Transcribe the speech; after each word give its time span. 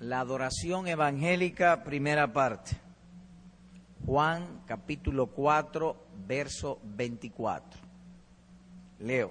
La 0.00 0.20
adoración 0.20 0.88
evangélica, 0.88 1.84
primera 1.84 2.32
parte. 2.32 2.70
Juan 4.06 4.62
capítulo 4.66 5.26
4, 5.26 5.94
verso 6.26 6.80
24. 6.82 7.80
Leo. 9.00 9.30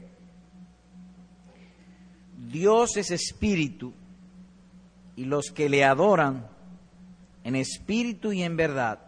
Dios 2.37 2.97
es 2.97 3.09
espíritu 3.09 3.93
y 5.15 5.25
los 5.25 5.49
que 5.49 5.69
le 5.69 5.83
adoran 5.83 6.47
en 7.43 7.55
espíritu 7.55 8.31
y 8.31 8.43
en 8.43 8.55
verdad 8.55 8.99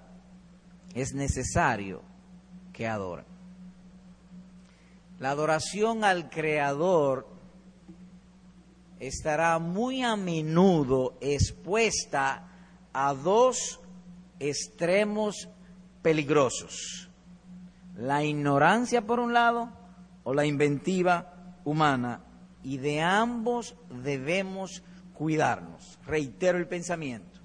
es 0.96 1.14
necesario 1.14 2.02
que 2.74 2.88
adoren. 2.88 3.26
La 5.20 5.30
adoración 5.30 6.04
al 6.04 6.32
Creador 6.32 7.31
estará 9.02 9.58
muy 9.58 10.04
a 10.04 10.16
menudo 10.16 11.18
expuesta 11.22 12.48
a 12.94 13.14
dos 13.16 13.80
extremos 14.40 15.50
peligrosos. 16.04 17.10
La 17.96 18.24
ignorancia 18.24 19.02
por 19.02 19.20
un 19.20 19.34
lado 19.34 19.72
o 20.24 20.36
la 20.36 20.46
inventiva 20.46 21.58
humana 21.66 22.22
y 22.62 22.78
de 22.78 23.02
ambos 23.02 23.76
debemos 23.90 24.84
cuidarnos. 25.16 25.98
Reitero 26.06 26.60
el 26.60 26.68
pensamiento. 26.68 27.40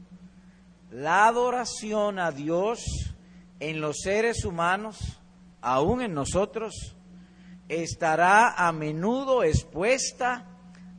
La 0.91 1.27
adoración 1.27 2.19
a 2.19 2.33
Dios 2.33 2.85
en 3.61 3.81
los 3.81 4.01
seres 4.03 4.45
humanos, 4.45 4.99
aún 5.63 6.03
en 6.03 6.13
nosotros, 6.13 6.97
estará 7.67 8.51
a 8.51 8.73
menudo 8.73 9.43
expuesta 9.43 10.53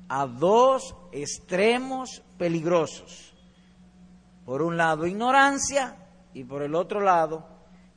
a 0.10 0.26
dos 0.26 0.96
extremos 1.12 2.24
peligrosos. 2.38 3.34
Por 4.46 4.62
un 4.62 4.78
lado, 4.78 5.06
ignorancia 5.06 5.98
y 6.34 6.44
por 6.44 6.62
el 6.62 6.76
otro 6.76 7.02
lado, 7.02 7.48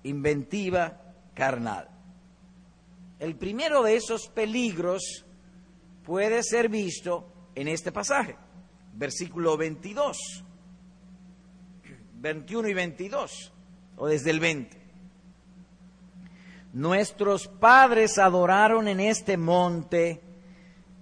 inventiva 0.02 1.00
carnal. 1.34 1.88
El 3.18 3.36
primero 3.36 3.82
de 3.82 3.96
esos 3.96 4.28
peligros 4.28 5.24
puede 6.04 6.42
ser 6.42 6.68
visto 6.68 7.26
en 7.54 7.68
este 7.68 7.92
pasaje, 7.92 8.36
versículo 8.94 9.56
22, 9.56 10.44
21 12.14 12.68
y 12.68 12.74
22, 12.74 13.52
o 13.96 14.06
desde 14.06 14.30
el 14.30 14.40
20. 14.40 14.80
Nuestros 16.72 17.48
padres 17.48 18.18
adoraron 18.18 18.88
en 18.88 19.00
este 19.00 19.36
monte 19.36 20.22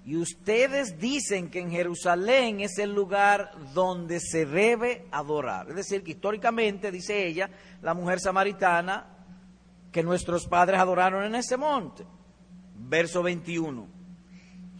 y 0.09 0.17
ustedes 0.17 0.99
dicen 0.99 1.51
que 1.51 1.61
en 1.61 1.71
Jerusalén 1.71 2.61
es 2.61 2.79
el 2.79 2.95
lugar 2.95 3.51
donde 3.75 4.21
se 4.21 4.47
debe 4.47 5.05
adorar. 5.11 5.69
Es 5.69 5.77
decir, 5.77 6.03
que 6.03 6.13
históricamente, 6.13 6.91
dice 6.91 7.27
ella, 7.27 7.51
la 7.83 7.93
mujer 7.93 8.19
samaritana, 8.19 9.05
que 9.93 10.03
nuestros 10.03 10.47
padres 10.47 10.81
adoraron 10.81 11.25
en 11.25 11.35
ese 11.35 11.59
monte. 11.59 12.07
Verso 12.75 13.23
21. 13.23 13.87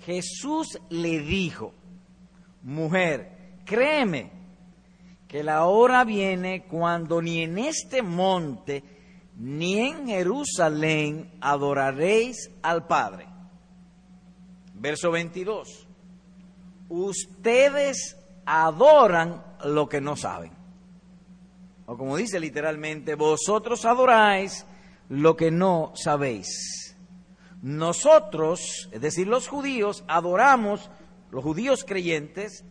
Jesús 0.07 0.81
le 0.89 1.21
dijo, 1.21 1.75
mujer, 2.63 3.59
créeme 3.67 4.33
que 5.29 5.45
la 5.45 5.67
hora 5.67 6.05
viene 6.05 6.65
cuando 6.65 7.21
ni 7.21 7.43
en 7.43 7.59
este 7.59 8.01
monte 8.01 8.83
ni 9.37 9.79
en 9.91 10.07
Jerusalén 10.07 11.31
adoraréis 11.43 12.51
al 12.63 12.87
Padre. 12.87 13.38
Verso 14.79 15.11
22. 15.11 15.87
Ustedes 16.89 18.17
adoran 18.47 19.45
lo 19.65 19.89
que 19.89 20.01
no 20.01 20.17
saben. 20.17 20.53
O 21.87 21.97
como 21.97 22.17
dice 22.17 22.39
literalmente, 22.39 23.15
vosotros 23.15 23.85
adoráis 23.85 24.67
lo 25.09 25.37
que 25.37 25.51
no 25.51 25.93
sabéis. 25.95 26.97
Nosotros, 27.63 28.89
es 28.93 29.01
decir, 29.01 29.27
los 29.27 29.49
judíos, 29.49 30.05
adoramos, 30.07 30.91
los 31.31 31.43
judíos 31.43 31.85
creyentes, 31.85 32.65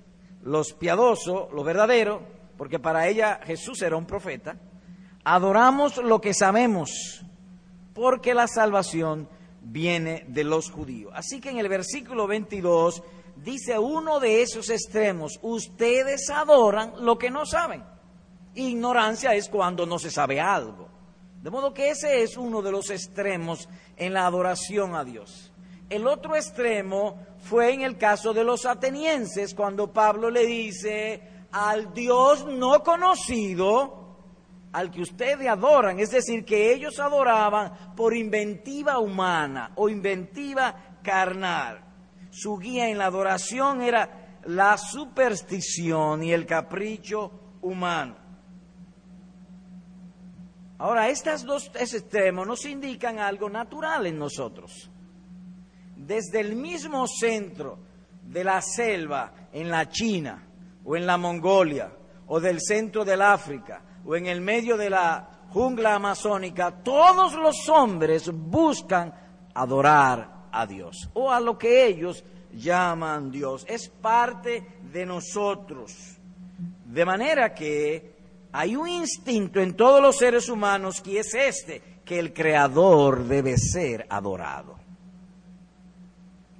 los 0.44 0.73
piadosos, 0.73 1.51
los 1.51 1.66
verdaderos, 1.66 2.22
porque 2.57 2.79
para 2.79 3.07
ella 3.07 3.40
Jesús 3.44 3.81
era 3.81 3.97
un 3.97 4.06
profeta, 4.06 4.57
adoramos 5.23 5.97
lo 5.97 6.22
que 6.22 6.34
sabemos, 6.34 7.23
porque 7.94 8.34
la 8.34 8.47
salvación 8.47 9.28
viene 9.69 10.25
de 10.28 10.44
los 10.44 10.72
judíos. 10.72 11.11
Así 11.16 11.39
que 11.39 11.50
en 11.50 11.59
el 11.59 11.69
versículo 11.69 12.28
22 12.28 13.03
dice 13.35 13.78
uno 13.78 14.19
de 14.19 14.41
esos 14.41 14.69
extremos, 14.69 15.39
ustedes 15.41 16.29
adoran 16.29 16.94
lo 17.00 17.17
que 17.17 17.29
no 17.29 17.45
saben. 17.45 17.83
Ignorancia 18.55 19.35
es 19.35 19.50
cuando 19.50 19.85
no 19.85 20.00
se 20.00 20.09
sabe 20.09 20.39
algo. 20.39 20.88
De 21.41 21.51
modo 21.51 21.73
que 21.73 21.91
ese 21.91 22.23
es 22.23 22.38
uno 22.38 22.61
de 22.61 22.72
los 22.72 22.89
extremos 22.89 23.69
en 23.95 24.13
la 24.13 24.25
adoración 24.25 24.95
a 24.95 25.03
Dios. 25.03 25.51
El 25.89 26.07
otro 26.07 26.35
extremo 26.35 27.25
fue 27.39 27.73
en 27.73 27.81
el 27.81 27.97
caso 27.97 28.34
de 28.34 28.44
los 28.44 28.66
atenienses, 28.66 29.53
cuando 29.53 29.94
Pablo 29.94 30.29
le 30.29 30.45
dice, 30.45 31.22
al 31.51 31.94
Dios 31.94 32.45
no 32.45 32.84
conocido, 32.84 34.06
al 34.77 34.91
que 34.91 35.01
ustedes 35.01 35.47
adoran, 35.47 35.99
es 35.99 36.11
decir, 36.11 36.45
que 36.45 36.71
ellos 36.71 36.99
adoraban 36.99 37.95
por 37.95 38.15
inventiva 38.15 38.99
humana 38.99 39.71
o 39.73 39.89
inventiva 39.89 40.99
carnal. 41.01 41.83
Su 42.29 42.59
guía 42.59 42.87
en 42.87 42.99
la 42.99 43.07
adoración 43.07 43.81
era 43.81 44.37
la 44.45 44.77
superstición 44.77 46.21
y 46.21 46.31
el 46.31 46.45
capricho 46.45 47.57
humano. 47.63 48.17
Ahora, 50.77 51.09
estos 51.09 51.43
dos 51.43 51.71
extremos 51.73 52.45
nos 52.45 52.63
indican 52.66 53.17
algo 53.17 53.49
natural 53.49 54.05
en 54.05 54.19
nosotros. 54.19 54.91
Desde 55.95 56.39
el 56.39 56.55
mismo 56.55 57.07
centro 57.07 57.79
de 58.21 58.43
la 58.43 58.61
selva 58.61 59.49
en 59.51 59.71
la 59.71 59.89
China 59.89 60.47
o 60.85 60.95
en 60.95 61.07
la 61.07 61.17
Mongolia 61.17 61.91
o 62.27 62.39
del 62.39 62.61
centro 62.61 63.03
del 63.03 63.23
África 63.23 63.81
o 64.07 64.16
en 64.16 64.25
el 64.25 64.40
medio 64.40 64.78
de 64.78 64.90
la 64.90 65.29
jungla 65.50 65.95
amazónica, 65.95 66.72
todos 66.72 67.34
los 67.34 67.68
hombres 67.68 68.31
buscan 68.31 69.13
adorar 69.53 70.47
a 70.50 70.66
Dios 70.66 71.09
o 71.13 71.29
a 71.29 71.41
lo 71.41 71.57
que 71.57 71.85
ellos 71.85 72.23
llaman 72.53 73.29
Dios. 73.29 73.66
Es 73.67 73.90
parte 73.90 74.79
de 74.94 75.06
nosotros. 75.06 75.94
De 76.85 77.03
manera 77.03 77.53
que 77.53 78.16
hay 78.53 78.78
un 78.78 78.88
instinto 78.88 79.59
en 79.59 79.75
todos 79.75 80.01
los 80.01 80.17
seres 80.17 80.47
humanos 80.47 81.01
que 81.01 81.19
es 81.19 81.34
este, 81.34 81.81
que 82.06 82.17
el 82.17 82.34
Creador 82.34 83.25
debe 83.25 83.57
ser 83.57 84.07
adorado. 84.09 84.78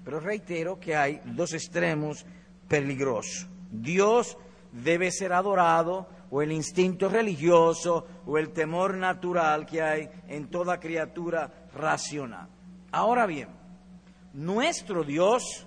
Pero 0.04 0.20
reitero 0.20 0.78
que 0.82 0.98
hay 0.98 1.22
dos 1.24 1.54
extremos 1.54 2.26
peligrosos. 2.68 3.48
Dios 3.72 4.38
debe 4.74 5.12
ser 5.12 5.32
adorado 5.32 6.17
o 6.30 6.42
el 6.42 6.52
instinto 6.52 7.10
religioso 7.10 8.06
o 8.26 8.38
el 8.38 8.52
temor 8.52 8.96
natural 8.96 9.66
que 9.66 9.82
hay 9.82 10.10
en 10.28 10.50
toda 10.50 10.80
criatura 10.80 11.70
racional. 11.74 12.48
Ahora 12.92 13.26
bien, 13.26 13.50
nuestro 14.34 15.04
Dios 15.04 15.66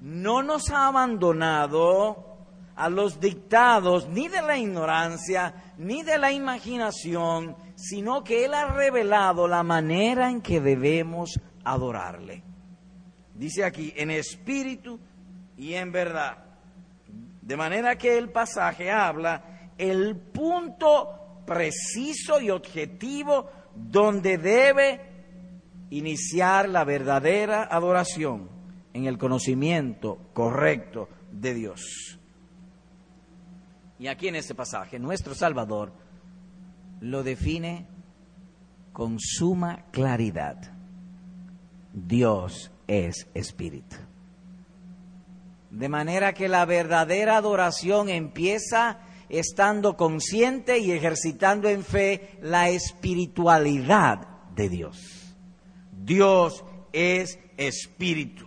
no 0.00 0.42
nos 0.42 0.70
ha 0.70 0.88
abandonado 0.88 2.32
a 2.74 2.88
los 2.88 3.20
dictados 3.20 4.08
ni 4.08 4.28
de 4.28 4.42
la 4.42 4.58
ignorancia 4.58 5.74
ni 5.78 6.02
de 6.02 6.18
la 6.18 6.32
imaginación, 6.32 7.56
sino 7.74 8.24
que 8.24 8.44
Él 8.44 8.54
ha 8.54 8.66
revelado 8.66 9.46
la 9.46 9.62
manera 9.62 10.30
en 10.30 10.40
que 10.40 10.60
debemos 10.60 11.38
adorarle. 11.64 12.42
Dice 13.34 13.64
aquí, 13.64 13.92
en 13.96 14.10
espíritu 14.10 14.98
y 15.56 15.74
en 15.74 15.92
verdad. 15.92 16.38
De 17.40 17.56
manera 17.56 17.96
que 17.96 18.16
el 18.16 18.30
pasaje 18.30 18.90
habla 18.90 19.51
el 19.82 20.16
punto 20.16 21.42
preciso 21.44 22.40
y 22.40 22.50
objetivo 22.50 23.50
donde 23.74 24.38
debe 24.38 25.00
iniciar 25.90 26.68
la 26.68 26.84
verdadera 26.84 27.64
adoración 27.64 28.48
en 28.94 29.06
el 29.06 29.18
conocimiento 29.18 30.18
correcto 30.32 31.08
de 31.32 31.54
Dios. 31.54 32.18
Y 33.98 34.06
aquí 34.06 34.28
en 34.28 34.36
este 34.36 34.54
pasaje, 34.54 34.98
nuestro 35.00 35.34
Salvador 35.34 35.92
lo 37.00 37.24
define 37.24 37.86
con 38.92 39.18
suma 39.18 39.86
claridad. 39.90 40.56
Dios 41.92 42.70
es 42.86 43.28
espíritu. 43.34 43.96
De 45.70 45.88
manera 45.88 46.34
que 46.34 46.48
la 46.48 46.66
verdadera 46.66 47.36
adoración 47.36 48.08
empieza 48.08 49.00
estando 49.32 49.96
consciente 49.96 50.78
y 50.78 50.92
ejercitando 50.92 51.68
en 51.68 51.82
fe 51.82 52.38
la 52.42 52.68
espiritualidad 52.68 54.28
de 54.54 54.68
Dios. 54.68 55.34
Dios 55.90 56.62
es 56.92 57.38
espíritu. 57.56 58.46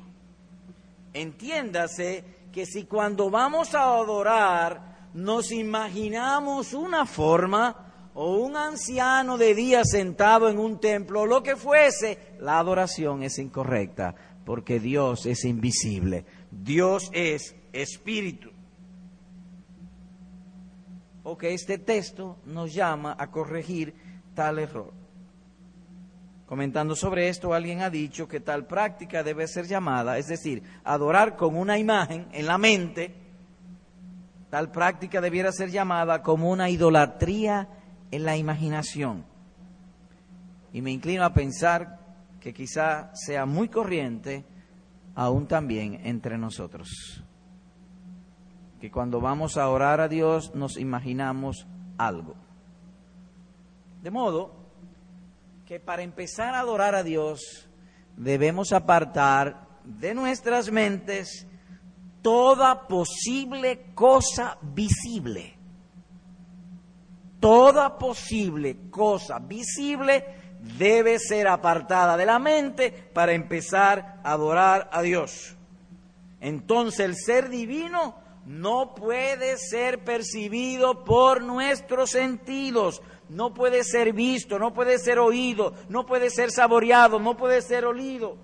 Entiéndase 1.11 2.23
que 2.53 2.67
si 2.67 2.85
cuando 2.85 3.31
vamos 3.31 3.73
a 3.73 3.83
adorar 3.83 5.09
nos 5.15 5.51
imaginamos 5.51 6.73
una 6.73 7.05
forma 7.05 8.11
o 8.13 8.35
un 8.37 8.55
anciano 8.55 9.37
de 9.37 9.55
día 9.55 9.83
sentado 9.83 10.49
en 10.49 10.59
un 10.59 10.79
templo, 10.79 11.25
lo 11.25 11.41
que 11.41 11.55
fuese, 11.55 12.17
la 12.39 12.59
adoración 12.59 13.23
es 13.23 13.39
incorrecta, 13.39 14.13
porque 14.45 14.79
Dios 14.79 15.25
es 15.25 15.45
invisible, 15.45 16.25
Dios 16.51 17.09
es 17.11 17.55
espíritu. 17.73 18.54
O 21.25 21.37
que 21.37 21.53
este 21.53 21.77
texto 21.77 22.37
nos 22.45 22.73
llama 22.73 23.17
a 23.19 23.29
corregir 23.29 23.93
tal 24.33 24.59
error. 24.59 24.93
Comentando 26.45 26.95
sobre 26.95 27.27
esto, 27.27 27.53
alguien 27.53 27.81
ha 27.81 27.89
dicho 27.89 28.27
que 28.27 28.39
tal 28.39 28.67
práctica 28.67 29.23
debe 29.23 29.47
ser 29.47 29.65
llamada, 29.65 30.19
es 30.19 30.27
decir, 30.27 30.61
adorar 30.83 31.35
con 31.35 31.57
una 31.57 31.79
imagen 31.79 32.27
en 32.31 32.45
la 32.45 32.59
mente, 32.59 33.15
tal 34.51 34.71
práctica 34.71 35.19
debiera 35.19 35.51
ser 35.51 35.71
llamada 35.71 36.21
como 36.21 36.51
una 36.51 36.69
idolatría 36.69 37.67
en 38.11 38.23
la 38.23 38.37
imaginación. 38.37 39.25
Y 40.71 40.81
me 40.81 40.91
inclino 40.91 41.25
a 41.25 41.33
pensar 41.33 41.99
que 42.39 42.53
quizá 42.53 43.09
sea 43.15 43.47
muy 43.47 43.69
corriente 43.69 44.45
aún 45.15 45.47
también 45.47 45.99
entre 46.03 46.37
nosotros. 46.37 47.24
Que 48.79 48.91
cuando 48.91 49.21
vamos 49.21 49.57
a 49.57 49.69
orar 49.69 50.01
a 50.01 50.07
Dios 50.07 50.53
nos 50.55 50.77
imaginamos 50.77 51.67
algo. 51.97 52.35
De 54.01 54.11
modo 54.11 54.53
que 55.65 55.79
para 55.79 56.03
empezar 56.03 56.53
a 56.53 56.59
adorar 56.59 56.93
a 56.95 57.03
Dios 57.03 57.67
debemos 58.15 58.71
apartar 58.71 59.67
de 59.83 60.13
nuestras 60.13 60.71
mentes 60.71 61.47
toda 62.21 62.87
posible 62.87 63.91
cosa 63.93 64.57
visible 64.61 65.55
toda 67.45 67.99
posible 67.99 68.89
cosa 68.89 69.37
visible 69.37 70.25
debe 70.79 71.19
ser 71.19 71.47
apartada 71.47 72.17
de 72.17 72.25
la 72.25 72.39
mente 72.39 72.89
para 72.91 73.33
empezar 73.33 74.19
a 74.23 74.31
adorar 74.31 74.89
a 74.91 75.03
Dios. 75.03 75.55
Entonces 76.41 77.01
el 77.01 77.15
ser 77.15 77.49
divino 77.49 78.15
no 78.45 78.93
puede 78.93 79.57
ser 79.57 80.03
percibido 80.03 81.03
por 81.03 81.41
nuestros 81.41 82.11
sentidos, 82.11 83.01
no 83.27 83.53
puede 83.53 83.83
ser 83.83 84.13
visto, 84.13 84.59
no 84.59 84.73
puede 84.73 84.99
ser 84.99 85.17
oído, 85.17 85.73
no 85.89 86.05
puede 86.05 86.29
ser 86.29 86.51
saboreado, 86.51 87.19
no 87.19 87.35
puede 87.35 87.61
ser 87.61 87.85
olido. 87.85 88.37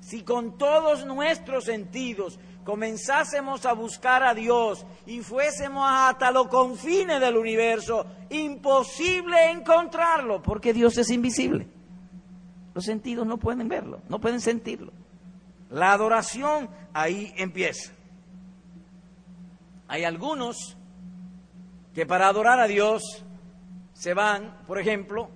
Si 0.00 0.22
con 0.22 0.58
todos 0.58 1.06
nuestros 1.06 1.64
sentidos 1.64 2.38
comenzásemos 2.64 3.64
a 3.64 3.72
buscar 3.72 4.22
a 4.22 4.34
Dios 4.34 4.84
y 5.06 5.20
fuésemos 5.20 5.86
hasta 5.88 6.30
los 6.30 6.48
confines 6.48 7.18
del 7.18 7.38
universo, 7.38 8.04
imposible 8.28 9.50
encontrarlo, 9.50 10.42
porque 10.42 10.74
Dios 10.74 10.98
es 10.98 11.08
invisible. 11.08 11.66
Los 12.74 12.84
sentidos 12.84 13.26
no 13.26 13.38
pueden 13.38 13.68
verlo, 13.68 14.00
no 14.10 14.20
pueden 14.20 14.42
sentirlo. 14.42 14.92
La 15.70 15.92
adoración 15.92 16.68
ahí 16.92 17.32
empieza. 17.38 17.93
Hay 19.88 20.04
algunos 20.04 20.76
que 21.94 22.06
para 22.06 22.28
adorar 22.28 22.58
a 22.60 22.66
Dios 22.66 23.24
se 23.92 24.14
van, 24.14 24.58
por 24.66 24.78
ejemplo, 24.78 25.30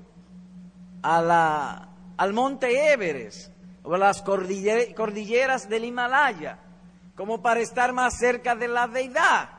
a 1.02 1.22
la, 1.22 1.88
al 2.16 2.32
monte 2.32 2.92
Everest 2.92 3.52
o 3.82 3.94
a 3.94 3.98
las 3.98 4.22
cordilleras 4.22 5.68
del 5.68 5.84
Himalaya 5.84 6.58
como 7.14 7.42
para 7.42 7.60
estar 7.60 7.92
más 7.92 8.16
cerca 8.16 8.54
de 8.54 8.68
la 8.68 8.86
deidad. 8.86 9.50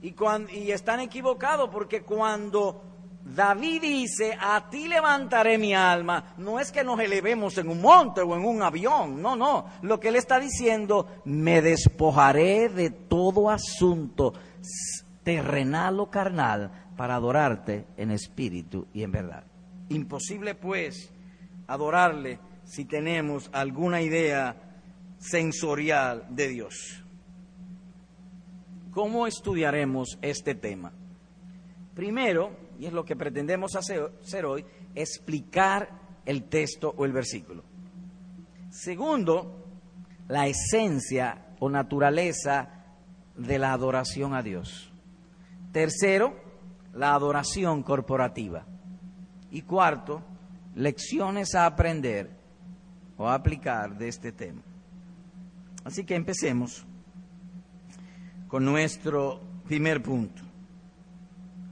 Y, 0.00 0.12
cuando, 0.12 0.50
y 0.50 0.72
están 0.72 1.00
equivocados 1.00 1.68
porque 1.70 2.02
cuando 2.02 2.91
David 3.24 3.82
dice, 3.82 4.36
a 4.38 4.68
ti 4.68 4.88
levantaré 4.88 5.56
mi 5.56 5.74
alma, 5.74 6.34
no 6.38 6.58
es 6.58 6.72
que 6.72 6.82
nos 6.82 6.98
elevemos 6.98 7.56
en 7.58 7.68
un 7.68 7.80
monte 7.80 8.20
o 8.20 8.36
en 8.36 8.44
un 8.44 8.62
avión, 8.62 9.22
no, 9.22 9.36
no. 9.36 9.66
Lo 9.82 10.00
que 10.00 10.08
él 10.08 10.16
está 10.16 10.40
diciendo, 10.40 11.06
me 11.24 11.62
despojaré 11.62 12.68
de 12.68 12.90
todo 12.90 13.48
asunto 13.48 14.34
terrenal 15.22 16.00
o 16.00 16.10
carnal 16.10 16.70
para 16.96 17.14
adorarte 17.14 17.86
en 17.96 18.10
espíritu 18.10 18.86
y 18.92 19.02
en 19.02 19.12
verdad. 19.12 19.44
Imposible 19.88 20.54
pues 20.54 21.12
adorarle 21.68 22.40
si 22.64 22.84
tenemos 22.84 23.50
alguna 23.52 24.02
idea 24.02 24.56
sensorial 25.18 26.26
de 26.30 26.48
Dios. 26.48 27.04
¿Cómo 28.90 29.26
estudiaremos 29.26 30.18
este 30.20 30.54
tema? 30.54 30.92
Primero, 31.94 32.56
y 32.82 32.86
es 32.86 32.92
lo 32.92 33.04
que 33.04 33.14
pretendemos 33.14 33.76
hacer 33.76 34.44
hoy, 34.44 34.64
explicar 34.96 35.88
el 36.26 36.48
texto 36.48 36.92
o 36.96 37.04
el 37.04 37.12
versículo. 37.12 37.62
Segundo, 38.70 39.64
la 40.26 40.48
esencia 40.48 41.54
o 41.60 41.70
naturaleza 41.70 42.82
de 43.36 43.60
la 43.60 43.72
adoración 43.72 44.34
a 44.34 44.42
Dios. 44.42 44.92
Tercero, 45.70 46.34
la 46.92 47.14
adoración 47.14 47.84
corporativa. 47.84 48.66
Y 49.52 49.62
cuarto, 49.62 50.20
lecciones 50.74 51.54
a 51.54 51.66
aprender 51.66 52.30
o 53.16 53.28
a 53.28 53.34
aplicar 53.34 53.96
de 53.96 54.08
este 54.08 54.32
tema. 54.32 54.62
Así 55.84 56.02
que 56.02 56.16
empecemos 56.16 56.84
con 58.48 58.64
nuestro 58.64 59.40
primer 59.68 60.02
punto, 60.02 60.42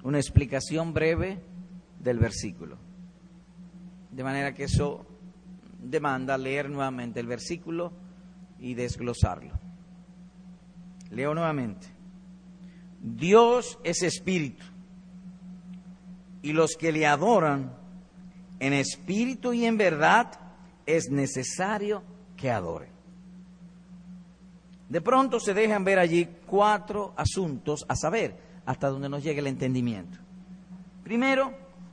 una 0.02 0.18
explicación 0.18 0.92
breve 0.92 1.40
del 1.98 2.18
versículo. 2.18 2.78
De 4.10 4.24
manera 4.24 4.54
que 4.54 4.64
eso 4.64 5.06
demanda 5.82 6.36
leer 6.36 6.68
nuevamente 6.70 7.20
el 7.20 7.26
versículo 7.26 7.92
y 8.58 8.74
desglosarlo. 8.74 9.52
Leo 11.10 11.34
nuevamente. 11.34 11.88
Dios 13.00 13.78
es 13.82 14.02
espíritu 14.02 14.64
y 16.42 16.52
los 16.52 16.76
que 16.76 16.92
le 16.92 17.06
adoran 17.06 17.74
en 18.58 18.72
espíritu 18.72 19.52
y 19.52 19.64
en 19.64 19.76
verdad 19.76 20.32
es 20.86 21.10
necesario 21.10 22.02
que 22.36 22.50
adoren. 22.50 22.90
De 24.88 25.00
pronto 25.00 25.40
se 25.40 25.54
dejan 25.54 25.84
ver 25.84 25.98
allí 25.98 26.28
cuatro 26.46 27.14
asuntos 27.16 27.84
a 27.88 27.96
saber 27.96 28.49
hasta 28.70 28.88
donde 28.88 29.08
nos 29.08 29.22
llegue 29.22 29.40
el 29.40 29.46
entendimiento. 29.46 30.18
Primero, 31.02 31.52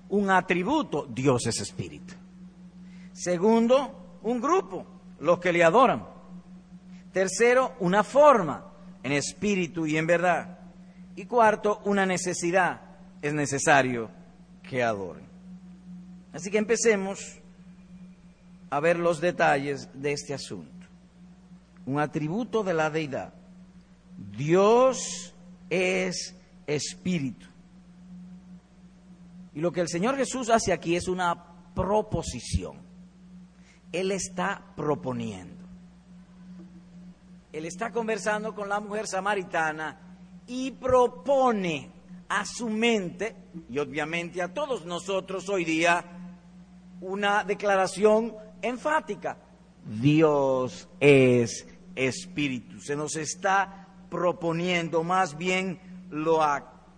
un 0.09 0.29
atributo, 0.29 1.07
Dios 1.09 1.47
es 1.47 1.59
espíritu. 1.61 2.13
Segundo, 3.13 4.19
un 4.23 4.39
grupo, 4.39 4.85
los 5.19 5.39
que 5.39 5.51
le 5.51 5.63
adoran. 5.63 6.05
Tercero, 7.11 7.75
una 7.79 8.03
forma, 8.03 8.65
en 9.03 9.11
espíritu 9.11 9.85
y 9.85 9.97
en 9.97 10.07
verdad. 10.07 10.59
Y 11.15 11.25
cuarto, 11.25 11.81
una 11.85 12.05
necesidad, 12.05 12.81
es 13.21 13.33
necesario 13.33 14.09
que 14.61 14.83
adoren. 14.83 15.25
Así 16.33 16.51
que 16.51 16.57
empecemos 16.59 17.39
a 18.69 18.79
ver 18.79 18.99
los 18.99 19.19
detalles 19.19 19.89
de 19.93 20.11
este 20.11 20.33
asunto 20.33 20.77
un 21.87 21.99
atributo 21.99 22.63
de 22.63 22.73
la 22.73 22.89
deidad. 22.89 23.33
Dios 24.37 25.33
es 25.69 26.35
espíritu. 26.67 27.47
Y 29.55 29.61
lo 29.61 29.71
que 29.71 29.81
el 29.81 29.87
Señor 29.87 30.15
Jesús 30.17 30.49
hace 30.49 30.71
aquí 30.71 30.95
es 30.95 31.07
una 31.07 31.73
proposición. 31.73 32.77
Él 33.91 34.11
está 34.11 34.61
proponiendo. 34.75 35.65
Él 37.51 37.65
está 37.65 37.91
conversando 37.91 38.53
con 38.53 38.69
la 38.69 38.79
mujer 38.79 39.07
samaritana 39.07 39.99
y 40.45 40.71
propone 40.71 41.89
a 42.29 42.45
su 42.45 42.69
mente 42.69 43.35
y 43.69 43.79
obviamente 43.79 44.41
a 44.41 44.53
todos 44.53 44.85
nosotros 44.85 45.47
hoy 45.49 45.65
día 45.65 46.03
una 47.01 47.43
declaración 47.43 48.35
enfática. 48.61 49.37
Dios 49.85 50.89
es 50.99 51.65
espíritu. 51.95 52.79
Se 52.81 52.95
nos 52.95 53.15
está 53.15 53.87
proponiendo, 54.09 55.03
más 55.03 55.37
bien 55.37 55.79
lo, 56.09 56.39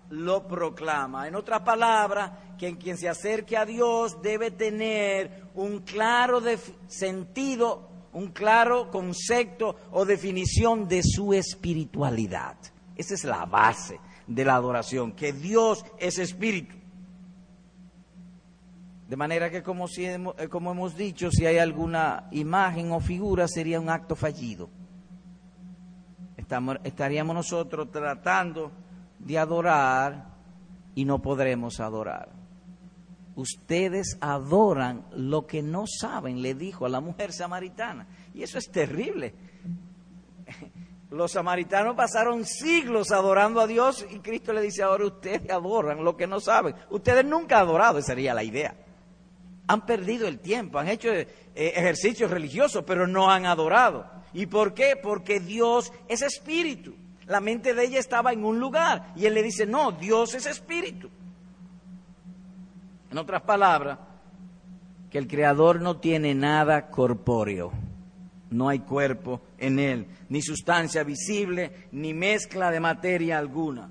lo 0.10 0.48
proclama. 0.48 1.28
En 1.28 1.36
otra 1.36 1.64
palabra, 1.64 2.56
que 2.58 2.78
quien 2.78 2.98
se 2.98 3.10
acerque 3.10 3.58
a 3.58 3.66
Dios 3.66 4.22
debe 4.22 4.52
tener 4.52 5.50
un 5.56 5.80
claro 5.80 6.42
sentido, 6.88 7.90
un 8.14 8.30
claro 8.30 8.90
concepto 8.90 9.76
o 9.92 10.06
definición 10.06 10.88
de 10.88 11.02
su 11.04 11.34
espiritualidad. 11.34 12.58
Esa 12.96 13.14
es 13.14 13.24
la 13.24 13.46
base 13.46 14.00
de 14.28 14.46
la 14.46 14.56
adoración, 14.56 15.14
que 15.14 15.34
Dios 15.34 15.86
es 15.98 16.20
espíritu. 16.20 16.76
De 19.08 19.16
manera 19.16 19.50
que 19.50 19.64
como, 19.64 19.88
si 19.88 20.06
hemos, 20.06 20.36
eh, 20.38 20.48
como 20.50 20.72
hemos 20.72 20.96
dicho, 20.96 21.32
si 21.32 21.46
hay 21.48 21.58
alguna 21.58 22.28
imagen 22.32 22.92
o 22.92 23.00
figura 23.00 23.48
sería 23.48 23.80
un 23.80 23.90
acto 23.90 24.16
fallido 24.16 24.70
estaríamos 26.84 27.36
nosotros 27.36 27.92
tratando 27.92 28.72
de 29.20 29.38
adorar 29.38 30.30
y 30.96 31.06
no 31.06 31.22
podremos 31.22 31.80
adorar. 31.80 32.30
Ustedes 33.36 34.18
adoran 34.20 35.06
lo 35.16 35.48
que 35.48 35.62
no 35.62 35.86
saben, 35.88 36.42
le 36.42 36.56
dijo 36.56 36.86
a 36.86 36.90
la 36.90 37.00
mujer 37.00 37.32
samaritana. 37.32 38.08
Y 38.34 38.44
eso 38.44 38.58
es 38.58 38.70
terrible. 38.70 39.34
Los 41.10 41.32
samaritanos 41.32 41.96
pasaron 41.96 42.46
siglos 42.46 43.12
adorando 43.12 43.62
a 43.62 43.68
Dios 43.68 44.06
y 44.12 44.20
Cristo 44.20 44.54
le 44.54 44.62
dice, 44.62 44.84
ahora 44.84 45.06
ustedes 45.06 45.50
adoran 45.50 46.04
lo 46.04 46.16
que 46.16 46.28
no 46.28 46.40
saben. 46.40 46.76
Ustedes 46.92 47.26
nunca 47.26 47.58
han 47.58 47.64
adorado, 47.64 47.98
esa 47.98 48.08
sería 48.08 48.34
la 48.34 48.44
idea. 48.44 48.76
Han 49.68 49.86
perdido 49.86 50.28
el 50.28 50.40
tiempo, 50.40 50.78
han 50.78 50.88
hecho 50.88 51.10
eh, 51.10 51.26
ejercicios 51.56 52.30
religiosos, 52.30 52.84
pero 52.86 53.08
no 53.08 53.32
han 53.32 53.48
adorado. 53.48 54.06
¿Y 54.34 54.46
por 54.46 54.74
qué? 54.76 55.00
Porque 55.02 55.40
Dios 55.40 55.92
es 56.08 56.22
espíritu. 56.22 56.94
La 57.30 57.40
mente 57.40 57.74
de 57.74 57.86
ella 57.86 58.00
estaba 58.00 58.34
en 58.34 58.44
un 58.44 58.60
lugar 58.60 59.14
y 59.16 59.26
él 59.26 59.34
le 59.34 59.44
dice, 59.44 59.66
no, 59.66 59.94
Dios 59.94 60.34
es 60.36 60.46
espíritu. 60.46 61.10
En 63.10 63.18
otras 63.18 63.44
palabras, 63.44 63.98
que 65.10 65.18
el 65.18 65.28
Creador 65.28 65.82
no 65.82 65.98
tiene 65.98 66.36
nada 66.36 66.90
corpóreo 66.90 67.72
no 68.52 68.70
hay 68.70 68.80
cuerpo 68.80 69.42
en 69.58 69.80
él, 69.80 70.08
ni 70.30 70.42
sustancia 70.42 71.04
visible, 71.04 71.88
ni 71.92 72.14
mezcla 72.14 72.72
de 72.72 72.80
materia 72.80 73.38
alguna. 73.38 73.90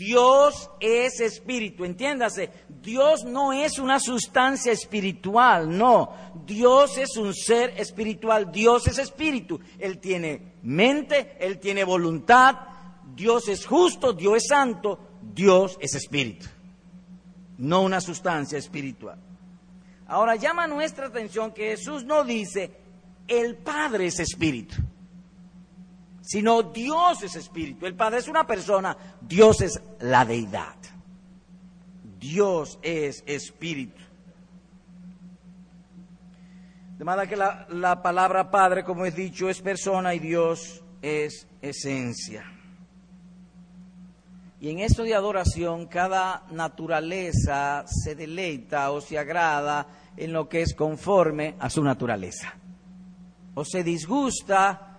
Dios 0.00 0.70
es 0.80 1.20
espíritu, 1.20 1.84
entiéndase, 1.84 2.48
Dios 2.80 3.26
no 3.26 3.52
es 3.52 3.78
una 3.78 4.00
sustancia 4.00 4.72
espiritual, 4.72 5.76
no, 5.76 6.14
Dios 6.46 6.96
es 6.96 7.18
un 7.18 7.34
ser 7.34 7.74
espiritual, 7.78 8.50
Dios 8.50 8.88
es 8.88 8.96
espíritu, 8.96 9.60
Él 9.78 9.98
tiene 9.98 10.54
mente, 10.62 11.36
Él 11.38 11.58
tiene 11.58 11.84
voluntad, 11.84 12.56
Dios 13.14 13.46
es 13.48 13.66
justo, 13.66 14.14
Dios 14.14 14.38
es 14.38 14.46
santo, 14.48 14.98
Dios 15.34 15.76
es 15.82 15.94
espíritu, 15.94 16.46
no 17.58 17.82
una 17.82 18.00
sustancia 18.00 18.56
espiritual. 18.56 19.18
Ahora 20.06 20.36
llama 20.36 20.66
nuestra 20.66 21.08
atención 21.08 21.52
que 21.52 21.76
Jesús 21.76 22.04
no 22.04 22.24
dice, 22.24 22.70
el 23.28 23.56
Padre 23.56 24.06
es 24.06 24.18
espíritu, 24.18 24.76
sino 26.30 26.62
Dios 26.62 27.24
es 27.24 27.34
espíritu. 27.34 27.86
El 27.86 27.96
Padre 27.96 28.20
es 28.20 28.28
una 28.28 28.46
persona, 28.46 28.96
Dios 29.20 29.62
es 29.62 29.82
la 29.98 30.24
deidad. 30.24 30.76
Dios 32.20 32.78
es 32.82 33.24
espíritu. 33.26 34.00
De 36.98 37.04
manera 37.04 37.28
que 37.28 37.34
la, 37.34 37.66
la, 37.70 38.00
palabra 38.00 38.48
Padre, 38.48 38.84
como 38.84 39.06
he 39.06 39.10
dicho, 39.10 39.48
es 39.48 39.60
persona 39.60 40.14
y 40.14 40.20
Dios 40.20 40.84
es 41.02 41.48
esencia. 41.60 42.44
Y 44.60 44.70
en 44.70 44.78
esto 44.78 45.02
de 45.02 45.16
adoración, 45.16 45.86
cada 45.86 46.44
naturaleza 46.52 47.82
se 47.88 48.14
deleita 48.14 48.92
o 48.92 49.00
se 49.00 49.18
agrada 49.18 49.88
en 50.16 50.32
lo 50.32 50.48
que 50.48 50.62
es 50.62 50.74
conforme 50.74 51.56
a 51.58 51.68
su 51.68 51.82
naturaleza 51.82 52.54
o 53.54 53.64
se 53.64 53.82
disgusta 53.82 54.89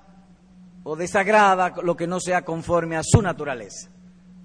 o 0.84 0.96
desagrada 0.96 1.74
lo 1.84 1.96
que 1.96 2.08
no 2.08 2.20
sea 2.20 2.44
conforme 2.44 2.98
a 2.98 3.04
su 3.04 3.22
naturaleza. 3.22 3.90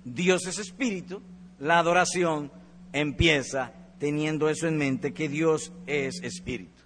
Dios 0.04 0.46
es 0.46 0.58
espíritu, 0.58 1.22
la 1.58 1.78
adoración 1.78 2.50
empieza 2.92 3.72
teniendo 3.98 4.48
eso 4.48 4.66
en 4.66 4.76
mente, 4.76 5.14
que 5.14 5.28
Dios 5.28 5.72
es 5.86 6.22
espíritu. 6.22 6.82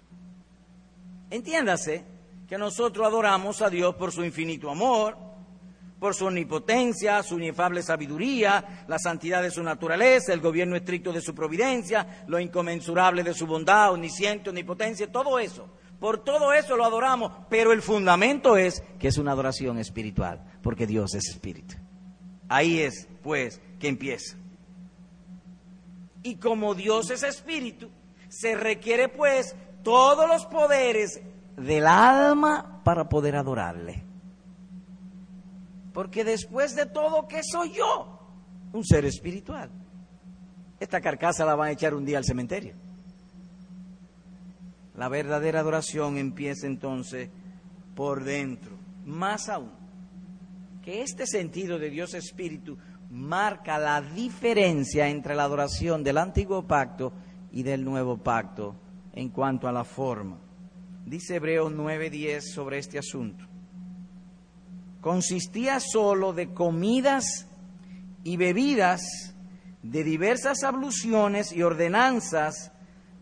Entiéndase 1.29 2.03
que 2.47 2.57
nosotros 2.57 3.05
adoramos 3.05 3.61
a 3.61 3.69
Dios 3.69 3.95
por 3.95 4.11
su 4.11 4.23
infinito 4.23 4.69
amor, 4.69 5.17
por 5.99 6.15
su 6.15 6.25
omnipotencia, 6.25 7.21
su 7.21 7.37
inefable 7.37 7.83
sabiduría, 7.83 8.85
la 8.87 8.97
santidad 8.97 9.43
de 9.43 9.51
su 9.51 9.61
naturaleza, 9.61 10.33
el 10.33 10.39
gobierno 10.39 10.75
estricto 10.75 11.13
de 11.13 11.21
su 11.21 11.35
providencia, 11.35 12.23
lo 12.27 12.39
inconmensurable 12.39 13.23
de 13.23 13.33
su 13.33 13.45
bondad, 13.45 13.91
omnisciente, 13.91 14.49
omnipotencia, 14.49 15.11
todo 15.11 15.37
eso 15.37 15.67
por 16.01 16.23
todo 16.23 16.51
eso 16.51 16.75
lo 16.75 16.83
adoramos, 16.83 17.31
pero 17.47 17.71
el 17.73 17.83
fundamento 17.83 18.57
es 18.57 18.83
que 18.97 19.07
es 19.07 19.19
una 19.19 19.33
adoración 19.33 19.77
espiritual, 19.77 20.43
porque 20.63 20.87
Dios 20.87 21.13
es 21.13 21.29
espíritu. 21.29 21.75
Ahí 22.49 22.79
es, 22.79 23.07
pues, 23.21 23.61
que 23.79 23.87
empieza. 23.87 24.35
Y 26.23 26.37
como 26.37 26.73
Dios 26.73 27.11
es 27.11 27.21
espíritu, 27.21 27.91
se 28.29 28.55
requiere, 28.55 29.09
pues, 29.09 29.55
todos 29.83 30.27
los 30.27 30.47
poderes 30.47 31.21
del 31.55 31.85
alma 31.85 32.81
para 32.83 33.07
poder 33.07 33.35
adorarle. 33.35 34.03
Porque 35.93 36.23
después 36.23 36.75
de 36.75 36.87
todo, 36.87 37.27
¿qué 37.27 37.41
soy 37.43 37.73
yo? 37.73 38.19
Un 38.73 38.83
ser 38.83 39.05
espiritual. 39.05 39.69
Esta 40.79 40.99
carcasa 40.99 41.45
la 41.45 41.53
van 41.53 41.67
a 41.67 41.71
echar 41.73 41.93
un 41.93 42.05
día 42.05 42.17
al 42.17 42.25
cementerio. 42.25 42.73
La 44.95 45.07
verdadera 45.07 45.61
adoración 45.61 46.17
empieza 46.17 46.67
entonces 46.67 47.29
por 47.95 48.23
dentro. 48.23 48.77
Más 49.05 49.49
aún, 49.49 49.71
que 50.83 51.01
este 51.01 51.25
sentido 51.25 51.79
de 51.79 51.89
Dios 51.89 52.13
Espíritu 52.13 52.77
marca 53.09 53.77
la 53.77 54.01
diferencia 54.01 55.07
entre 55.07 55.35
la 55.35 55.43
adoración 55.43 56.03
del 56.03 56.17
antiguo 56.17 56.65
pacto 56.65 57.13
y 57.51 57.63
del 57.63 57.83
nuevo 57.83 58.17
pacto 58.17 58.75
en 59.13 59.29
cuanto 59.29 59.67
a 59.67 59.71
la 59.71 59.83
forma. 59.83 60.39
Dice 61.05 61.35
Hebreos 61.35 61.71
9:10 61.73 62.41
sobre 62.53 62.77
este 62.77 62.97
asunto. 62.97 63.45
Consistía 65.01 65.79
solo 65.79 66.31
de 66.31 66.53
comidas 66.53 67.47
y 68.23 68.37
bebidas, 68.37 69.01
de 69.81 70.03
diversas 70.03 70.63
abluciones 70.63 71.51
y 71.51 71.63
ordenanzas 71.63 72.71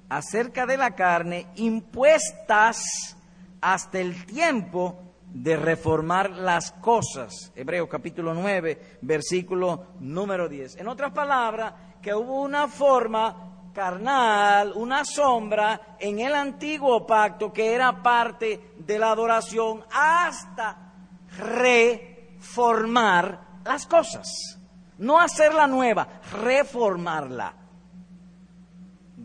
acerca 0.09 0.65
de 0.65 0.77
la 0.77 0.95
carne 0.95 1.47
impuestas 1.55 3.15
hasta 3.61 3.99
el 3.99 4.25
tiempo 4.25 5.09
de 5.31 5.55
reformar 5.55 6.31
las 6.31 6.71
cosas. 6.71 7.51
Hebreos 7.55 7.87
capítulo 7.89 8.33
9, 8.33 8.97
versículo 9.01 9.87
número 9.99 10.49
10. 10.49 10.77
En 10.77 10.87
otras 10.87 11.11
palabras, 11.11 11.73
que 12.01 12.13
hubo 12.13 12.41
una 12.41 12.67
forma 12.67 13.71
carnal, 13.73 14.73
una 14.75 15.05
sombra 15.05 15.95
en 15.99 16.19
el 16.19 16.33
antiguo 16.33 17.05
pacto 17.05 17.53
que 17.53 17.73
era 17.73 18.01
parte 18.01 18.73
de 18.77 18.97
la 18.97 19.11
adoración 19.11 19.83
hasta 19.91 20.93
reformar 21.37 23.41
las 23.63 23.85
cosas. 23.85 24.57
No 24.97 25.19
hacerla 25.19 25.67
nueva, 25.67 26.07
reformarla. 26.41 27.58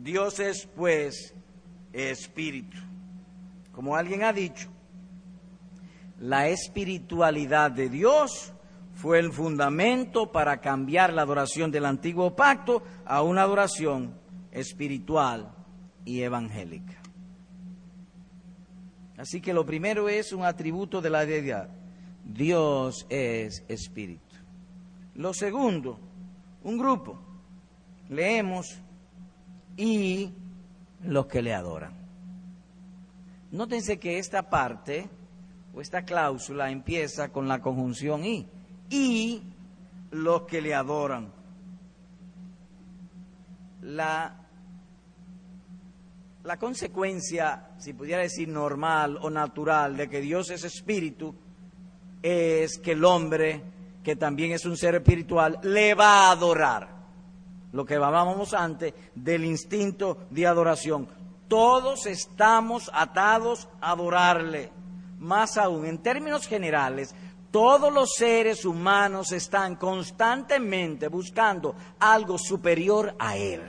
Dios 0.05 0.39
es 0.39 0.67
pues 0.67 1.35
espíritu. 1.95 2.77
Como 3.73 3.97
alguien 3.97 4.23
ha 4.23 4.35
dicho, 4.35 4.69
la 6.21 6.49
espiritualidad 6.49 7.71
de 7.71 7.89
Dios 7.89 8.53
fue 8.93 9.19
el 9.19 9.33
fundamento 9.33 10.31
para 10.31 10.61
cambiar 10.61 11.11
la 11.15 11.23
adoración 11.23 11.71
del 11.71 11.87
antiguo 11.87 12.37
pacto 12.37 12.83
a 13.07 13.23
una 13.23 13.45
adoración 13.45 14.15
espiritual 14.53 15.55
y 16.05 16.21
evangélica. 16.21 17.01
Así 19.17 19.41
que 19.41 19.55
lo 19.55 19.65
primero 19.65 20.11
es 20.11 20.35
un 20.35 20.45
atributo 20.45 21.01
de 21.01 21.09
la 21.09 21.25
deidad. 21.25 21.71
Dios 22.27 23.07
es 23.09 23.65
espíritu. 23.69 24.37
Lo 25.15 25.33
segundo, 25.33 25.99
un 26.63 26.77
grupo. 26.77 27.19
Leemos 28.11 28.84
y 29.77 30.33
los 31.05 31.27
que 31.27 31.43
le 31.43 31.55
adoran. 31.55 31.93
Nótense 33.51 33.99
que 33.99 34.19
esta 34.19 34.49
parte 34.51 35.09
o 35.75 35.81
esta 35.81 36.05
cláusula 36.05 36.71
empieza 36.71 37.31
con 37.31 37.49
la 37.49 37.61
conjunción 37.61 38.25
y. 38.25 38.49
Y 38.91 39.43
los 40.11 40.43
que 40.43 40.61
le 40.61 40.75
adoran. 40.75 41.33
La, 43.83 44.37
la 46.43 46.57
consecuencia, 46.59 47.71
si 47.79 47.93
pudiera 47.93 48.23
decir 48.23 48.49
normal 48.49 49.19
o 49.21 49.31
natural, 49.31 49.97
de 49.97 50.09
que 50.09 50.21
Dios 50.21 50.51
es 50.51 50.65
espíritu, 50.65 51.35
es 52.23 52.79
que 52.79 52.93
el 52.93 53.05
hombre, 53.05 53.63
que 54.03 54.17
también 54.17 54.53
es 54.53 54.65
un 54.65 54.77
ser 54.77 54.95
espiritual, 54.95 55.59
le 55.63 55.95
va 55.95 56.29
a 56.29 56.33
adorar 56.33 56.94
lo 57.75 57.85
que 57.85 57.97
hablábamos 57.97 58.55
antes 58.55 58.95
del 59.17 59.45
instinto 59.45 60.29
de 60.31 60.47
adoración. 60.47 61.09
Todos 61.49 62.07
estamos 62.07 62.89
atados 62.95 63.69
a 63.81 63.91
adorarle. 63.91 64.71
Más 65.19 65.59
aún, 65.59 65.85
en 65.85 65.99
términos 65.99 66.47
generales, 66.47 67.17
todos 67.51 67.93
los 67.93 68.13
seres 68.17 68.65
humanos 68.65 69.33
están 69.33 69.75
constantemente 69.75 71.09
buscando 71.09 71.75
algo 71.99 72.39
superior 72.39 73.17
a 73.19 73.37
Él. 73.37 73.61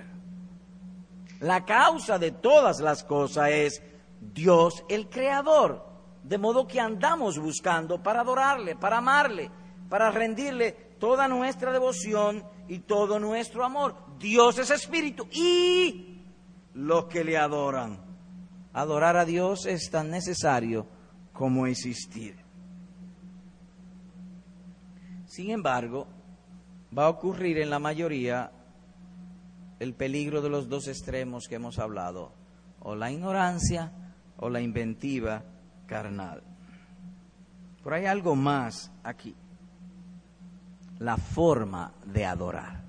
La 1.39 1.65
causa 1.65 2.19
de 2.19 2.29
todas 2.29 2.79
las 2.81 3.03
cosas 3.03 3.49
es 3.49 3.81
Dios 4.21 4.83
el 4.87 5.09
Creador. 5.09 5.83
De 6.21 6.37
modo 6.37 6.67
que 6.67 6.79
andamos 6.79 7.39
buscando 7.39 8.01
para 8.03 8.21
adorarle, 8.21 8.75
para 8.75 8.97
amarle, 8.97 9.49
para 9.89 10.11
rendirle 10.11 10.71
toda 10.99 11.27
nuestra 11.27 11.71
devoción 11.71 12.43
y 12.67 12.79
todo 12.79 13.19
nuestro 13.19 13.63
amor. 13.63 13.95
Dios 14.19 14.59
es 14.59 14.69
espíritu 14.71 15.27
y 15.31 16.23
los 16.73 17.05
que 17.05 17.23
le 17.23 17.37
adoran. 17.37 18.03
Adorar 18.73 19.15
a 19.17 19.25
Dios 19.25 19.65
es 19.65 19.89
tan 19.89 20.09
necesario 20.09 20.87
como 21.31 21.67
existir. 21.67 22.37
Sin 25.25 25.51
embargo, 25.51 26.07
va 26.97 27.05
a 27.05 27.09
ocurrir 27.09 27.57
en 27.57 27.69
la 27.69 27.79
mayoría 27.79 28.51
el 29.79 29.93
peligro 29.93 30.41
de 30.41 30.49
los 30.49 30.69
dos 30.69 30.87
extremos 30.87 31.47
que 31.47 31.55
hemos 31.55 31.79
hablado, 31.79 32.33
o 32.79 32.95
la 32.95 33.11
ignorancia 33.11 33.91
o 34.37 34.49
la 34.49 34.61
inventiva 34.61 35.43
carnal. 35.85 36.43
Pero 37.83 37.95
hay 37.95 38.05
algo 38.05 38.35
más 38.35 38.91
aquí, 39.03 39.35
la 40.99 41.17
forma 41.17 41.93
de 42.05 42.25
adorar. 42.25 42.83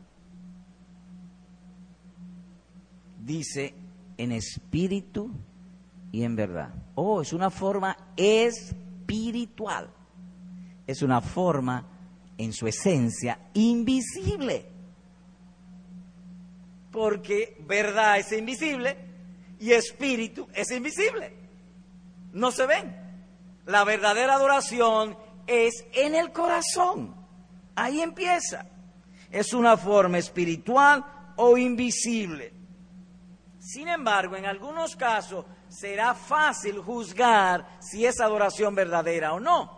Dice 3.18 3.74
en 4.16 4.32
espíritu 4.32 5.30
y 6.12 6.22
en 6.22 6.36
verdad. 6.36 6.72
Oh, 6.94 7.20
es 7.20 7.32
una 7.32 7.50
forma 7.50 7.96
espiritual. 8.16 9.90
Es 10.86 11.02
una 11.02 11.20
forma 11.20 11.84
en 12.38 12.52
su 12.52 12.66
esencia 12.66 13.38
invisible. 13.54 14.66
Porque 16.92 17.56
verdad 17.66 18.18
es 18.18 18.32
invisible 18.32 18.96
y 19.58 19.72
espíritu 19.72 20.48
es 20.54 20.70
invisible. 20.70 21.34
No 22.32 22.50
se 22.50 22.66
ven. 22.66 22.94
La 23.66 23.84
verdadera 23.84 24.34
adoración 24.34 25.16
es 25.46 25.84
en 25.92 26.14
el 26.14 26.32
corazón. 26.32 27.25
Ahí 27.76 28.00
empieza. 28.00 28.66
Es 29.30 29.52
una 29.52 29.76
forma 29.76 30.18
espiritual 30.18 31.04
o 31.36 31.56
invisible. 31.56 32.52
Sin 33.58 33.88
embargo, 33.88 34.36
en 34.36 34.46
algunos 34.46 34.96
casos 34.96 35.44
será 35.68 36.14
fácil 36.14 36.78
juzgar 36.80 37.78
si 37.80 38.06
es 38.06 38.20
adoración 38.20 38.74
verdadera 38.74 39.34
o 39.34 39.40
no. 39.40 39.76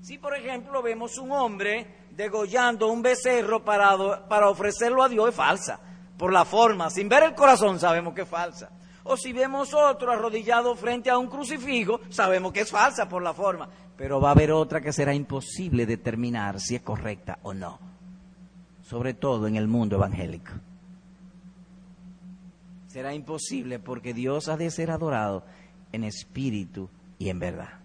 Si, 0.00 0.18
por 0.18 0.34
ejemplo, 0.34 0.82
vemos 0.82 1.18
un 1.18 1.32
hombre 1.32 2.08
degollando 2.10 2.88
un 2.88 3.02
becerro 3.02 3.64
para, 3.64 4.28
para 4.28 4.48
ofrecerlo 4.48 5.02
a 5.02 5.08
Dios, 5.08 5.28
es 5.28 5.34
falsa. 5.34 5.80
Por 6.16 6.32
la 6.32 6.44
forma, 6.44 6.90
sin 6.90 7.08
ver 7.08 7.24
el 7.24 7.34
corazón, 7.34 7.78
sabemos 7.78 8.14
que 8.14 8.22
es 8.22 8.28
falsa. 8.28 8.70
O 9.04 9.16
si 9.16 9.32
vemos 9.32 9.74
otro 9.74 10.12
arrodillado 10.12 10.76
frente 10.76 11.10
a 11.10 11.18
un 11.18 11.26
crucifijo, 11.26 12.00
sabemos 12.08 12.52
que 12.52 12.60
es 12.60 12.70
falsa 12.70 13.08
por 13.08 13.22
la 13.22 13.34
forma. 13.34 13.68
Pero 13.96 14.20
va 14.20 14.30
a 14.30 14.32
haber 14.32 14.52
otra 14.52 14.80
que 14.80 14.92
será 14.92 15.14
imposible 15.14 15.86
determinar 15.86 16.60
si 16.60 16.74
es 16.74 16.82
correcta 16.82 17.38
o 17.42 17.54
no. 17.54 17.78
Sobre 18.82 19.14
todo 19.14 19.46
en 19.46 19.56
el 19.56 19.68
mundo 19.68 19.96
evangélico. 19.96 20.52
Será 22.88 23.14
imposible 23.14 23.78
porque 23.78 24.12
Dios 24.12 24.48
ha 24.48 24.56
de 24.56 24.70
ser 24.70 24.90
adorado 24.90 25.44
en 25.92 26.04
espíritu 26.04 26.90
y 27.18 27.28
en 27.28 27.38
verdad. 27.38 27.80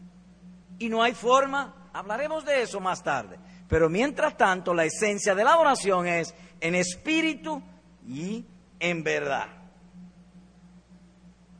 Y 0.79 0.89
no 0.89 1.01
hay 1.01 1.13
forma 1.13 1.87
Hablaremos 1.97 2.45
de 2.45 2.61
eso 2.61 2.79
más 2.79 3.01
tarde. 3.01 3.39
Pero 3.67 3.89
mientras 3.89 4.37
tanto, 4.37 4.71
la 4.71 4.85
esencia 4.85 5.33
de 5.33 5.43
la 5.43 5.53
adoración 5.53 6.05
es 6.05 6.35
en 6.61 6.75
espíritu 6.75 7.59
y 8.07 8.45
en 8.79 9.03
verdad. 9.03 9.47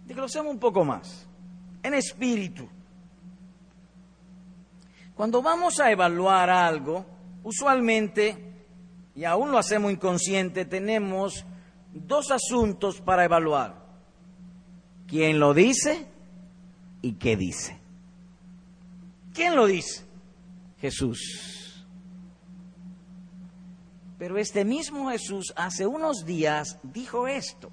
Desglosemos 0.05 0.53
un 0.53 0.59
poco 0.59 0.85
más. 0.85 1.27
En 1.81 1.95
espíritu. 1.95 2.69
Cuando 5.17 5.41
vamos 5.41 5.79
a 5.79 5.89
evaluar 5.91 6.51
algo, 6.51 7.03
usualmente, 7.43 8.53
y 9.15 9.25
aún 9.25 9.51
lo 9.51 9.57
hacemos 9.57 9.91
inconsciente, 9.91 10.63
tenemos 10.63 11.43
dos 11.91 12.29
asuntos 12.29 13.01
para 13.01 13.25
evaluar. 13.25 13.83
¿Quién 15.07 15.39
lo 15.39 15.55
dice 15.55 16.05
y 17.01 17.13
qué 17.13 17.35
dice? 17.35 17.79
¿Quién 19.33 19.55
lo 19.55 19.65
dice? 19.65 20.05
Jesús. 20.79 21.83
Pero 24.19 24.37
este 24.37 24.65
mismo 24.65 25.09
Jesús 25.09 25.51
hace 25.55 25.87
unos 25.87 26.25
días 26.25 26.77
dijo 26.83 27.27
esto. 27.27 27.71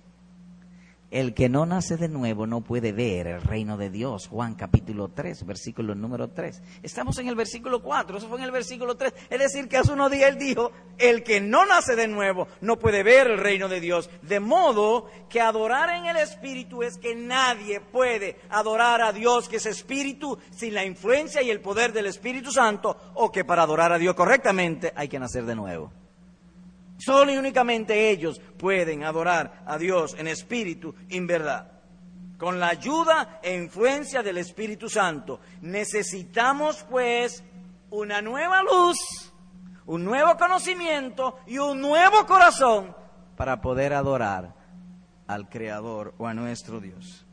El 1.15 1.33
que 1.33 1.49
no 1.49 1.65
nace 1.65 1.97
de 1.97 2.09
nuevo 2.09 2.45
no 2.45 2.63
puede 2.63 2.91
ver 2.91 3.29
el 3.29 3.41
reino 3.41 3.77
de 3.77 3.89
Dios. 3.89 4.27
Juan 4.27 4.57
capítulo 4.57 5.11
3, 5.15 5.47
versículo 5.47 5.95
número 5.95 6.31
3. 6.31 6.61
Estamos 6.83 7.17
en 7.19 7.29
el 7.29 7.37
versículo 7.37 7.85
4, 7.85 8.19
eso 8.19 8.27
fue 8.29 8.39
en 8.39 8.43
el 8.43 8.51
versículo 8.51 8.97
3. 8.97 9.15
Es 9.31 9.39
decir, 9.39 9.69
que 9.69 9.77
hace 9.77 9.93
unos 9.93 10.11
días 10.11 10.31
él 10.31 10.39
dijo, 10.41 10.73
el 10.99 11.23
que 11.23 11.41
no 11.41 11.67
nace 11.67 11.95
de 11.95 12.09
nuevo 12.09 12.49
no 12.63 12.81
puede 12.81 13.05
ver 13.05 13.29
el 13.29 13.39
reino 13.39 13.69
de 13.69 13.79
Dios. 13.79 14.11
De 14.23 14.41
modo 14.41 15.09
que 15.29 15.41
adorar 15.41 15.91
en 15.91 16.07
el 16.07 16.17
Espíritu 16.17 16.83
es 16.83 16.99
que 16.99 17.15
nadie 17.15 17.81
puede 17.81 18.41
adorar 18.51 19.01
a 19.01 19.13
Dios 19.13 19.49
que 19.49 19.59
es 19.59 19.67
Espíritu 19.67 20.37
sin 20.51 20.75
la 20.75 20.85
influencia 20.85 21.43
y 21.43 21.51
el 21.51 21.61
poder 21.61 21.93
del 21.93 22.07
Espíritu 22.07 22.51
Santo 22.51 22.97
o 23.15 23.31
que 23.31 23.45
para 23.45 23.63
adorar 23.63 23.93
a 23.93 23.99
Dios 23.99 24.17
correctamente 24.17 24.93
hay 24.97 25.07
que 25.07 25.21
nacer 25.21 25.45
de 25.45 25.55
nuevo. 25.55 25.93
Solo 26.99 27.33
y 27.33 27.37
únicamente 27.37 28.11
ellos 28.11 28.41
pueden 28.57 29.05
adorar 29.05 29.63
a 29.67 29.79
Dios 29.79 30.15
en 30.19 30.29
espíritu 30.29 30.95
y 31.09 31.17
en 31.17 31.27
verdad. 31.27 31.73
Con 32.39 32.61
la 32.61 32.69
ayuda 32.69 33.41
e 33.43 33.55
influencia 33.55 34.23
del 34.23 34.39
Espíritu 34.39 34.89
Santo. 34.89 35.41
Necesitamos 35.63 36.85
pues 36.91 37.43
una 37.91 38.21
nueva 38.21 38.63
luz, 38.63 39.33
un 39.87 40.05
nuevo 40.05 40.37
conocimiento 40.37 41.39
y 41.47 41.59
un 41.59 41.81
nuevo 41.81 42.27
corazón 42.27 42.95
para 43.37 43.61
poder 43.61 43.93
adorar 43.93 44.55
al 45.27 45.49
Creador 45.49 46.15
o 46.19 46.27
a 46.27 46.35
nuestro 46.35 46.81
Dios. 46.81 47.25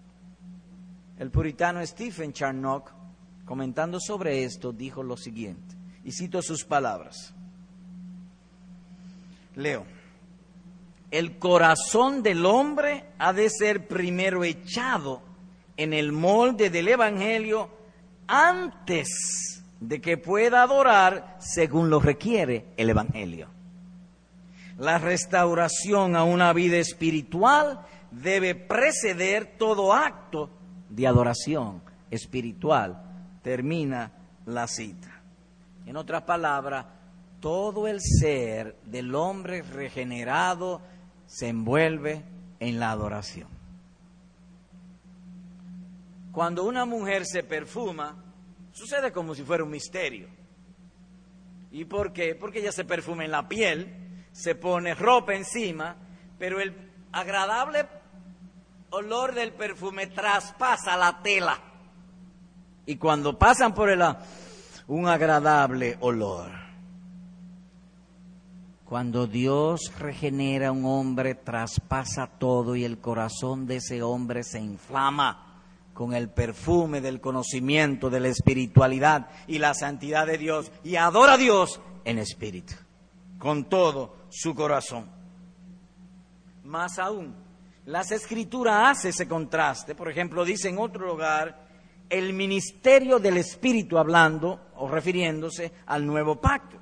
El 1.17 1.29
puritano 1.29 1.85
Stephen 1.85 2.33
Charnock, 2.33 2.91
comentando 3.45 3.99
sobre 3.99 4.43
esto, 4.43 4.71
dijo 4.71 5.03
lo 5.03 5.17
siguiente, 5.17 5.75
y 6.03 6.11
cito 6.11 6.41
sus 6.41 6.63
palabras. 6.63 7.33
Leo. 9.55 9.85
El 11.09 11.37
corazón 11.37 12.23
del 12.23 12.45
hombre 12.45 13.05
ha 13.19 13.33
de 13.33 13.49
ser 13.49 13.87
primero 13.87 14.43
echado 14.43 15.21
en 15.75 15.93
el 15.93 16.11
molde 16.11 16.69
del 16.69 16.87
Evangelio 16.87 17.69
antes 18.27 19.63
de 19.79 19.99
que 19.99 20.17
pueda 20.17 20.63
adorar 20.63 21.37
según 21.39 21.89
lo 21.89 21.99
requiere 21.99 22.67
el 22.77 22.89
Evangelio. 22.89 23.49
La 24.77 24.97
restauración 24.97 26.15
a 26.15 26.23
una 26.23 26.53
vida 26.53 26.77
espiritual 26.77 27.81
debe 28.09 28.55
preceder 28.55 29.57
todo 29.57 29.93
acto 29.93 30.49
de 30.89 31.07
adoración 31.07 31.81
espiritual. 32.09 33.03
Termina 33.41 34.11
la 34.45 34.67
cita. 34.67 35.21
En 35.85 35.97
otras 35.97 36.23
palabras, 36.23 36.85
todo 37.41 37.87
el 37.87 37.99
ser 37.99 38.77
del 38.85 39.13
hombre 39.15 39.63
regenerado 39.63 40.81
se 41.25 41.49
envuelve 41.49 42.23
en 42.59 42.79
la 42.79 42.91
adoración. 42.91 43.49
Cuando 46.31 46.63
una 46.63 46.85
mujer 46.85 47.25
se 47.25 47.43
perfuma, 47.43 48.15
sucede 48.71 49.11
como 49.11 49.35
si 49.35 49.43
fuera 49.43 49.63
un 49.63 49.71
misterio. 49.71 50.29
¿Y 51.71 51.85
por 51.85 52.13
qué? 52.13 52.35
Porque 52.35 52.59
ella 52.59 52.71
se 52.71 52.85
perfuma 52.85 53.25
en 53.25 53.31
la 53.31 53.49
piel, 53.49 54.25
se 54.31 54.55
pone 54.55 54.93
ropa 54.93 55.33
encima, 55.33 55.97
pero 56.37 56.61
el 56.61 56.73
agradable 57.11 57.87
olor 58.91 59.33
del 59.33 59.51
perfume 59.53 60.07
traspasa 60.07 60.95
la 60.95 61.21
tela. 61.21 61.57
Y 62.85 62.97
cuando 62.97 63.37
pasan 63.37 63.73
por 63.73 63.89
el 63.89 64.03
un 64.87 65.07
agradable 65.07 65.97
olor. 66.01 66.60
Cuando 68.91 69.25
Dios 69.25 69.89
regenera 69.99 70.67
a 70.67 70.71
un 70.73 70.83
hombre, 70.83 71.33
traspasa 71.33 72.27
todo 72.27 72.75
y 72.75 72.83
el 72.83 72.99
corazón 72.99 73.65
de 73.65 73.77
ese 73.77 74.03
hombre 74.03 74.43
se 74.43 74.59
inflama 74.59 75.61
con 75.93 76.13
el 76.13 76.27
perfume 76.27 76.99
del 76.99 77.21
conocimiento, 77.21 78.09
de 78.09 78.19
la 78.19 78.27
espiritualidad 78.27 79.29
y 79.47 79.59
la 79.59 79.73
santidad 79.75 80.27
de 80.27 80.37
Dios 80.37 80.73
y 80.83 80.97
adora 80.97 81.35
a 81.35 81.37
Dios 81.37 81.79
en 82.03 82.17
espíritu, 82.19 82.73
con 83.37 83.69
todo 83.69 84.13
su 84.27 84.53
corazón. 84.53 85.09
Más 86.65 86.99
aún, 86.99 87.33
las 87.85 88.11
escrituras 88.11 88.97
hace 88.97 89.09
ese 89.09 89.25
contraste. 89.25 89.95
Por 89.95 90.11
ejemplo, 90.11 90.43
dice 90.43 90.67
en 90.67 90.79
otro 90.79 91.07
lugar, 91.07 91.65
el 92.09 92.33
ministerio 92.33 93.19
del 93.19 93.37
Espíritu 93.37 93.97
hablando 93.97 94.59
o 94.75 94.89
refiriéndose 94.89 95.71
al 95.85 96.05
nuevo 96.05 96.41
pacto. 96.41 96.81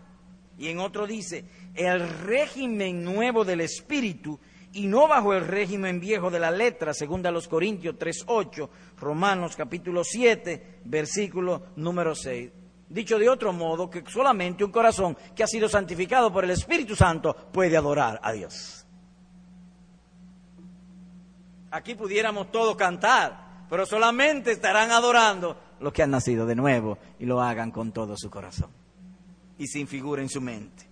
Y 0.60 0.68
en 0.68 0.80
otro 0.80 1.08
dice, 1.08 1.46
el 1.80 2.10
régimen 2.10 3.04
nuevo 3.06 3.46
del 3.46 3.62
Espíritu 3.62 4.38
y 4.74 4.86
no 4.86 5.08
bajo 5.08 5.34
el 5.34 5.48
régimen 5.48 6.00
viejo 6.00 6.30
de 6.30 6.40
la 6.40 6.52
letra, 6.52 6.94
según 6.94 7.26
a 7.26 7.32
los 7.32 7.48
Corintios 7.48 7.96
3.8, 7.96 8.70
Romanos 9.00 9.56
capítulo 9.56 10.04
7, 10.04 10.82
versículo 10.84 11.68
número 11.78 12.14
6. 12.14 12.52
Dicho 12.90 13.18
de 13.18 13.30
otro 13.30 13.54
modo, 13.54 13.90
que 13.90 14.04
solamente 14.06 14.66
un 14.66 14.72
corazón 14.72 15.18
que 15.34 15.44
ha 15.44 15.48
sido 15.48 15.70
santificado 15.70 16.34
por 16.34 16.44
el 16.44 16.52
Espíritu 16.52 16.96
Santo 16.96 17.34
puede 17.34 17.78
adorar 17.78 18.20
a 18.22 18.34
Dios. 18.34 18.86
Aquí 21.72 21.96
pudiéramos 21.96 22.52
todos 22.52 22.76
cantar, 22.76 23.66
pero 23.70 23.86
solamente 23.86 24.52
estarán 24.52 24.92
adorando 24.92 25.56
los 25.80 25.94
que 25.94 26.04
han 26.04 26.12
nacido 26.12 26.46
de 26.46 26.56
nuevo 26.56 26.98
y 27.20 27.26
lo 27.26 27.42
hagan 27.42 27.72
con 27.72 27.94
todo 27.94 28.18
su 28.18 28.30
corazón 28.30 28.72
y 29.58 29.68
sin 29.68 29.88
figura 29.88 30.22
en 30.22 30.30
su 30.30 30.42
mente. 30.42 30.89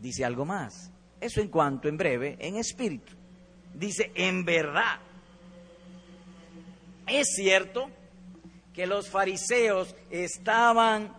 Dice 0.00 0.24
algo 0.24 0.44
más. 0.44 0.90
Eso 1.20 1.40
en 1.40 1.48
cuanto, 1.48 1.88
en 1.88 1.96
breve, 1.96 2.36
en 2.40 2.56
espíritu. 2.56 3.12
Dice, 3.74 4.10
en 4.14 4.44
verdad. 4.44 4.98
Es 7.06 7.34
cierto 7.34 7.90
que 8.72 8.86
los 8.86 9.10
fariseos 9.10 9.94
estaban 10.10 11.12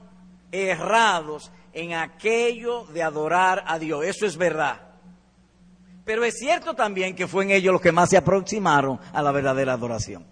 errados 0.52 1.52
en 1.74 1.94
aquello 1.94 2.86
de 2.86 3.04
adorar 3.04 3.64
a 3.68 3.78
Dios. 3.78 4.06
Eso 4.06 4.26
es 4.26 4.38
verdad. 4.38 4.82
Pero 6.04 6.24
es 6.24 6.36
cierto 6.38 6.74
también 6.74 7.16
que 7.16 7.28
fue 7.28 7.44
en 7.44 7.52
ellos 7.52 7.74
los 7.74 7.82
que 7.82 7.92
más 7.92 8.10
se 8.10 8.18
aproximaron 8.18 9.00
a 9.14 9.22
la 9.22 9.32
verdadera 9.32 9.74
adoración. 9.74 10.26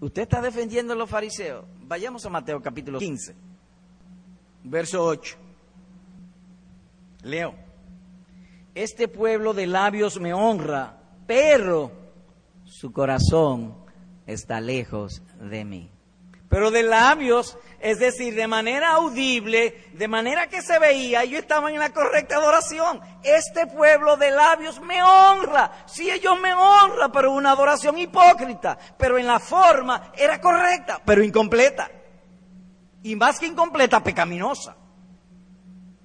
Usted 0.00 0.22
está 0.22 0.42
defendiendo 0.42 0.92
a 0.92 0.96
los 0.96 1.08
fariseos. 1.08 1.64
Vayamos 1.82 2.26
a 2.26 2.30
Mateo 2.30 2.60
capítulo 2.60 2.98
15, 2.98 3.34
verso 4.64 5.04
8. 5.04 5.45
Leo. 7.26 7.54
Este 8.74 9.08
pueblo 9.08 9.52
de 9.52 9.66
labios 9.66 10.20
me 10.20 10.32
honra, 10.32 10.98
pero 11.26 11.90
su 12.64 12.92
corazón 12.92 13.76
está 14.26 14.60
lejos 14.60 15.22
de 15.40 15.64
mí. 15.64 15.90
Pero 16.48 16.70
de 16.70 16.84
labios, 16.84 17.58
es 17.80 17.98
decir, 17.98 18.34
de 18.36 18.46
manera 18.46 18.92
audible, 18.92 19.88
de 19.94 20.06
manera 20.06 20.46
que 20.46 20.62
se 20.62 20.78
veía, 20.78 21.24
ellos 21.24 21.40
estaban 21.40 21.74
en 21.74 21.80
la 21.80 21.92
correcta 21.92 22.36
adoración. 22.36 23.00
Este 23.24 23.66
pueblo 23.66 24.16
de 24.16 24.30
labios 24.30 24.80
me 24.80 25.02
honra. 25.02 25.84
Sí, 25.86 26.08
ellos 26.08 26.40
me 26.40 26.54
honran, 26.54 27.10
pero 27.10 27.32
una 27.32 27.50
adoración 27.50 27.98
hipócrita. 27.98 28.78
Pero 28.96 29.18
en 29.18 29.26
la 29.26 29.40
forma 29.40 30.12
era 30.16 30.40
correcta, 30.40 31.00
pero 31.04 31.24
incompleta. 31.24 31.90
Y 33.02 33.16
más 33.16 33.40
que 33.40 33.46
incompleta, 33.46 34.02
pecaminosa. 34.02 34.76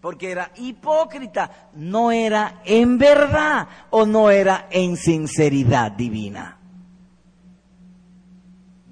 Porque 0.01 0.31
era 0.31 0.51
hipócrita, 0.55 1.69
no 1.75 2.11
era 2.11 2.61
en 2.65 2.97
verdad 2.97 3.67
o 3.91 4.05
no 4.05 4.31
era 4.31 4.67
en 4.71 4.97
sinceridad 4.97 5.91
divina. 5.91 6.57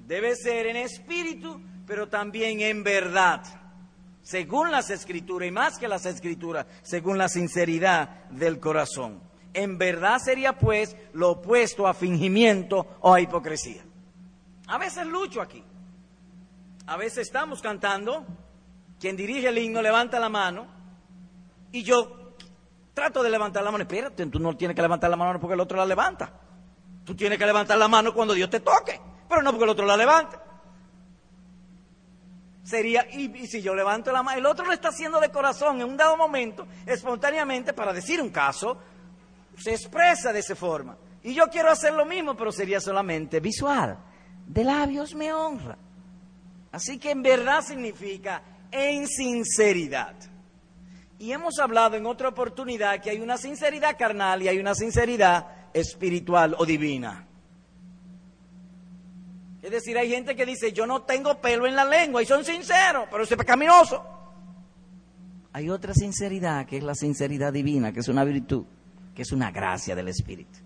Debe 0.06 0.36
ser 0.36 0.66
en 0.66 0.76
espíritu, 0.76 1.60
pero 1.84 2.08
también 2.08 2.60
en 2.60 2.84
verdad, 2.84 3.42
según 4.22 4.70
las 4.70 4.90
escrituras, 4.90 5.48
y 5.48 5.50
más 5.50 5.78
que 5.78 5.88
las 5.88 6.06
escrituras, 6.06 6.66
según 6.82 7.18
la 7.18 7.28
sinceridad 7.28 8.28
del 8.30 8.60
corazón. 8.60 9.20
En 9.52 9.78
verdad 9.78 10.20
sería 10.20 10.56
pues 10.56 10.96
lo 11.12 11.30
opuesto 11.30 11.88
a 11.88 11.94
fingimiento 11.94 12.86
o 13.00 13.12
a 13.12 13.20
hipocresía. 13.20 13.82
A 14.68 14.78
veces 14.78 15.06
lucho 15.06 15.40
aquí. 15.40 15.64
A 16.86 16.96
veces 16.96 17.26
estamos 17.26 17.60
cantando, 17.60 18.24
quien 19.00 19.16
dirige 19.16 19.48
el 19.48 19.58
himno 19.58 19.82
levanta 19.82 20.20
la 20.20 20.28
mano 20.28 20.79
y 21.72 21.82
yo 21.82 22.34
trato 22.94 23.22
de 23.22 23.30
levantar 23.30 23.62
la 23.62 23.70
mano. 23.70 23.82
Espérate, 23.82 24.26
tú 24.26 24.38
no 24.38 24.56
tienes 24.56 24.74
que 24.74 24.82
levantar 24.82 25.10
la 25.10 25.16
mano 25.16 25.40
porque 25.40 25.54
el 25.54 25.60
otro 25.60 25.76
la 25.78 25.86
levanta. 25.86 26.32
Tú 27.04 27.14
tienes 27.14 27.38
que 27.38 27.46
levantar 27.46 27.78
la 27.78 27.88
mano 27.88 28.12
cuando 28.12 28.34
Dios 28.34 28.50
te 28.50 28.60
toque 28.60 29.00
pero 29.30 29.42
no 29.42 29.52
porque 29.52 29.64
el 29.64 29.70
otro 29.70 29.86
la 29.86 29.96
levante. 29.96 30.36
Sería, 32.64 33.06
y, 33.10 33.46
si 33.46 33.62
yo 33.62 33.74
levanto 33.74 34.12
la 34.12 34.22
mano, 34.22 34.38
el 34.38 34.46
otro 34.46 34.66
lo 34.66 34.72
está 34.72 34.88
haciendo 34.88 35.20
de 35.20 35.30
corazón 35.30 35.80
en 35.80 35.88
un 35.88 35.96
dado 35.96 36.16
momento, 36.16 36.66
espontáneamente, 36.84 37.72
para 37.72 37.92
decir 37.92 38.20
un 38.20 38.30
caso, 38.30 38.76
se 39.56 39.70
expresa 39.70 40.32
de 40.32 40.40
esa 40.40 40.56
forma. 40.56 40.98
Y 41.22 41.32
yo 41.32 41.46
quiero 41.46 41.70
hacer 41.70 41.94
lo 41.94 42.04
mismo, 42.04 42.36
pero 42.36 42.50
sería 42.50 42.80
solamente 42.80 43.40
visual. 43.40 43.98
De 44.46 44.64
labios 44.64 45.14
me 45.14 45.32
honra. 45.32 45.78
Así 46.72 46.98
que 46.98 47.12
en 47.12 47.22
verdad 47.22 47.62
significa 47.62 48.42
en 48.70 49.06
sinceridad. 49.06 50.16
Y 51.20 51.32
hemos 51.32 51.58
hablado 51.58 51.96
en 51.96 52.06
otra 52.06 52.30
oportunidad 52.30 52.98
que 53.02 53.10
hay 53.10 53.20
una 53.20 53.36
sinceridad 53.36 53.98
carnal 53.98 54.42
y 54.42 54.48
hay 54.48 54.58
una 54.58 54.74
sinceridad 54.74 55.68
espiritual 55.74 56.56
o 56.56 56.64
divina. 56.64 57.28
Es 59.60 59.70
decir, 59.70 59.98
hay 59.98 60.08
gente 60.08 60.34
que 60.34 60.46
dice, 60.46 60.72
yo 60.72 60.86
no 60.86 61.02
tengo 61.02 61.38
pelo 61.38 61.66
en 61.66 61.76
la 61.76 61.84
lengua 61.84 62.22
y 62.22 62.26
son 62.26 62.42
sinceros, 62.42 63.06
pero 63.10 63.24
es 63.24 63.28
pecaminoso. 63.36 64.02
Hay 65.52 65.68
otra 65.68 65.92
sinceridad 65.92 66.64
que 66.64 66.78
es 66.78 66.82
la 66.82 66.94
sinceridad 66.94 67.52
divina, 67.52 67.92
que 67.92 68.00
es 68.00 68.08
una 68.08 68.24
virtud, 68.24 68.64
que 69.14 69.20
es 69.20 69.30
una 69.30 69.50
gracia 69.50 69.94
del 69.94 70.08
Espíritu. 70.08 70.58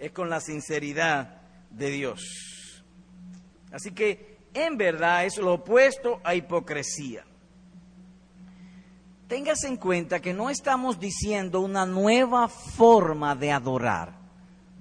Es 0.00 0.10
con 0.10 0.28
la 0.28 0.40
sinceridad 0.40 1.40
de 1.70 1.88
Dios. 1.88 2.82
Así 3.70 3.92
que 3.92 4.38
en 4.52 4.76
verdad 4.76 5.24
es 5.24 5.38
lo 5.38 5.52
opuesto 5.54 6.20
a 6.24 6.34
hipocresía. 6.34 7.24
Téngase 9.32 9.66
en 9.66 9.78
cuenta 9.78 10.20
que 10.20 10.34
no 10.34 10.50
estamos 10.50 11.00
diciendo 11.00 11.62
una 11.62 11.86
nueva 11.86 12.48
forma 12.48 13.34
de 13.34 13.50
adorar 13.50 14.22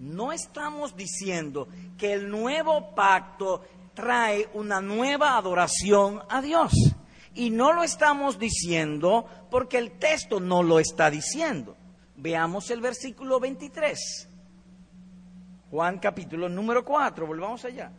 no 0.01 0.31
estamos 0.33 0.95
diciendo 0.95 1.67
que 1.95 2.11
el 2.13 2.29
nuevo 2.29 2.95
pacto 2.95 3.61
trae 3.93 4.49
una 4.55 4.81
nueva 4.81 5.37
adoración 5.37 6.21
a 6.27 6.41
Dios. 6.41 6.73
Y 7.35 7.51
no 7.51 7.71
lo 7.71 7.83
estamos 7.83 8.39
diciendo 8.39 9.25
porque 9.51 9.77
el 9.77 9.91
texto 9.91 10.39
no 10.39 10.63
lo 10.63 10.79
está 10.79 11.11
diciendo. 11.11 11.77
Veamos 12.17 12.71
el 12.71 12.81
versículo 12.81 13.39
23. 13.39 14.27
Juan 15.69 15.99
capítulo 15.99 16.49
número 16.49 16.83
4, 16.83 17.27
volvamos 17.27 17.63
allá. 17.63 17.91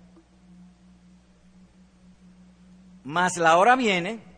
Mas 3.05 3.37
la 3.37 3.57
hora 3.57 3.77
viene, 3.77 4.32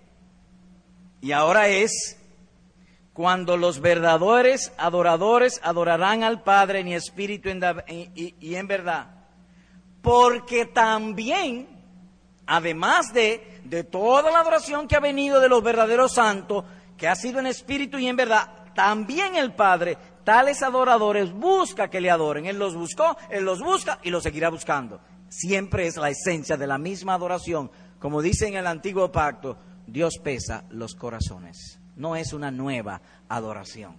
y 1.25 1.33
ahora 1.33 1.69
es, 1.69 2.19
cuando 3.15 3.57
los 3.57 3.81
verdaderos 3.81 4.73
adoradores 4.77 5.59
adorarán 5.65 6.23
al 6.23 6.43
Padre 6.43 6.81
en 6.81 6.89
espíritu 6.89 7.49
y 7.49 8.55
en 8.55 8.69
verdad. 8.69 9.07
Porque 10.03 10.67
también, 10.67 11.67
además 12.45 13.15
de, 13.15 13.63
de 13.65 13.85
toda 13.85 14.31
la 14.31 14.41
adoración 14.41 14.87
que 14.87 14.97
ha 14.97 15.01
venido 15.01 15.41
de 15.41 15.49
los 15.49 15.63
verdaderos 15.63 16.13
santos, 16.13 16.67
que 16.99 17.09
ha 17.09 17.15
sido 17.15 17.41
en 17.41 17.47
espíritu 17.47 17.97
y 17.97 18.07
en 18.07 18.17
verdad, 18.17 18.75
también 18.75 19.35
el 19.37 19.55
Padre, 19.55 19.97
tales 20.25 20.63
adoradores, 20.63 21.33
busca 21.33 21.89
que 21.89 22.03
le 22.03 22.11
adoren. 22.11 22.45
Él 22.45 22.59
los 22.59 22.77
buscó, 22.77 23.17
Él 23.31 23.47
los 23.47 23.61
busca 23.61 23.99
y 24.03 24.11
los 24.11 24.25
seguirá 24.25 24.51
buscando. 24.51 25.01
Siempre 25.31 25.87
es 25.87 25.97
la 25.97 26.11
esencia 26.11 26.59
de 26.59 26.67
la 26.67 26.77
misma 26.77 27.15
adoración. 27.15 27.71
Como 27.99 28.21
dice 28.21 28.47
en 28.47 28.57
el 28.57 28.67
antiguo 28.67 29.11
pacto, 29.11 29.57
Dios 29.87 30.19
pesa 30.23 30.65
los 30.71 30.95
corazones 30.95 31.79
no 31.97 32.17
es 32.17 32.33
una 32.33 32.51
nueva 32.51 33.01
adoración. 33.29 33.97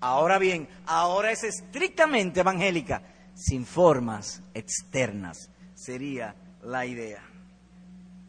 Ahora 0.00 0.38
bien, 0.38 0.68
ahora 0.86 1.32
es 1.32 1.44
estrictamente 1.44 2.40
evangélica, 2.40 3.02
sin 3.34 3.64
formas 3.64 4.42
externas, 4.54 5.50
sería 5.74 6.34
la 6.62 6.86
idea, 6.86 7.22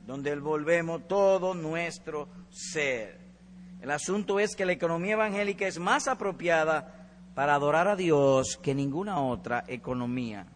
donde 0.06 0.36
volvemos 0.36 1.08
todo 1.08 1.54
nuestro 1.54 2.28
ser. 2.50 3.20
El 3.82 3.92
asunto 3.92 4.40
es 4.40 4.56
que 4.56 4.66
la 4.66 4.74
economía 4.74 5.14
evangélica 5.14 5.68
es 5.68 5.80
más 5.80 6.08
apropiada 6.08 7.08
para 7.36 7.56
adorar 7.56 7.88
a 7.88 7.96
Dios 7.96 8.58
que 8.62 8.76
ninguna 8.76 9.22
otra 9.22 9.64
economía. 9.68 10.48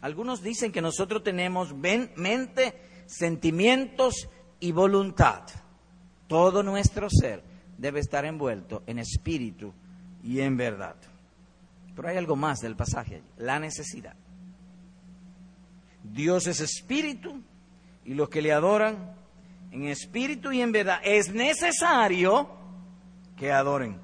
Algunos 0.00 0.42
dicen 0.42 0.70
que 0.70 0.80
nosotros 0.80 1.22
tenemos 1.22 1.74
mente, 1.74 2.80
sentimientos 3.06 4.28
y 4.60 4.72
voluntad, 4.72 5.42
todo 6.26 6.62
nuestro 6.62 7.08
ser 7.10 7.42
debe 7.78 8.00
estar 8.00 8.24
envuelto 8.24 8.82
en 8.86 8.98
espíritu 8.98 9.72
y 10.22 10.40
en 10.40 10.56
verdad. 10.56 10.96
Pero 11.94 12.08
hay 12.08 12.16
algo 12.16 12.36
más 12.36 12.60
del 12.60 12.76
pasaje, 12.76 13.22
la 13.36 13.58
necesidad. 13.58 14.14
Dios 16.02 16.46
es 16.46 16.60
espíritu 16.60 17.40
y 18.04 18.14
los 18.14 18.28
que 18.28 18.42
le 18.42 18.52
adoran 18.52 19.14
en 19.70 19.86
espíritu 19.86 20.52
y 20.52 20.60
en 20.60 20.72
verdad 20.72 21.00
es 21.02 21.32
necesario 21.32 22.48
que 23.36 23.52
adoren. 23.52 23.98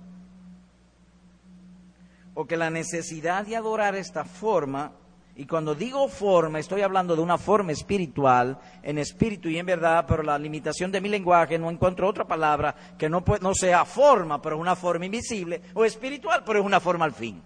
O 2.35 2.47
que 2.47 2.57
la 2.57 2.71
necesidad 2.71 3.45
de 3.45 3.57
adorar 3.57 3.95
esta 3.95 4.25
forma 4.25 4.93
y 5.37 5.47
cuando 5.47 5.75
digo 5.75 6.07
forma, 6.09 6.59
estoy 6.59 6.83
hablando 6.83 7.17
de 7.17 7.23
una 7.23 7.39
forma 7.39 7.73
espiritual, 7.73 8.59
en 8.83 8.99
espíritu 8.99 9.49
y 9.49 9.59
en 9.59 9.67
verdad, 9.67 10.05
pero 10.07 10.23
la 10.23 10.39
limitación 10.39 10.93
de 10.93 11.01
mi 11.01 11.09
lenguaje 11.09 11.59
no 11.59 11.71
encuentro 11.71 12.09
otra 12.09 12.27
palabra 12.27 12.75
que 12.99 13.09
no, 13.09 13.25
no 13.41 13.55
sea 13.55 13.85
forma, 13.85 14.43
pero 14.43 14.59
una 14.59 14.77
forma 14.77 15.07
invisible, 15.07 15.63
o 15.75 15.85
espiritual, 15.85 16.43
pero 16.45 16.61
es 16.61 16.67
una 16.67 16.81
forma 16.81 17.05
al 17.05 17.15
fin. 17.15 17.43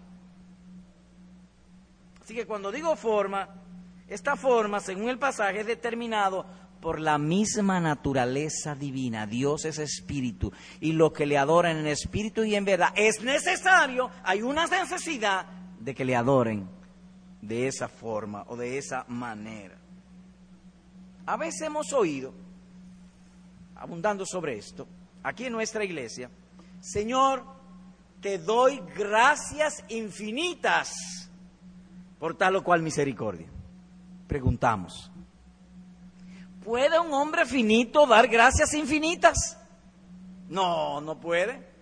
Así 2.21 2.35
que 2.35 2.47
cuando 2.47 2.73
digo 2.73 2.97
forma, 2.97 3.49
esta 4.09 4.35
forma, 4.35 4.81
según 4.81 5.09
el 5.09 5.19
pasaje, 5.19 5.61
es 5.61 5.67
determinado 5.67 6.47
por 6.81 6.99
la 6.99 7.19
misma 7.19 7.81
naturaleza 7.81 8.75
divina. 8.75 9.27
Dios 9.27 9.67
es 9.67 9.79
espíritu 9.79 10.53
y 10.81 10.93
lo 10.93 11.13
que 11.13 11.27
le 11.27 11.39
adoran 11.39 11.77
en 11.77 11.87
espíritu 11.87 12.45
y 12.45 12.55
en 12.55 12.65
verdad 12.65 12.89
es 12.97 13.23
necesario, 13.23 14.11
hay 14.25 14.43
una 14.43 14.67
necesidad 14.67 15.47
de 15.79 15.95
que 15.95 16.05
le 16.05 16.17
adoren 16.17 16.69
de 17.47 17.69
esa 17.69 17.89
forma 17.89 18.45
o 18.49 18.57
de 18.57 18.79
esa 18.79 19.05
manera. 19.09 19.77
A 21.27 21.37
veces 21.37 21.63
hemos 21.63 21.93
oído, 21.93 22.33
abundando 23.77 24.25
sobre 24.27 24.57
esto, 24.57 24.87
aquí 25.23 25.47
en 25.47 25.53
nuestra 25.53 25.85
iglesia, 25.85 26.31
Señor, 26.81 27.45
te 28.21 28.39
doy 28.39 28.81
gracias 28.97 29.85
infinitas 29.89 30.95
por 32.19 32.35
tal 32.35 32.57
o 32.57 32.65
cual 32.65 32.83
misericordia. 32.83 33.47
Preguntamos, 34.27 35.11
¿puede 36.65 36.99
un 36.99 37.13
hombre 37.13 37.45
finito 37.45 38.07
dar 38.07 38.27
gracias 38.29 38.73
infinitas? 38.75 39.59
No, 40.49 41.01
no 41.01 41.21
puede. 41.21 41.75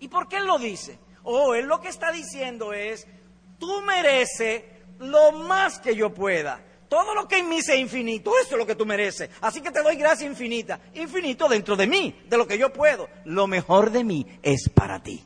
¿Y 0.00 0.08
por 0.08 0.28
qué 0.28 0.36
él 0.36 0.46
lo 0.46 0.58
dice? 0.58 0.98
Oh, 1.22 1.54
él 1.54 1.66
lo 1.66 1.80
que 1.80 1.88
está 1.88 2.12
diciendo 2.12 2.72
es, 2.72 3.06
tú 3.58 3.82
mereces 3.82 4.62
lo 4.98 5.32
más 5.32 5.78
que 5.78 5.94
yo 5.94 6.12
pueda. 6.12 6.60
Todo 6.88 7.14
lo 7.14 7.28
que 7.28 7.38
en 7.38 7.48
mí 7.48 7.60
sea 7.60 7.76
infinito, 7.76 8.32
eso 8.38 8.52
es 8.52 8.58
lo 8.58 8.66
que 8.66 8.74
tú 8.74 8.86
mereces. 8.86 9.28
Así 9.42 9.60
que 9.60 9.70
te 9.70 9.82
doy 9.82 9.96
gracia 9.96 10.26
infinita. 10.26 10.80
Infinito 10.94 11.48
dentro 11.48 11.76
de 11.76 11.86
mí, 11.86 12.18
de 12.28 12.38
lo 12.38 12.46
que 12.46 12.58
yo 12.58 12.72
puedo. 12.72 13.08
Lo 13.24 13.46
mejor 13.46 13.90
de 13.90 14.04
mí 14.04 14.26
es 14.42 14.70
para 14.70 15.02
ti. 15.02 15.22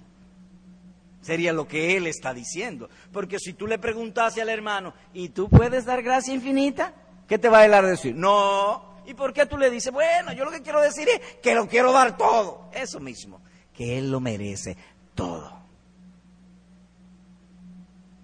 Sería 1.21 1.53
lo 1.53 1.69
que 1.69 1.97
él 1.97 2.09
está 2.09 2.35
diciendo. 2.35 2.91
Porque 3.13 3.39
si 3.39 3.53
tú 3.53 3.69
le 3.69 3.79
preguntase 3.79 4.43
al 4.43 4.49
hermano, 4.49 4.93
¿y 5.15 5.29
tú 5.29 5.49
puedes 5.49 5.85
dar 5.85 6.03
gracia 6.03 6.35
infinita? 6.35 6.95
¿Qué 7.29 7.39
te 7.39 7.49
va 7.49 7.61
a 7.61 7.63
a 7.63 7.83
decir? 7.83 8.17
No. 8.17 9.01
¿Y 9.07 9.15
por 9.15 9.33
qué 9.33 9.47
tú 9.47 9.57
le 9.57 9.71
dices, 9.71 9.93
bueno, 9.93 10.33
yo 10.33 10.45
lo 10.45 10.51
que 10.51 10.63
quiero 10.63 10.81
decir 10.81 11.09
es 11.09 11.37
que 11.41 11.55
lo 11.55 11.69
quiero 11.69 11.93
dar 11.93 12.17
todo? 12.17 12.69
Eso 12.73 12.99
mismo, 12.99 13.41
que 13.73 13.99
él 13.99 14.11
lo 14.11 14.19
merece 14.19 14.77
todo. 15.15 15.61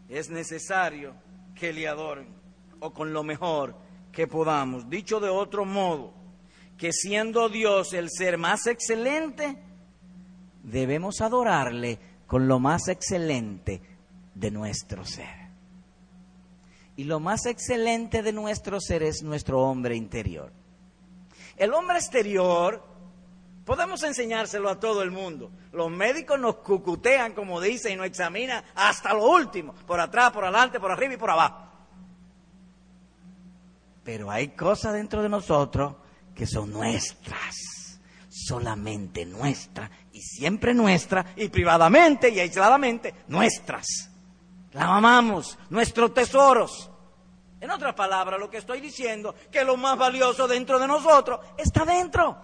Es 0.09 0.29
necesario 0.29 1.15
que 1.59 1.73
le 1.73 1.88
adoren 1.88 2.29
o 2.81 2.92
con 2.92 3.12
lo 3.12 3.23
mejor 3.23 3.75
que 4.12 4.27
podamos. 4.27 4.88
Dicho 4.88 5.21
de 5.21 5.29
otro 5.29 5.64
modo, 5.64 6.14
que 6.77 6.92
siendo 6.92 7.49
Dios 7.49 7.92
el 7.92 8.09
ser 8.11 8.38
más 8.38 8.66
excelente, 8.66 9.59
debemos 10.62 11.21
adorarle 11.21 11.99
con 12.27 12.47
lo 12.47 12.59
más 12.59 12.88
excelente 12.88 13.81
de 14.35 14.51
nuestro 14.51 15.05
ser. 15.05 15.49
Y 16.97 17.05
lo 17.05 17.21
más 17.21 17.47
excelente 17.47 18.23
de 18.23 18.33
nuestro 18.33 18.81
ser 18.81 19.03
es 19.03 19.23
nuestro 19.23 19.61
hombre 19.61 19.97
interior. 19.97 20.53
El 21.57 21.73
hombre 21.73 21.99
exterior 21.99 22.83
podemos 23.68 24.02
enseñárselo 24.02 24.70
a 24.70 24.81
todo 24.81 25.02
el 25.02 25.11
mundo. 25.11 25.50
Los 25.72 25.90
médicos 25.90 26.40
nos 26.40 26.57
cucutean, 26.57 27.35
como 27.35 27.61
dicen, 27.61 27.92
y 27.92 27.96
nos 27.96 28.07
examinan 28.07 28.64
hasta 28.74 29.12
lo 29.12 29.28
último, 29.28 29.74
por 29.87 30.00
atrás, 30.00 30.33
por 30.33 30.44
adelante, 30.44 30.81
por 30.81 30.90
arriba 30.90 31.12
y 31.12 31.16
por 31.18 31.31
abajo. 31.31 31.68
Pero 34.02 34.31
hay 34.31 34.48
cosas 34.48 34.94
dentro 34.94 35.22
de 35.22 35.28
nosotros 35.28 35.96
que 36.35 36.46
son 36.46 36.72
nuestras, 36.72 38.00
solamente 38.31 39.26
nuestras, 39.26 39.90
y 40.14 40.22
siempre 40.22 40.72
nuestras, 40.72 41.26
y 41.37 41.50
privadamente 41.50 42.31
y 42.31 42.40
aisladamente 42.40 43.14
nuestras. 43.28 44.09
La 44.72 44.96
amamos, 44.96 45.59
nuestros 45.68 46.14
tesoros. 46.14 46.90
En 47.61 47.70
otras 47.70 47.94
palabras, 47.94 48.40
lo 48.40 48.48
que 48.48 48.57
estoy 48.57 48.81
diciendo, 48.81 49.35
que 49.52 49.62
lo 49.62 49.76
más 49.76 49.98
valioso 49.98 50.48
dentro 50.48 50.78
de 50.78 50.87
nosotros 50.87 51.40
está 51.59 51.85
dentro. 51.85 52.40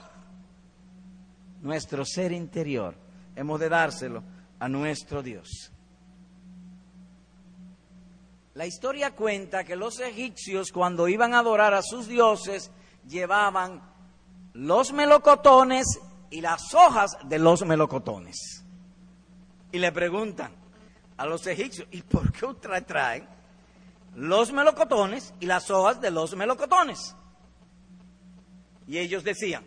Nuestro 1.64 2.04
ser 2.04 2.30
interior, 2.30 2.94
hemos 3.34 3.58
de 3.58 3.70
dárselo 3.70 4.22
a 4.60 4.68
nuestro 4.68 5.22
Dios. 5.22 5.72
La 8.52 8.66
historia 8.66 9.16
cuenta 9.16 9.64
que 9.64 9.74
los 9.74 9.98
egipcios 9.98 10.70
cuando 10.70 11.08
iban 11.08 11.32
a 11.32 11.38
adorar 11.38 11.72
a 11.72 11.80
sus 11.80 12.06
dioses 12.06 12.70
llevaban 13.08 13.82
los 14.52 14.92
melocotones 14.92 15.86
y 16.28 16.42
las 16.42 16.74
hojas 16.74 17.16
de 17.24 17.38
los 17.38 17.64
melocotones. 17.64 18.62
Y 19.72 19.78
le 19.78 19.90
preguntan 19.90 20.52
a 21.16 21.24
los 21.24 21.46
egipcios, 21.46 21.88
¿y 21.90 22.02
por 22.02 22.30
qué 22.30 22.44
ustedes 22.44 22.84
traen 22.84 23.26
los 24.14 24.52
melocotones 24.52 25.32
y 25.40 25.46
las 25.46 25.70
hojas 25.70 25.98
de 26.02 26.10
los 26.10 26.36
melocotones? 26.36 27.16
Y 28.86 28.98
ellos 28.98 29.24
decían, 29.24 29.64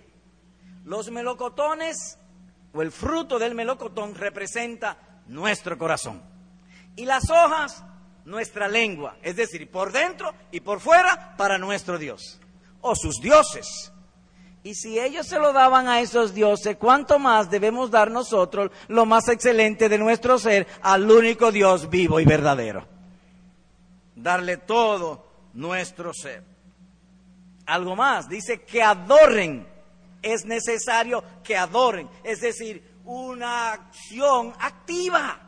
los 0.88 1.12
melocotones 1.12 2.18
o 2.74 2.82
el 2.82 2.92
fruto 2.92 3.38
del 3.38 3.54
melocotón 3.54 4.16
representa 4.16 4.98
nuestro 5.28 5.78
corazón. 5.78 6.24
Y 6.96 7.06
las 7.06 7.30
hojas 7.30 7.84
nuestra 8.24 8.68
lengua, 8.68 9.18
es 9.22 9.36
decir, 9.36 9.70
por 9.70 9.92
dentro 9.92 10.34
y 10.52 10.62
por 10.62 10.80
fuera 10.80 11.36
para 11.38 11.58
nuestro 11.58 11.98
Dios, 11.98 12.40
o 12.82 12.96
sus 12.96 13.20
dioses. 13.22 13.92
Y 14.64 14.76
si 14.76 14.98
ellos 15.00 15.28
se 15.28 15.40
lo 15.40 15.54
daban 15.54 15.88
a 15.88 16.00
esos 16.00 16.34
dioses, 16.34 16.78
¿cuánto 16.78 17.20
más 17.20 17.50
debemos 17.50 17.92
dar 17.92 18.10
nosotros 18.10 18.72
lo 18.88 19.06
más 19.06 19.28
excelente 19.28 19.90
de 19.90 19.98
nuestro 19.98 20.40
ser 20.40 20.68
al 20.82 21.10
único 21.10 21.52
Dios 21.52 21.90
vivo 21.90 22.20
y 22.20 22.26
verdadero? 22.26 22.88
Darle 24.16 24.58
todo 24.58 25.28
nuestro 25.54 26.14
ser. 26.14 26.44
Algo 27.66 27.96
más, 27.96 28.30
dice 28.30 28.64
que 28.64 28.82
adoren. 28.82 29.77
Es 30.34 30.46
necesario 30.46 31.24
que 31.44 31.58
adoren, 31.58 32.10
es 32.24 32.42
decir, 32.42 33.00
una 33.06 33.72
acción 33.74 34.54
activa. 34.60 35.40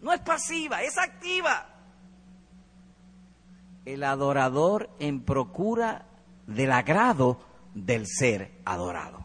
No 0.00 0.12
es 0.12 0.20
pasiva, 0.20 0.82
es 0.82 0.98
activa 0.98 1.76
el 3.86 4.02
adorador 4.02 4.90
en 4.98 5.22
procura 5.22 6.06
del 6.46 6.72
agrado 6.72 7.40
del 7.72 8.06
ser 8.06 8.60
adorado. 8.64 9.24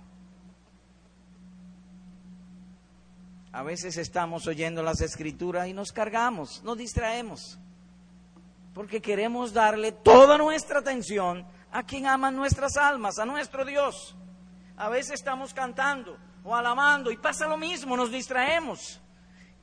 A 3.52 3.64
veces 3.64 3.98
estamos 3.98 4.48
oyendo 4.48 4.82
las 4.82 5.02
escrituras 5.02 5.68
y 5.68 5.74
nos 5.74 5.92
cargamos, 5.92 6.64
nos 6.64 6.78
distraemos, 6.78 7.60
porque 8.74 9.02
queremos 9.02 9.52
darle 9.52 9.92
toda 9.92 10.38
nuestra 10.38 10.80
atención 10.80 11.46
a 11.72 11.84
quien 11.84 12.06
ama 12.06 12.32
nuestras 12.32 12.78
almas, 12.78 13.20
a 13.20 13.26
nuestro 13.26 13.66
Dios. 13.66 14.16
A 14.82 14.90
veces 14.90 15.14
estamos 15.14 15.54
cantando 15.54 16.18
o 16.44 16.56
alabando 16.56 17.12
y 17.12 17.18
pasa 17.18 17.48
lo 17.48 17.56
mismo, 17.56 17.96
nos 17.96 18.12
distraemos 18.12 19.00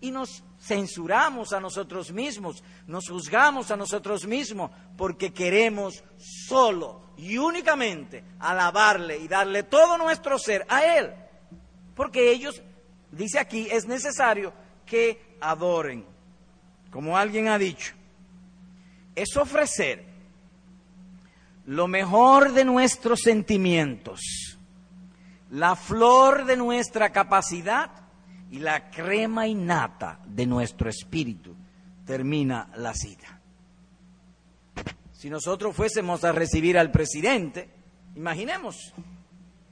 y 0.00 0.12
nos 0.12 0.44
censuramos 0.60 1.52
a 1.52 1.58
nosotros 1.58 2.12
mismos, 2.12 2.62
nos 2.86 3.08
juzgamos 3.08 3.72
a 3.72 3.76
nosotros 3.76 4.24
mismos 4.28 4.70
porque 4.96 5.32
queremos 5.32 6.04
solo 6.18 7.14
y 7.16 7.36
únicamente 7.36 8.22
alabarle 8.38 9.18
y 9.18 9.26
darle 9.26 9.64
todo 9.64 9.98
nuestro 9.98 10.38
ser 10.38 10.64
a 10.68 10.84
Él. 10.84 11.12
Porque 11.96 12.30
ellos, 12.30 12.62
dice 13.10 13.40
aquí, 13.40 13.66
es 13.72 13.88
necesario 13.88 14.52
que 14.86 15.36
adoren. 15.40 16.06
Como 16.92 17.18
alguien 17.18 17.48
ha 17.48 17.58
dicho, 17.58 17.92
es 19.16 19.36
ofrecer 19.36 20.04
lo 21.66 21.88
mejor 21.88 22.52
de 22.52 22.64
nuestros 22.64 23.18
sentimientos, 23.22 24.47
la 25.50 25.76
flor 25.76 26.44
de 26.44 26.56
nuestra 26.56 27.10
capacidad 27.10 27.90
y 28.50 28.58
la 28.58 28.90
crema 28.90 29.46
innata 29.46 30.20
de 30.26 30.46
nuestro 30.46 30.88
espíritu, 30.88 31.54
termina 32.04 32.70
la 32.76 32.94
cita. 32.94 33.40
Si 35.12 35.28
nosotros 35.28 35.74
fuésemos 35.74 36.24
a 36.24 36.32
recibir 36.32 36.78
al 36.78 36.90
presidente, 36.90 37.68
imaginemos 38.14 38.94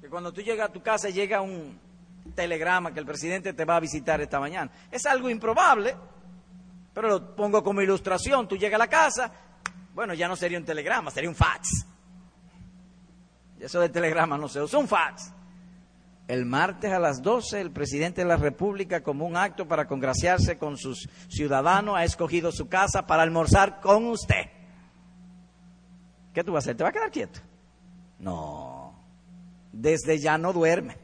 que 0.00 0.08
cuando 0.08 0.32
tú 0.32 0.42
llegas 0.42 0.68
a 0.68 0.72
tu 0.72 0.82
casa 0.82 1.08
llega 1.08 1.40
un 1.40 1.78
telegrama 2.34 2.92
que 2.92 3.00
el 3.00 3.06
presidente 3.06 3.52
te 3.52 3.64
va 3.64 3.76
a 3.76 3.80
visitar 3.80 4.20
esta 4.20 4.40
mañana. 4.40 4.70
Es 4.90 5.06
algo 5.06 5.30
improbable, 5.30 5.96
pero 6.92 7.08
lo 7.08 7.36
pongo 7.36 7.62
como 7.62 7.80
ilustración. 7.80 8.48
Tú 8.48 8.56
llegas 8.56 8.76
a 8.76 8.84
la 8.84 8.88
casa, 8.88 9.32
bueno, 9.94 10.14
ya 10.14 10.28
no 10.28 10.36
sería 10.36 10.58
un 10.58 10.64
telegrama, 10.64 11.10
sería 11.10 11.30
un 11.30 11.36
fax. 11.36 11.86
Eso 13.58 13.80
de 13.80 13.88
telegrama 13.88 14.36
no 14.36 14.48
se 14.48 14.60
usa, 14.60 14.78
un 14.78 14.88
fax. 14.88 15.32
El 16.28 16.44
martes 16.44 16.92
a 16.92 16.98
las 16.98 17.22
12 17.22 17.60
el 17.60 17.70
presidente 17.70 18.22
de 18.22 18.26
la 18.26 18.36
República, 18.36 19.02
como 19.02 19.26
un 19.26 19.36
acto 19.36 19.68
para 19.68 19.86
congraciarse 19.86 20.58
con 20.58 20.76
sus 20.76 21.08
ciudadanos, 21.28 21.96
ha 21.96 22.04
escogido 22.04 22.50
su 22.50 22.68
casa 22.68 23.06
para 23.06 23.22
almorzar 23.22 23.80
con 23.80 24.06
usted. 24.06 24.46
¿Qué 26.34 26.42
tú 26.42 26.52
vas 26.52 26.64
a 26.64 26.70
hacer? 26.70 26.76
¿Te 26.76 26.82
va 26.82 26.90
a 26.90 26.92
quedar 26.92 27.10
quieto? 27.10 27.40
No, 28.18 28.92
desde 29.72 30.18
ya 30.18 30.36
no 30.36 30.52
duerme. 30.52 30.96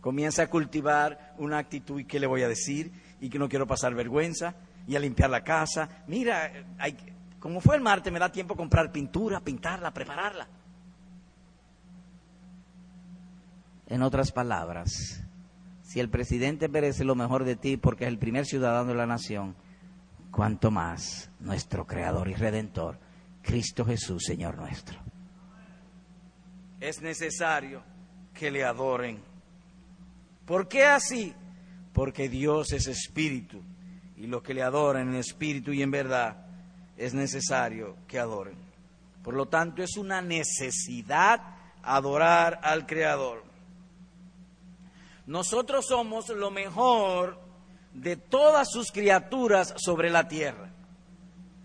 Comienza 0.00 0.44
a 0.44 0.50
cultivar 0.50 1.34
una 1.38 1.58
actitud 1.58 2.00
y 2.00 2.06
qué 2.06 2.18
le 2.18 2.26
voy 2.26 2.42
a 2.42 2.48
decir 2.48 2.90
y 3.20 3.28
que 3.28 3.38
no 3.38 3.48
quiero 3.48 3.66
pasar 3.66 3.94
vergüenza 3.94 4.54
y 4.86 4.96
a 4.96 4.98
limpiar 4.98 5.30
la 5.30 5.44
casa. 5.44 5.88
Mira, 6.06 6.50
hay, 6.78 6.96
como 7.38 7.60
fue 7.60 7.76
el 7.76 7.82
martes, 7.82 8.12
me 8.12 8.18
da 8.18 8.32
tiempo 8.32 8.56
comprar 8.56 8.90
pintura, 8.90 9.40
pintarla, 9.40 9.92
prepararla. 9.92 10.48
En 13.92 14.00
otras 14.00 14.32
palabras, 14.32 15.22
si 15.82 16.00
el 16.00 16.08
presidente 16.08 16.66
merece 16.66 17.04
lo 17.04 17.14
mejor 17.14 17.44
de 17.44 17.56
ti 17.56 17.76
porque 17.76 18.04
es 18.04 18.08
el 18.08 18.16
primer 18.16 18.46
ciudadano 18.46 18.86
de 18.86 18.94
la 18.94 19.04
nación, 19.04 19.54
cuanto 20.30 20.70
más 20.70 21.30
nuestro 21.40 21.86
Creador 21.86 22.28
y 22.28 22.32
Redentor, 22.32 22.98
Cristo 23.42 23.84
Jesús, 23.84 24.24
Señor 24.24 24.56
nuestro. 24.56 24.98
Es 26.80 27.02
necesario 27.02 27.82
que 28.32 28.50
le 28.50 28.64
adoren. 28.64 29.20
¿Por 30.46 30.68
qué 30.68 30.86
así? 30.86 31.34
Porque 31.92 32.30
Dios 32.30 32.72
es 32.72 32.86
espíritu 32.86 33.60
y 34.16 34.26
los 34.26 34.42
que 34.42 34.54
le 34.54 34.62
adoran 34.62 35.10
en 35.10 35.16
espíritu 35.16 35.70
y 35.70 35.82
en 35.82 35.90
verdad 35.90 36.46
es 36.96 37.12
necesario 37.12 37.98
que 38.08 38.18
adoren. 38.18 38.56
Por 39.22 39.34
lo 39.34 39.48
tanto, 39.48 39.82
es 39.82 39.98
una 39.98 40.22
necesidad 40.22 41.42
adorar 41.82 42.58
al 42.62 42.86
Creador. 42.86 43.51
Nosotros 45.32 45.86
somos 45.86 46.28
lo 46.28 46.50
mejor 46.50 47.38
de 47.94 48.16
todas 48.16 48.70
sus 48.70 48.92
criaturas 48.92 49.72
sobre 49.78 50.10
la 50.10 50.28
tierra. 50.28 50.70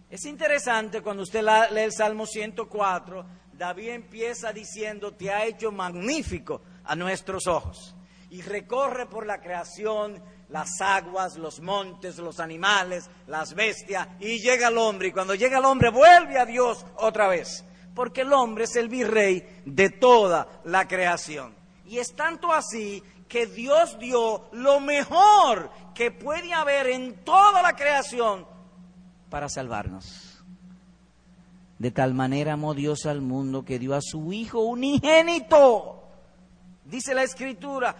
Es 0.09 0.23
interesante 0.23 1.01
cuando 1.01 1.23
usted 1.23 1.43
lee 1.43 1.81
el 1.81 1.91
Salmo 1.91 2.25
104, 2.25 3.25
David 3.51 3.89
empieza 3.89 4.53
diciendo, 4.53 5.15
te 5.15 5.31
ha 5.31 5.43
hecho 5.43 5.73
magnífico 5.73 6.61
a 6.85 6.95
nuestros 6.95 7.45
ojos. 7.45 7.93
Y 8.29 8.41
recorre 8.41 9.05
por 9.05 9.25
la 9.25 9.41
creación 9.41 10.23
las 10.47 10.79
aguas, 10.79 11.35
los 11.35 11.59
montes, 11.59 12.19
los 12.19 12.39
animales, 12.39 13.09
las 13.27 13.53
bestias, 13.53 14.07
y 14.21 14.39
llega 14.39 14.69
el 14.69 14.77
hombre. 14.77 15.09
Y 15.09 15.11
cuando 15.11 15.35
llega 15.35 15.57
el 15.57 15.65
hombre 15.65 15.89
vuelve 15.89 16.39
a 16.39 16.45
Dios 16.45 16.85
otra 16.95 17.27
vez, 17.27 17.65
porque 17.93 18.21
el 18.21 18.31
hombre 18.31 18.63
es 18.63 18.77
el 18.77 18.87
virrey 18.87 19.61
de 19.65 19.89
toda 19.89 20.61
la 20.63 20.87
creación. 20.87 21.53
Y 21.85 21.99
es 21.99 22.13
tanto 22.15 22.53
así 22.53 23.01
que 23.27 23.45
Dios 23.45 23.97
dio 23.99 24.45
lo 24.51 24.79
mejor 24.79 25.69
que 25.93 26.11
puede 26.11 26.53
haber 26.53 26.87
en 26.87 27.23
toda 27.23 27.61
la 27.61 27.75
creación 27.75 28.45
para 29.29 29.49
salvarnos. 29.49 30.43
De 31.79 31.91
tal 31.91 32.13
manera 32.13 32.53
amó 32.53 32.73
Dios 32.73 33.05
al 33.05 33.21
mundo 33.21 33.63
que 33.63 33.77
dio 33.77 33.93
a 33.93 34.01
su 34.01 34.33
Hijo 34.33 34.61
unigénito. 34.61 36.03
Dice 36.85 37.13
la 37.13 37.23
Escritura, 37.23 37.95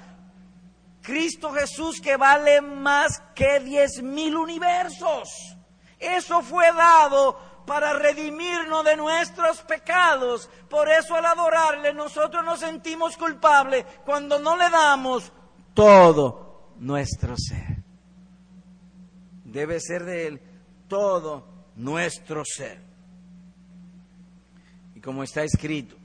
Cristo 1.02 1.52
Jesús 1.52 2.02
que 2.02 2.18
vale 2.18 2.62
más 2.62 3.22
que 3.36 3.60
diez 3.60 4.02
mil 4.02 4.36
universos. 4.36 5.56
Eso 6.00 6.42
fue 6.42 6.66
dado 6.74 7.38
para 7.67 7.91
redimirnos 7.93 8.86
de 8.86 8.95
nuestros 8.95 9.62
pecados. 9.62 10.49
Por 10.69 10.89
eso 10.89 11.15
al 11.15 11.25
adorarle 11.25 11.93
nosotros 11.93 12.43
nos 12.43 12.62
sentimos 12.62 13.17
culpables 13.17 13.86
cuando 14.06 14.39
no 14.39 14.56
le 14.56 14.69
damos 14.69 15.34
todo 15.73 16.71
nuestro 16.80 17.36
ser. 17.38 17.84
Debe 19.43 19.82
ser 19.82 20.06
de 20.06 20.27
Él 20.27 20.41
todo 20.88 21.45
nuestro 21.75 22.43
ser. 22.45 22.82
Y 24.95 25.01
como 25.01 25.23
está 25.23 25.43
escrito, 25.43 25.97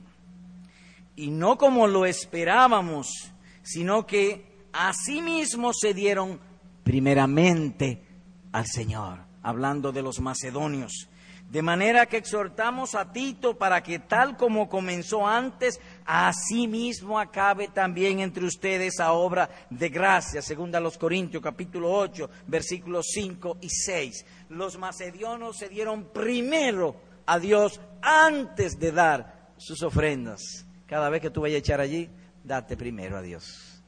y 1.15 1.31
no 1.31 1.57
como 1.57 1.87
lo 1.87 2.05
esperábamos, 2.05 3.31
sino 3.61 4.05
que 4.05 4.67
asimismo 4.73 5.71
se 5.73 5.93
dieron 5.93 6.41
primeramente 6.83 8.05
al 8.51 8.65
Señor, 8.65 9.19
hablando 9.41 9.93
de 9.93 10.01
los 10.01 10.19
macedonios. 10.19 11.07
De 11.49 11.61
manera 11.61 12.07
que 12.07 12.17
exhortamos 12.17 12.95
a 12.95 13.11
Tito 13.11 13.55
para 13.55 13.83
que 13.83 13.99
tal 13.99 14.37
como 14.37 14.67
comenzó 14.67 15.27
antes, 15.27 15.79
así 16.03 16.67
mismo 16.67 17.19
acabe 17.19 17.67
también 17.67 18.21
entre 18.21 18.45
ustedes 18.45 18.99
a 18.99 19.11
obra 19.11 19.49
de 19.69 19.89
gracia, 19.89 20.41
según 20.41 20.75
a 20.75 20.79
los 20.79 20.97
Corintios 20.97 21.43
capítulo 21.43 21.93
8, 21.93 22.29
versículos 22.47 23.05
5 23.13 23.57
y 23.61 23.69
6. 23.69 24.25
Los 24.49 24.79
macedonios 24.79 25.57
se 25.57 25.69
dieron 25.69 26.05
primero 26.05 26.95
a 27.27 27.37
Dios 27.37 27.79
antes 28.01 28.79
de 28.79 28.91
dar 28.91 29.51
sus 29.57 29.83
ofrendas. 29.83 30.65
Cada 30.87 31.09
vez 31.09 31.21
que 31.21 31.29
tú 31.29 31.41
vayas 31.41 31.57
a 31.57 31.59
echar 31.59 31.79
allí, 31.79 32.09
date 32.43 32.75
primero 32.75 33.17
a 33.17 33.21
Dios. 33.21 33.83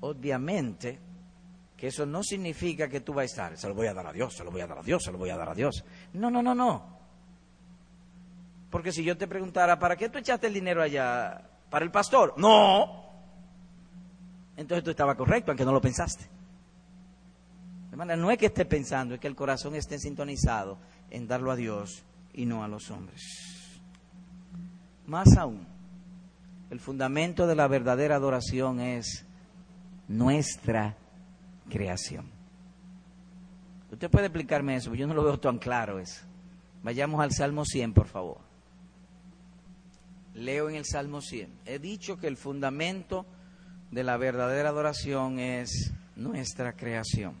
Obviamente, 0.00 0.98
que 1.78 1.86
eso 1.86 2.04
no 2.04 2.24
significa 2.24 2.88
que 2.88 3.00
tú 3.00 3.14
vas 3.14 3.22
a 3.22 3.24
estar, 3.26 3.56
se 3.56 3.68
lo 3.68 3.74
voy 3.74 3.86
a 3.86 3.94
dar 3.94 4.08
a 4.08 4.12
Dios, 4.12 4.34
se 4.34 4.42
lo 4.42 4.50
voy 4.50 4.60
a 4.60 4.66
dar 4.66 4.78
a 4.78 4.82
Dios, 4.82 5.00
se 5.04 5.12
lo 5.12 5.16
voy 5.16 5.30
a 5.30 5.36
dar 5.36 5.48
a 5.48 5.54
Dios. 5.54 5.84
No, 6.12 6.28
no, 6.28 6.42
no, 6.42 6.52
no. 6.52 6.98
Porque 8.68 8.90
si 8.90 9.04
yo 9.04 9.16
te 9.16 9.28
preguntara, 9.28 9.78
¿para 9.78 9.96
qué 9.96 10.08
tú 10.08 10.18
echaste 10.18 10.48
el 10.48 10.54
dinero 10.54 10.82
allá? 10.82 11.40
¿Para 11.70 11.84
el 11.84 11.92
pastor? 11.92 12.34
No. 12.36 13.06
Entonces 14.56 14.82
tú 14.82 14.90
estabas 14.90 15.16
correcto, 15.16 15.52
aunque 15.52 15.64
no 15.64 15.72
lo 15.72 15.80
pensaste. 15.80 16.26
De 17.92 17.96
manera, 17.96 18.20
no 18.20 18.32
es 18.32 18.38
que 18.38 18.46
esté 18.46 18.64
pensando, 18.64 19.14
es 19.14 19.20
que 19.20 19.28
el 19.28 19.36
corazón 19.36 19.76
esté 19.76 20.00
sintonizado 20.00 20.78
en 21.10 21.28
darlo 21.28 21.52
a 21.52 21.56
Dios 21.56 22.02
y 22.34 22.44
no 22.44 22.64
a 22.64 22.68
los 22.68 22.90
hombres. 22.90 23.22
Más 25.06 25.36
aún, 25.36 25.64
el 26.70 26.80
fundamento 26.80 27.46
de 27.46 27.54
la 27.54 27.68
verdadera 27.68 28.16
adoración 28.16 28.80
es 28.80 29.24
nuestra 30.08 30.96
creación. 31.68 32.30
Usted 33.90 34.10
puede 34.10 34.26
explicarme 34.26 34.76
eso, 34.76 34.94
yo 34.94 35.06
no 35.06 35.14
lo 35.14 35.24
veo 35.24 35.38
tan 35.38 35.58
claro 35.58 35.98
eso. 35.98 36.26
Vayamos 36.82 37.20
al 37.20 37.32
Salmo 37.32 37.64
100, 37.64 37.94
por 37.94 38.06
favor. 38.06 38.38
Leo 40.34 40.68
en 40.68 40.76
el 40.76 40.84
Salmo 40.84 41.20
100. 41.20 41.60
He 41.64 41.78
dicho 41.78 42.18
que 42.18 42.28
el 42.28 42.36
fundamento 42.36 43.26
de 43.90 44.04
la 44.04 44.16
verdadera 44.16 44.68
adoración 44.68 45.38
es 45.38 45.92
nuestra 46.16 46.76
creación, 46.76 47.34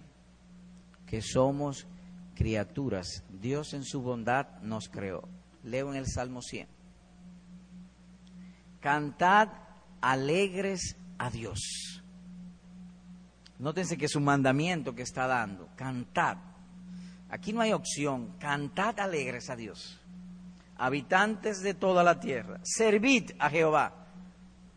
que 1.06 1.20
somos 1.22 1.86
criaturas. 2.34 3.24
Dios 3.28 3.74
en 3.74 3.84
su 3.84 4.00
bondad 4.00 4.60
nos 4.62 4.88
creó. 4.88 5.28
Leo 5.62 5.90
en 5.90 5.96
el 5.96 6.06
Salmo 6.06 6.40
100. 6.42 6.66
Cantad 8.80 9.48
alegres 10.00 10.96
a 11.18 11.30
Dios 11.30 11.97
Nótense 13.58 13.98
que 13.98 14.06
es 14.06 14.14
un 14.14 14.24
mandamiento 14.24 14.94
que 14.94 15.02
está 15.02 15.26
dando. 15.26 15.68
Cantad. 15.74 16.36
Aquí 17.28 17.52
no 17.52 17.60
hay 17.60 17.72
opción. 17.72 18.36
Cantad 18.38 18.98
alegres 19.00 19.50
a 19.50 19.56
Dios. 19.56 19.98
Habitantes 20.76 21.60
de 21.62 21.74
toda 21.74 22.04
la 22.04 22.20
tierra. 22.20 22.60
Servid 22.62 23.32
a 23.38 23.50
Jehová. 23.50 23.94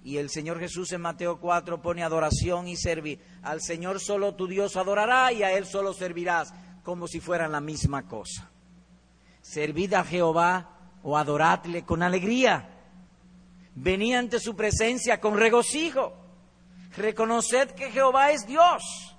Y 0.04 0.18
el 0.18 0.32
Señor 0.32 0.60
Jesús 0.60 0.92
en 0.94 1.02
Mateo 1.02 1.40
4 1.40 1.80
pone 1.80 2.04
adoración 2.04 2.68
y 2.68 2.76
servir. 2.76 3.20
Al 3.44 3.62
Señor 3.62 4.00
solo 4.00 4.34
tu 4.34 4.48
Dios 4.48 4.76
adorará 4.76 5.32
y 5.32 5.44
a 5.44 5.56
Él 5.56 5.68
solo 5.68 5.94
servirás 5.94 6.52
como 6.84 7.08
si 7.08 7.20
fueran 7.20 7.52
la 7.52 7.62
misma 7.62 8.08
cosa. 8.08 8.50
Servid 9.42 9.94
a 9.94 10.04
Jehová 10.04 10.70
o 11.04 11.16
adoradle 11.16 11.84
con 11.84 12.02
alegría. 12.02 12.68
Venid 13.76 14.16
ante 14.16 14.40
su 14.40 14.56
presencia 14.56 15.20
con 15.20 15.38
regocijo 15.38 16.21
reconoced 16.96 17.72
que 17.72 17.92
Jehová 17.92 18.32
es 18.32 18.46
Dios. 18.46 19.18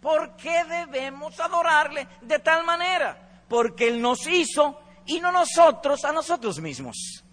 ¿Por 0.00 0.36
qué 0.36 0.64
debemos 0.64 1.38
adorarle 1.40 2.06
de 2.20 2.38
tal 2.38 2.64
manera? 2.64 3.42
Porque 3.48 3.88
Él 3.88 4.02
nos 4.02 4.26
hizo 4.26 4.78
y 5.06 5.20
no 5.20 5.32
nosotros 5.32 6.04
a 6.04 6.12
nosotros 6.12 6.60
mismos. 6.60 7.24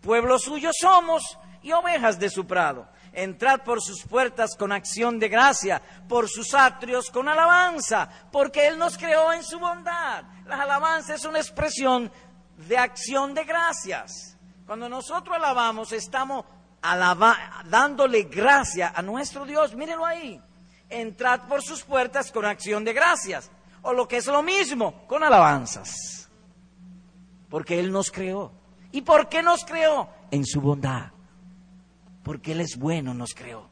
Pueblo 0.00 0.38
suyo 0.38 0.70
somos 0.72 1.38
y 1.62 1.72
ovejas 1.72 2.18
de 2.18 2.30
su 2.30 2.46
prado. 2.46 2.88
Entrad 3.12 3.62
por 3.62 3.82
sus 3.82 4.02
puertas 4.04 4.56
con 4.56 4.72
acción 4.72 5.18
de 5.18 5.28
gracia, 5.28 5.82
por 6.08 6.28
sus 6.28 6.54
atrios 6.54 7.10
con 7.10 7.28
alabanza, 7.28 8.08
porque 8.30 8.68
Él 8.68 8.78
nos 8.78 8.96
creó 8.96 9.32
en 9.32 9.42
su 9.42 9.58
bondad. 9.58 10.24
La 10.46 10.62
alabanza 10.62 11.14
es 11.14 11.24
una 11.24 11.38
expresión 11.38 12.10
de 12.56 12.78
acción 12.78 13.34
de 13.34 13.44
gracias. 13.44 14.38
Cuando 14.64 14.88
nosotros 14.88 15.36
alabamos, 15.36 15.92
estamos 15.92 16.44
dándole 16.82 18.24
gracia 18.24 18.92
a 18.94 19.02
nuestro 19.02 19.44
Dios. 19.44 19.74
Mírenlo 19.74 20.06
ahí. 20.06 20.40
Entrad 20.88 21.42
por 21.48 21.62
sus 21.62 21.82
puertas 21.82 22.32
con 22.32 22.44
acción 22.44 22.84
de 22.84 22.92
gracias. 22.92 23.50
O 23.82 23.92
lo 23.92 24.06
que 24.06 24.18
es 24.18 24.26
lo 24.26 24.42
mismo, 24.42 25.06
con 25.06 25.22
alabanzas. 25.22 26.28
Porque 27.48 27.78
Él 27.78 27.92
nos 27.92 28.10
creó. 28.10 28.52
¿Y 28.92 29.02
por 29.02 29.28
qué 29.28 29.42
nos 29.42 29.64
creó? 29.64 30.08
En 30.30 30.44
su 30.44 30.60
bondad. 30.60 31.12
Porque 32.22 32.52
Él 32.52 32.60
es 32.60 32.76
bueno, 32.76 33.14
nos 33.14 33.34
creó. 33.34 33.68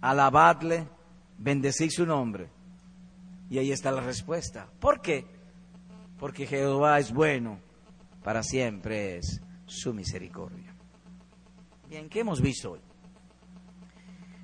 Alabadle, 0.00 0.86
bendecid 1.38 1.90
su 1.90 2.06
nombre. 2.06 2.50
Y 3.48 3.58
ahí 3.58 3.72
está 3.72 3.90
la 3.90 4.00
respuesta. 4.00 4.68
¿Por 4.78 5.00
qué? 5.00 5.26
Porque 6.18 6.46
Jehová 6.46 6.98
es 6.98 7.12
bueno, 7.12 7.58
para 8.22 8.42
siempre 8.42 9.18
es 9.18 9.40
su 9.70 9.94
misericordia. 9.94 10.74
Bien, 11.88 12.08
¿qué 12.08 12.20
hemos 12.20 12.40
visto 12.40 12.72
hoy? 12.72 12.80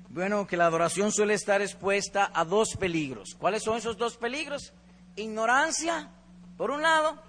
Bueno, 0.09 0.47
que 0.47 0.57
la 0.57 0.65
adoración 0.65 1.11
suele 1.11 1.33
estar 1.33 1.61
expuesta 1.61 2.31
a 2.33 2.45
dos 2.45 2.75
peligros. 2.79 3.35
¿Cuáles 3.37 3.63
son 3.63 3.77
esos 3.77 3.97
dos 3.97 4.17
peligros? 4.17 4.73
Ignorancia, 5.15 6.11
por 6.57 6.71
un 6.71 6.81
lado, 6.81 7.21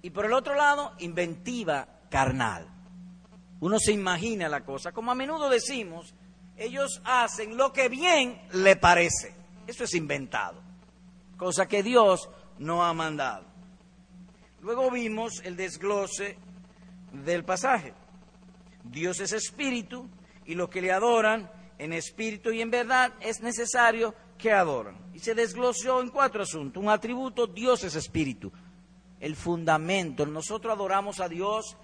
y 0.00 0.10
por 0.10 0.26
el 0.26 0.32
otro 0.32 0.54
lado, 0.54 0.92
inventiva 0.98 1.86
carnal. 2.10 2.66
Uno 3.60 3.78
se 3.78 3.92
imagina 3.92 4.48
la 4.48 4.64
cosa. 4.64 4.92
Como 4.92 5.12
a 5.12 5.14
menudo 5.14 5.48
decimos, 5.48 6.14
ellos 6.56 7.00
hacen 7.04 7.56
lo 7.56 7.72
que 7.72 7.88
bien 7.88 8.40
le 8.52 8.76
parece. 8.76 9.34
Eso 9.66 9.84
es 9.84 9.94
inventado, 9.94 10.60
cosa 11.36 11.68
que 11.68 11.82
Dios 11.82 12.28
no 12.58 12.84
ha 12.84 12.92
mandado. 12.92 13.46
Luego 14.60 14.90
vimos 14.90 15.40
el 15.44 15.56
desglose 15.56 16.38
del 17.12 17.44
pasaje. 17.44 17.94
Dios 18.84 19.20
es 19.20 19.32
espíritu 19.32 20.08
y 20.44 20.54
los 20.54 20.68
que 20.68 20.82
le 20.82 20.92
adoran 20.92 21.50
en 21.78 21.92
espíritu 21.92 22.50
y 22.50 22.60
en 22.60 22.70
verdad 22.70 23.12
es 23.20 23.40
necesario 23.40 24.14
que 24.38 24.52
adoran. 24.52 24.96
Y 25.14 25.18
se 25.20 25.34
desglosó 25.34 26.00
en 26.00 26.10
cuatro 26.10 26.42
asuntos. 26.42 26.82
Un 26.82 26.88
atributo, 26.88 27.46
Dios 27.46 27.84
es 27.84 27.94
espíritu. 27.94 28.52
El 29.20 29.36
fundamento, 29.36 30.26
nosotros 30.26 30.72
adoramos 30.72 31.20
a 31.20 31.28
Dios 31.28 31.76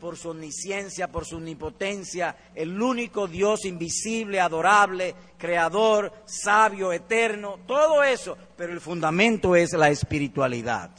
por 0.00 0.16
su 0.16 0.30
omnisciencia, 0.30 1.12
por 1.12 1.24
su 1.24 1.36
omnipotencia, 1.36 2.34
el 2.56 2.80
único 2.82 3.28
Dios 3.28 3.64
invisible, 3.66 4.40
adorable, 4.40 5.14
creador, 5.38 6.12
sabio, 6.24 6.92
eterno, 6.92 7.60
todo 7.68 8.02
eso, 8.02 8.36
pero 8.56 8.72
el 8.72 8.80
fundamento 8.80 9.54
es 9.54 9.72
la 9.74 9.90
espiritualidad. 9.90 10.90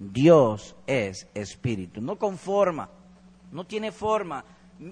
Dios 0.00 0.74
es 0.86 1.28
espíritu, 1.34 2.00
no 2.00 2.16
conforma, 2.16 2.88
no 3.52 3.66
tiene 3.66 3.92
forma. 3.92 4.42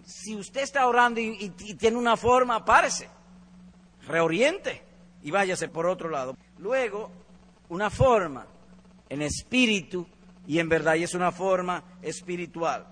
Si 0.05 0.37
usted 0.37 0.61
está 0.61 0.87
orando 0.87 1.19
y, 1.19 1.49
tiene 1.79 1.97
una 1.97 2.15
forma, 2.19 2.63
párese, 2.63 3.09
reoriente 4.07 4.83
y 5.23 5.31
váyase 5.31 5.69
por 5.69 5.87
otro 5.87 6.11
lado. 6.11 6.37
Luego, 6.59 7.11
una 7.71 7.89
forma 7.89 8.47
en 9.09 9.23
espíritu 9.23 10.07
y 10.47 10.59
en 10.59 10.69
verdad, 10.69 10.97
y 10.97 11.05
es 11.05 11.15
una 11.15 11.33
forma 11.33 11.83
espiritual. 12.03 12.87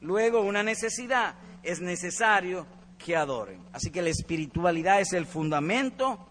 Luego, 0.00 0.42
una 0.42 0.62
necesidad, 0.62 1.34
es 1.64 1.80
necesario 1.80 2.66
que 2.98 3.16
adoren. 3.16 3.64
Así 3.72 3.90
que 3.90 4.00
la 4.00 4.10
espiritualidad 4.10 5.00
es 5.00 5.12
el 5.12 5.26
fundamento 5.26 6.24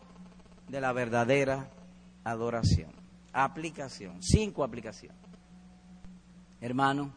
de 0.69 0.80
la 0.80 0.93
verdadera 0.93 1.69
adoración. 2.23 2.96
Aplicación, 3.34 4.21
cinco 4.21 4.63
aplicaciones. 4.63 5.17
Hermano, 6.59 7.13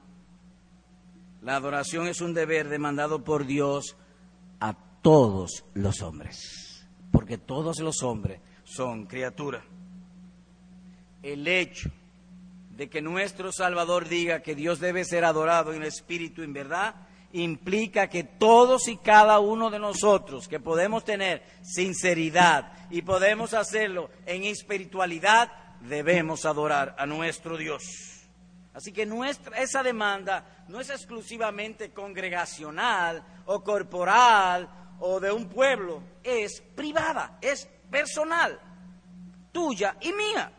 la 1.43 1.57
adoración 1.57 2.07
es 2.07 2.21
un 2.21 2.35
deber 2.35 2.69
demandado 2.69 3.25
por 3.25 3.47
Dios 3.47 3.97
a 4.61 4.75
todos 5.03 5.65
los 5.75 6.03
hombres, 6.03 6.87
porque 7.11 7.39
todos 7.39 7.79
los 7.81 8.03
hombres 8.03 8.41
son 8.65 9.07
criaturas. 9.07 9.65
El 11.23 11.49
hecho 11.49 11.91
de 12.77 12.89
que 12.89 13.03
nuestro 13.03 13.53
Salvador 13.53 14.09
diga 14.09 14.41
que 14.41 14.55
Dios 14.55 14.81
debe 14.81 15.05
ser 15.05 15.25
adorado 15.25 15.73
en 15.73 15.83
espíritu 15.83 16.41
y 16.41 16.45
en 16.45 16.53
verdad, 16.53 16.95
implica 17.33 18.09
que 18.09 18.25
todos 18.25 18.89
y 18.89 18.97
cada 18.97 19.39
uno 19.39 19.71
de 19.71 19.79
nosotros 19.79 20.49
que 20.49 20.61
podemos 20.61 21.05
tener 21.05 21.43
sinceridad 21.63 22.73
y 22.91 23.03
podemos 23.03 23.55
hacerlo 23.55 24.11
en 24.27 24.45
espiritualidad, 24.45 25.53
debemos 25.81 26.45
adorar 26.45 26.95
a 26.99 27.07
nuestro 27.07 27.57
Dios. 27.57 27.83
Así 28.73 28.93
que 28.93 29.05
nuestra, 29.05 29.59
esa 29.59 29.83
demanda 29.83 30.65
no 30.69 30.81
es 30.81 30.91
exclusivamente 30.91 31.91
congregacional 31.91 33.25
o 33.47 33.63
corporal 33.65 34.69
o 35.01 35.19
de 35.19 35.33
un 35.33 35.49
pueblo, 35.49 36.03
es 36.23 36.63
privada, 36.77 37.39
es 37.41 37.69
personal, 37.91 38.61
tuya 39.51 39.97
y 40.01 40.13
mía. 40.13 40.53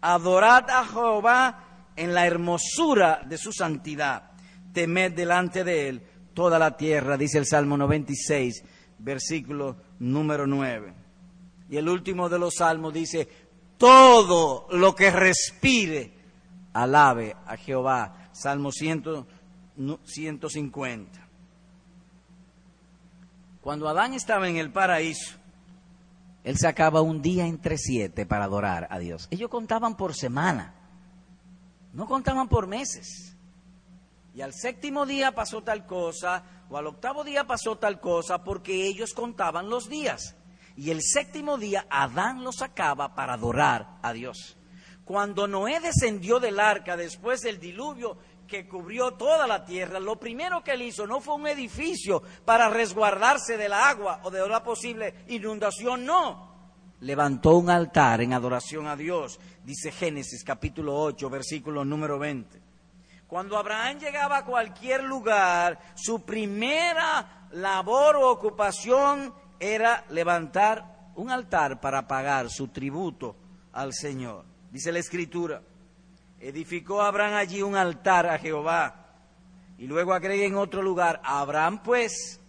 Adorad 0.00 0.68
a 0.68 0.84
Jehová 0.84 1.88
en 1.96 2.12
la 2.12 2.26
hermosura 2.26 3.22
de 3.24 3.38
su 3.38 3.52
santidad. 3.52 4.32
Temed 4.72 5.12
delante 5.12 5.64
de 5.64 5.88
él 5.88 6.02
toda 6.34 6.58
la 6.58 6.76
tierra, 6.76 7.16
dice 7.16 7.38
el 7.38 7.46
Salmo 7.46 7.76
96, 7.76 8.64
versículo 8.98 9.76
número 9.98 10.46
9. 10.46 10.94
Y 11.68 11.76
el 11.76 11.88
último 11.88 12.28
de 12.28 12.38
los 12.38 12.56
salmos 12.56 12.92
dice, 12.92 13.26
todo 13.82 14.66
lo 14.70 14.94
que 14.94 15.10
respire, 15.10 16.14
alabe 16.72 17.34
a 17.44 17.56
Jehová. 17.56 18.28
Salmo 18.30 18.70
150. 18.70 21.28
Cuando 23.60 23.88
Adán 23.88 24.14
estaba 24.14 24.48
en 24.48 24.56
el 24.56 24.70
paraíso, 24.70 25.36
él 26.44 26.56
sacaba 26.58 27.02
un 27.02 27.22
día 27.22 27.48
entre 27.48 27.76
siete 27.76 28.24
para 28.24 28.44
adorar 28.44 28.86
a 28.88 29.00
Dios. 29.00 29.26
Ellos 29.32 29.50
contaban 29.50 29.96
por 29.96 30.14
semana, 30.14 30.76
no 31.92 32.06
contaban 32.06 32.48
por 32.48 32.68
meses. 32.68 33.36
Y 34.32 34.42
al 34.42 34.54
séptimo 34.54 35.06
día 35.06 35.32
pasó 35.32 35.64
tal 35.64 35.86
cosa, 35.86 36.44
o 36.70 36.76
al 36.76 36.86
octavo 36.86 37.24
día 37.24 37.48
pasó 37.48 37.78
tal 37.78 37.98
cosa, 37.98 38.44
porque 38.44 38.86
ellos 38.86 39.12
contaban 39.12 39.68
los 39.68 39.88
días. 39.88 40.36
Y 40.76 40.90
el 40.90 41.02
séptimo 41.02 41.58
día 41.58 41.86
Adán 41.90 42.42
lo 42.42 42.52
sacaba 42.52 43.14
para 43.14 43.34
adorar 43.34 43.98
a 44.02 44.12
Dios. 44.12 44.56
Cuando 45.04 45.46
Noé 45.46 45.80
descendió 45.80 46.40
del 46.40 46.60
arca 46.60 46.96
después 46.96 47.40
del 47.40 47.58
diluvio 47.58 48.16
que 48.46 48.68
cubrió 48.68 49.12
toda 49.12 49.46
la 49.46 49.64
tierra, 49.64 49.98
lo 49.98 50.18
primero 50.18 50.62
que 50.62 50.72
él 50.72 50.82
hizo 50.82 51.06
no 51.06 51.20
fue 51.20 51.34
un 51.34 51.46
edificio 51.46 52.22
para 52.44 52.68
resguardarse 52.68 53.56
del 53.56 53.72
agua 53.72 54.20
o 54.24 54.30
de 54.30 54.42
una 54.42 54.62
posible 54.62 55.24
inundación, 55.28 56.04
no. 56.04 56.52
Levantó 57.00 57.56
un 57.56 57.68
altar 57.68 58.20
en 58.20 58.32
adoración 58.32 58.86
a 58.86 58.94
Dios, 58.94 59.40
dice 59.64 59.90
Génesis 59.90 60.44
capítulo 60.44 60.94
8, 60.96 61.28
versículo 61.30 61.84
número 61.84 62.18
20. 62.18 62.62
Cuando 63.26 63.56
Abraham 63.56 63.98
llegaba 63.98 64.38
a 64.38 64.44
cualquier 64.44 65.02
lugar, 65.02 65.80
su 65.94 66.22
primera 66.22 67.48
labor 67.52 68.16
o 68.16 68.30
ocupación 68.30 69.34
era 69.62 70.04
levantar 70.10 71.12
un 71.14 71.30
altar 71.30 71.80
para 71.80 72.08
pagar 72.08 72.50
su 72.50 72.68
tributo 72.68 73.36
al 73.72 73.94
Señor. 73.94 74.44
Dice 74.72 74.90
la 74.90 74.98
Escritura, 74.98 75.62
edificó 76.40 77.00
Abraham 77.00 77.34
allí 77.34 77.62
un 77.62 77.76
altar 77.76 78.26
a 78.26 78.38
Jehová. 78.38 79.06
Y 79.78 79.86
luego 79.86 80.14
agrega 80.14 80.44
en 80.44 80.56
otro 80.56 80.82
lugar, 80.82 81.20
Abraham 81.22 81.80
pues, 81.84 82.40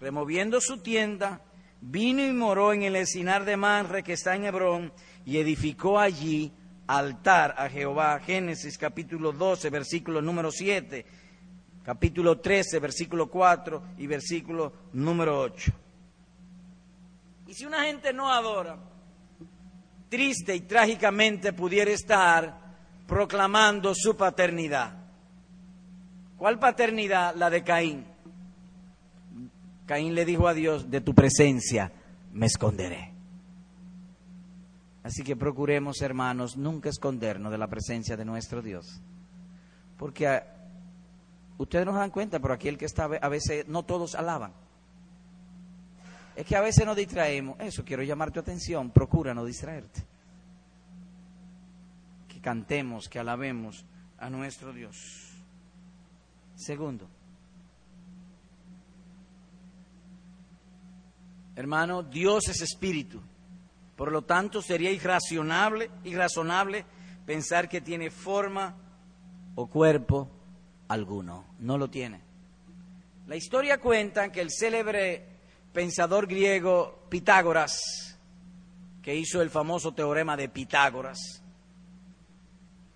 removiendo 0.00 0.60
su 0.60 0.78
tienda, 0.78 1.40
vino 1.80 2.24
y 2.24 2.32
moró 2.32 2.72
en 2.72 2.82
el 2.82 2.96
encinar 2.96 3.44
de 3.44 3.56
Manre 3.56 4.02
que 4.02 4.14
está 4.14 4.34
en 4.34 4.44
Hebrón 4.44 4.92
y 5.24 5.38
edificó 5.38 6.00
allí 6.00 6.52
altar 6.88 7.54
a 7.58 7.68
Jehová. 7.68 8.18
Génesis 8.18 8.76
capítulo 8.76 9.30
12, 9.30 9.70
versículo 9.70 10.20
número 10.20 10.50
7, 10.50 11.06
capítulo 11.84 12.40
13, 12.40 12.80
versículo 12.80 13.30
4 13.30 13.82
y 13.98 14.08
versículo 14.08 14.72
número 14.92 15.40
8. 15.40 15.72
Si 17.58 17.66
una 17.66 17.82
gente 17.82 18.12
no 18.12 18.30
adora, 18.30 18.78
triste 20.08 20.54
y 20.54 20.60
trágicamente 20.60 21.52
pudiera 21.52 21.90
estar 21.90 22.56
proclamando 23.04 23.96
su 23.96 24.16
paternidad. 24.16 24.94
¿Cuál 26.36 26.60
paternidad? 26.60 27.34
La 27.34 27.50
de 27.50 27.64
Caín. 27.64 28.06
Caín 29.86 30.14
le 30.14 30.24
dijo 30.24 30.46
a 30.46 30.54
Dios, 30.54 30.88
de 30.88 31.00
tu 31.00 31.16
presencia 31.16 31.90
me 32.32 32.46
esconderé. 32.46 33.12
Así 35.02 35.24
que 35.24 35.34
procuremos, 35.34 36.00
hermanos, 36.00 36.56
nunca 36.56 36.90
escondernos 36.90 37.50
de 37.50 37.58
la 37.58 37.66
presencia 37.66 38.16
de 38.16 38.24
nuestro 38.24 38.62
Dios. 38.62 39.02
Porque 39.96 40.28
ah, 40.28 40.46
ustedes 41.56 41.84
no 41.84 41.90
se 41.90 41.98
dan 41.98 42.10
cuenta, 42.10 42.38
pero 42.38 42.54
aquí 42.54 42.68
el 42.68 42.78
que 42.78 42.84
está 42.84 43.06
a 43.06 43.28
veces 43.28 43.66
no 43.66 43.82
todos 43.82 44.14
alaban. 44.14 44.52
Es 46.38 46.46
que 46.46 46.54
a 46.54 46.60
veces 46.60 46.86
nos 46.86 46.96
distraemos. 46.96 47.58
Eso 47.58 47.84
quiero 47.84 48.02
llamar 48.02 48.30
tu 48.30 48.38
atención. 48.38 48.90
Procura 48.90 49.34
no 49.34 49.44
distraerte 49.44 50.06
cantemos, 52.40 53.08
que 53.08 53.18
alabemos 53.18 53.84
a 54.18 54.30
nuestro 54.30 54.72
Dios. 54.72 54.96
Segundo, 56.54 57.08
hermano, 61.54 62.02
Dios 62.02 62.48
es 62.48 62.62
espíritu. 62.62 63.20
Por 63.96 64.12
lo 64.12 64.22
tanto, 64.22 64.62
sería 64.62 64.90
irracionable, 64.90 65.90
irrazonable 66.04 66.84
pensar 67.26 67.68
que 67.68 67.80
tiene 67.80 68.10
forma 68.10 68.76
o 69.54 69.66
cuerpo 69.66 70.30
alguno. 70.88 71.44
No 71.58 71.76
lo 71.76 71.90
tiene. 71.90 72.20
La 73.26 73.36
historia 73.36 73.78
cuenta 73.78 74.32
que 74.32 74.40
el 74.40 74.50
célebre 74.50 75.37
pensador 75.78 76.26
griego 76.26 77.06
Pitágoras, 77.08 78.18
que 79.00 79.14
hizo 79.14 79.40
el 79.40 79.48
famoso 79.48 79.94
teorema 79.94 80.36
de 80.36 80.48
Pitágoras, 80.48 81.40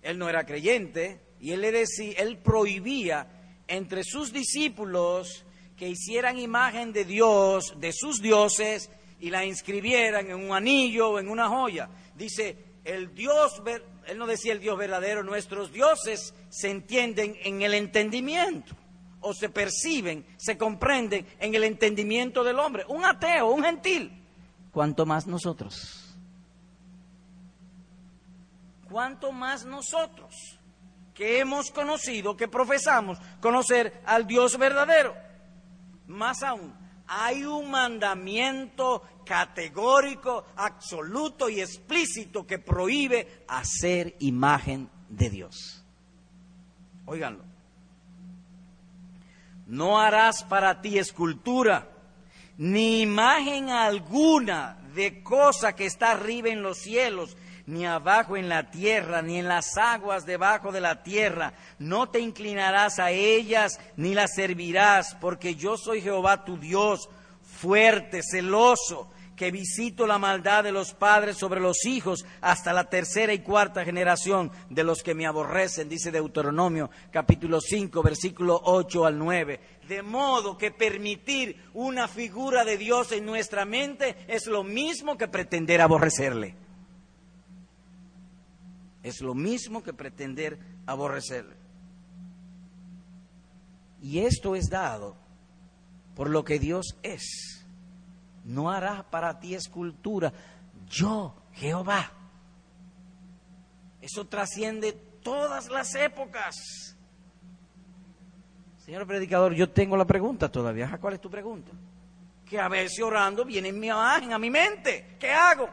él 0.01 0.19
no 0.19 0.27
era 0.27 0.45
creyente 0.45 1.21
y 1.39 1.51
él 1.51 1.61
le 1.61 1.71
decía, 1.71 2.15
él 2.17 2.39
prohibía 2.39 3.25
entre 3.69 4.03
sus 4.03 4.33
discípulos 4.33 5.45
que 5.77 5.87
hicieran 5.87 6.37
imagen 6.37 6.91
de 6.91 7.05
Dios, 7.05 7.73
de 7.77 7.93
sus 7.93 8.21
dioses 8.21 8.89
y 9.21 9.29
la 9.29 9.45
inscribieran 9.45 10.29
en 10.29 10.43
un 10.43 10.51
anillo 10.53 11.11
o 11.11 11.19
en 11.19 11.29
una 11.29 11.47
joya. 11.47 11.87
Dice, 12.17 12.57
el 12.83 13.15
Dios, 13.15 13.63
él 14.07 14.17
no 14.17 14.27
decía 14.27 14.51
el 14.51 14.59
Dios 14.59 14.77
verdadero, 14.77 15.23
nuestros 15.23 15.71
dioses 15.71 16.33
se 16.49 16.69
entienden 16.69 17.37
en 17.45 17.61
el 17.61 17.75
entendimiento. 17.75 18.75
O 19.23 19.33
se 19.33 19.49
perciben, 19.49 20.25
se 20.37 20.57
comprenden 20.57 21.25
en 21.39 21.55
el 21.55 21.63
entendimiento 21.63 22.43
del 22.43 22.59
hombre. 22.59 22.85
Un 22.87 23.03
ateo, 23.05 23.51
un 23.51 23.63
gentil. 23.63 24.11
Cuanto 24.71 25.05
más 25.05 25.25
nosotros. 25.25 26.15
Cuanto 28.89 29.31
más 29.31 29.65
nosotros 29.65 30.59
que 31.13 31.39
hemos 31.39 31.71
conocido, 31.71 32.35
que 32.35 32.47
profesamos 32.47 33.19
conocer 33.39 34.01
al 34.05 34.27
Dios 34.27 34.57
verdadero. 34.57 35.15
Más 36.07 36.43
aún, 36.43 36.73
hay 37.07 37.43
un 37.43 37.71
mandamiento 37.71 39.03
categórico, 39.25 40.45
absoluto 40.55 41.49
y 41.49 41.61
explícito 41.61 42.45
que 42.45 42.59
prohíbe 42.59 43.45
hacer 43.47 44.15
imagen 44.19 44.89
de 45.09 45.29
Dios. 45.29 45.83
Óiganlo. 47.05 47.52
No 49.73 49.99
harás 49.99 50.43
para 50.43 50.81
ti 50.81 50.99
escultura, 50.99 51.87
ni 52.59 53.01
imagen 53.01 53.71
alguna 53.71 54.77
de 54.93 55.23
cosa 55.23 55.73
que 55.73 55.87
está 55.87 56.11
arriba 56.11 56.49
en 56.49 56.61
los 56.61 56.77
cielos, 56.77 57.35
ni 57.65 57.83
abajo 57.83 58.37
en 58.37 58.49
la 58.49 58.69
tierra, 58.69 59.23
ni 59.23 59.39
en 59.39 59.47
las 59.47 59.75
aguas 59.75 60.27
debajo 60.27 60.71
de 60.71 60.79
la 60.79 61.01
tierra. 61.01 61.53
No 61.79 62.07
te 62.07 62.19
inclinarás 62.19 62.99
a 62.99 63.09
ellas, 63.09 63.79
ni 63.97 64.13
las 64.13 64.35
servirás, 64.35 65.15
porque 65.19 65.55
yo 65.55 65.75
soy 65.75 66.01
Jehová 66.01 66.45
tu 66.45 66.59
Dios, 66.59 67.09
fuerte, 67.41 68.21
celoso, 68.21 69.09
que 69.35 69.51
visito 69.51 70.05
la 70.05 70.17
maldad 70.17 70.63
de 70.63 70.71
los 70.71 70.93
padres 70.93 71.37
sobre 71.37 71.59
los 71.59 71.85
hijos 71.85 72.25
hasta 72.41 72.73
la 72.73 72.89
tercera 72.89 73.33
y 73.33 73.39
cuarta 73.39 73.83
generación 73.83 74.51
de 74.69 74.83
los 74.83 75.01
que 75.01 75.15
me 75.15 75.25
aborrecen, 75.25 75.89
dice 75.89 76.11
Deuteronomio 76.11 76.89
capítulo 77.11 77.59
5, 77.59 78.03
versículo 78.03 78.61
8 78.63 79.05
al 79.05 79.17
9. 79.17 79.59
De 79.87 80.01
modo 80.01 80.57
que 80.57 80.71
permitir 80.71 81.57
una 81.73 82.07
figura 82.07 82.63
de 82.63 82.77
Dios 82.77 83.11
en 83.11 83.25
nuestra 83.25 83.65
mente 83.65 84.15
es 84.27 84.47
lo 84.47 84.63
mismo 84.63 85.17
que 85.17 85.27
pretender 85.27 85.81
aborrecerle. 85.81 86.55
Es 89.01 89.21
lo 89.21 89.33
mismo 89.33 89.83
que 89.83 89.93
pretender 89.93 90.57
aborrecerle. 90.85 91.55
Y 94.01 94.19
esto 94.19 94.55
es 94.55 94.69
dado 94.69 95.15
por 96.15 96.29
lo 96.29 96.43
que 96.43 96.59
Dios 96.59 96.97
es. 97.03 97.62
No 98.43 98.69
hará 98.69 99.03
para 99.09 99.39
ti 99.39 99.55
escultura. 99.55 100.31
Yo, 100.89 101.35
Jehová. 101.53 102.11
Eso 104.01 104.25
trasciende 104.25 104.91
todas 104.91 105.69
las 105.69 105.95
épocas. 105.95 106.55
Señor 108.77 109.07
predicador, 109.07 109.53
yo 109.53 109.69
tengo 109.69 109.95
la 109.95 110.05
pregunta 110.05 110.51
todavía. 110.51 110.97
¿Cuál 110.99 111.13
es 111.13 111.21
tu 111.21 111.29
pregunta? 111.29 111.71
Que 112.45 112.59
a 112.59 112.67
veces 112.67 113.01
orando 113.01 113.45
viene 113.45 113.69
en 113.69 113.79
mi 113.79 113.87
imagen, 113.87 114.33
a 114.33 114.39
mi 114.39 114.49
mente. 114.49 115.15
¿Qué 115.17 115.31
hago? 115.31 115.69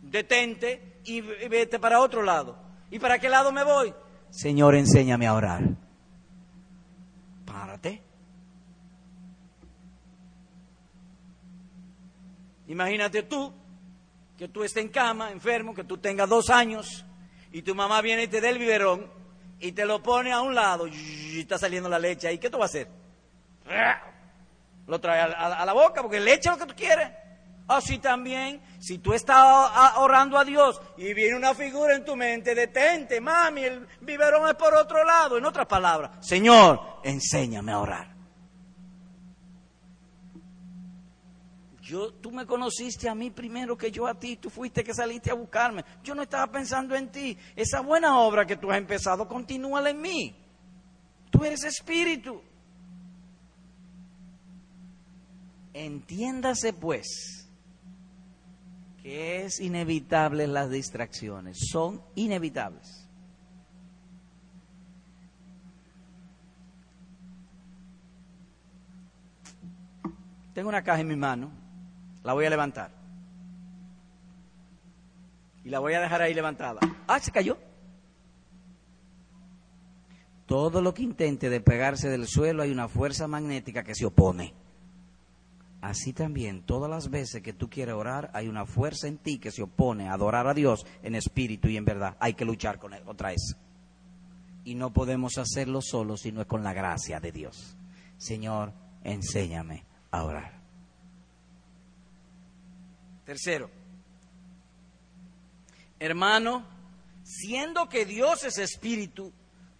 Detente 0.00 1.00
y 1.04 1.20
vete 1.20 1.78
para 1.78 2.00
otro 2.00 2.22
lado. 2.22 2.56
¿Y 2.90 2.98
para 2.98 3.18
qué 3.18 3.28
lado 3.28 3.52
me 3.52 3.62
voy? 3.62 3.92
Señor, 4.30 4.74
enséñame 4.74 5.26
a 5.26 5.34
orar. 5.34 5.62
Párate. 7.44 8.02
Imagínate 12.70 13.24
tú, 13.24 13.52
que 14.38 14.46
tú 14.46 14.62
estés 14.62 14.84
en 14.84 14.90
cama, 14.90 15.32
enfermo, 15.32 15.74
que 15.74 15.82
tú 15.82 15.98
tengas 15.98 16.28
dos 16.28 16.50
años, 16.50 17.04
y 17.50 17.62
tu 17.62 17.74
mamá 17.74 18.00
viene 18.00 18.22
y 18.22 18.28
te 18.28 18.40
da 18.40 18.48
el 18.48 18.60
biberón, 18.60 19.10
y 19.58 19.72
te 19.72 19.84
lo 19.84 20.00
pone 20.00 20.30
a 20.30 20.40
un 20.40 20.54
lado, 20.54 20.86
y 20.86 21.40
está 21.40 21.58
saliendo 21.58 21.88
la 21.88 21.98
leche 21.98 22.28
ahí. 22.28 22.38
¿Qué 22.38 22.48
tú 22.48 22.58
vas 22.58 22.70
a 22.70 22.78
hacer? 22.78 22.88
Lo 24.86 25.00
trae 25.00 25.20
a, 25.20 25.64
la 25.64 25.72
boca, 25.72 26.00
porque 26.00 26.20
leche 26.20 26.48
es 26.48 26.56
lo 26.56 26.64
que 26.64 26.72
tú 26.72 26.78
quieres. 26.78 27.10
Así 27.66 27.98
también, 27.98 28.62
si 28.78 28.98
tú 28.98 29.14
estás 29.14 29.96
orando 29.96 30.38
a 30.38 30.44
Dios 30.44 30.80
y 30.96 31.12
viene 31.12 31.36
una 31.36 31.54
figura 31.54 31.96
en 31.96 32.04
tu 32.04 32.14
mente, 32.14 32.54
detente, 32.54 33.20
mami, 33.20 33.64
el 33.64 33.88
biberón 34.00 34.48
es 34.48 34.54
por 34.54 34.74
otro 34.74 35.04
lado. 35.04 35.38
En 35.38 35.44
otras 35.44 35.66
palabras, 35.66 36.24
Señor, 36.24 37.00
enséñame 37.02 37.72
a 37.72 37.80
orar. 37.80 38.19
Yo, 41.90 42.12
tú 42.12 42.30
me 42.30 42.46
conociste 42.46 43.08
a 43.08 43.16
mí 43.16 43.32
primero 43.32 43.76
que 43.76 43.90
yo 43.90 44.06
a 44.06 44.14
ti, 44.14 44.36
tú 44.36 44.48
fuiste 44.48 44.84
que 44.84 44.94
saliste 44.94 45.28
a 45.32 45.34
buscarme. 45.34 45.84
Yo 46.04 46.14
no 46.14 46.22
estaba 46.22 46.46
pensando 46.46 46.94
en 46.94 47.10
ti. 47.10 47.36
Esa 47.56 47.80
buena 47.80 48.20
obra 48.20 48.46
que 48.46 48.56
tú 48.56 48.70
has 48.70 48.78
empezado, 48.78 49.26
continúa 49.26 49.90
en 49.90 50.00
mí. 50.00 50.36
Tú 51.32 51.44
eres 51.44 51.64
espíritu. 51.64 52.40
Entiéndase 55.74 56.74
pues 56.74 57.48
que 59.02 59.44
es 59.44 59.58
inevitable 59.58 60.46
las 60.46 60.70
distracciones, 60.70 61.58
son 61.72 62.00
inevitables. 62.14 63.08
Tengo 70.54 70.68
una 70.68 70.84
caja 70.84 71.00
en 71.00 71.08
mi 71.08 71.16
mano, 71.16 71.59
la 72.22 72.32
voy 72.32 72.44
a 72.44 72.50
levantar. 72.50 72.90
Y 75.64 75.70
la 75.70 75.78
voy 75.78 75.94
a 75.94 76.00
dejar 76.00 76.22
ahí 76.22 76.34
levantada. 76.34 76.80
Ah, 77.06 77.18
se 77.18 77.30
cayó. 77.30 77.58
Todo 80.46 80.82
lo 80.82 80.94
que 80.94 81.02
intente 81.02 81.48
despegarse 81.48 82.08
del 82.08 82.26
suelo 82.26 82.62
hay 82.62 82.72
una 82.72 82.88
fuerza 82.88 83.28
magnética 83.28 83.84
que 83.84 83.94
se 83.94 84.06
opone. 84.06 84.52
Así 85.80 86.12
también, 86.12 86.62
todas 86.62 86.90
las 86.90 87.08
veces 87.08 87.40
que 87.42 87.52
tú 87.52 87.70
quieres 87.70 87.94
orar, 87.94 88.30
hay 88.34 88.48
una 88.48 88.66
fuerza 88.66 89.08
en 89.08 89.16
ti 89.18 89.38
que 89.38 89.50
se 89.50 89.62
opone 89.62 90.08
a 90.08 90.14
adorar 90.14 90.46
a 90.46 90.54
Dios 90.54 90.84
en 91.02 91.14
espíritu 91.14 91.68
y 91.68 91.76
en 91.76 91.84
verdad. 91.84 92.16
Hay 92.20 92.34
que 92.34 92.44
luchar 92.44 92.78
con 92.78 92.92
él, 92.92 93.02
contra 93.02 93.32
eso. 93.32 93.56
Y 94.64 94.74
no 94.74 94.92
podemos 94.92 95.38
hacerlo 95.38 95.80
solo, 95.80 96.16
sino 96.16 96.46
con 96.46 96.62
la 96.62 96.74
gracia 96.74 97.20
de 97.20 97.32
Dios. 97.32 97.76
Señor, 98.18 98.74
enséñame 99.04 99.86
a 100.10 100.24
orar. 100.24 100.59
Tercero, 103.30 103.70
hermano, 106.00 106.64
siendo 107.22 107.88
que 107.88 108.04
Dios 108.04 108.42
es 108.42 108.58
espíritu, 108.58 109.32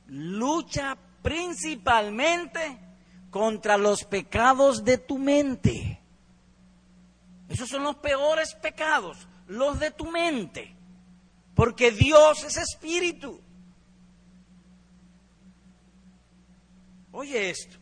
lucha 0.07 0.97
principalmente 1.21 2.79
contra 3.29 3.77
los 3.77 4.05
pecados 4.05 4.85
de 4.85 4.99
tu 4.99 5.19
mente. 5.19 6.01
Esos 7.49 7.69
son 7.69 7.83
los 7.83 7.97
peores 7.97 8.55
pecados, 8.55 9.27
los 9.49 9.81
de 9.81 9.91
tu 9.91 10.09
mente. 10.09 10.73
Porque 11.57 11.91
Dios 11.91 12.45
es 12.45 12.57
espíritu. 12.57 13.41
Oye 17.11 17.51
esto. 17.51 17.80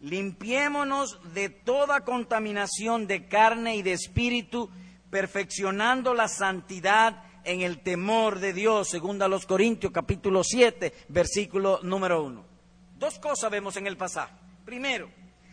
Limpiémonos 0.00 1.18
de 1.34 1.50
toda 1.50 2.04
contaminación 2.04 3.06
de 3.06 3.28
carne 3.28 3.76
y 3.76 3.82
de 3.82 3.92
espíritu, 3.92 4.70
perfeccionando 5.10 6.14
la 6.14 6.26
santidad 6.26 7.22
en 7.44 7.60
el 7.60 7.80
temor 7.80 8.38
de 8.38 8.54
Dios, 8.54 8.88
según 8.88 9.20
a 9.20 9.28
los 9.28 9.44
Corintios 9.44 9.92
capítulo 9.92 10.42
7, 10.42 11.06
versículo 11.08 11.80
número 11.82 12.22
1. 12.24 12.44
Dos 12.96 13.18
cosas 13.18 13.50
vemos 13.50 13.76
en 13.76 13.86
el 13.86 13.96
pasaje. 13.98 14.34
Primero, 14.64 15.10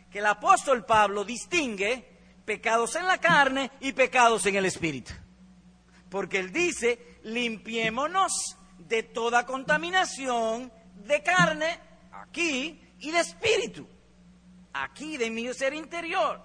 que 0.10 0.20
el 0.20 0.26
apóstol 0.26 0.86
Pablo 0.86 1.26
distingue 1.26 2.06
pecados 2.46 2.96
en 2.96 3.06
la 3.06 3.18
carne 3.18 3.72
y 3.82 3.92
pecados 3.92 4.46
en 4.46 4.56
el 4.56 4.66
espíritu. 4.66 5.12
Porque 6.10 6.40
él 6.40 6.54
dice, 6.54 7.20
limpiémonos 7.24 8.58
de 8.80 9.04
toda 9.04 9.46
contaminación 9.46 10.72
de 11.06 11.22
carne, 11.22 11.80
aquí, 12.14 12.82
y 13.00 13.12
de 13.12 13.20
espíritu, 13.20 13.88
aquí 14.84 15.18
de 15.18 15.30
mi 15.30 15.52
ser 15.54 15.74
interior. 15.74 16.42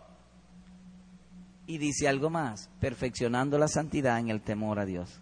Y 1.67 1.79
dice 1.79 2.09
algo 2.09 2.31
más, 2.31 2.71
perfeccionando 2.81 3.59
la 3.59 3.69
santidad 3.69 4.19
en 4.19 4.31
el 4.31 4.43
temor 4.43 4.79
a 4.79 4.85
Dios. 4.85 5.21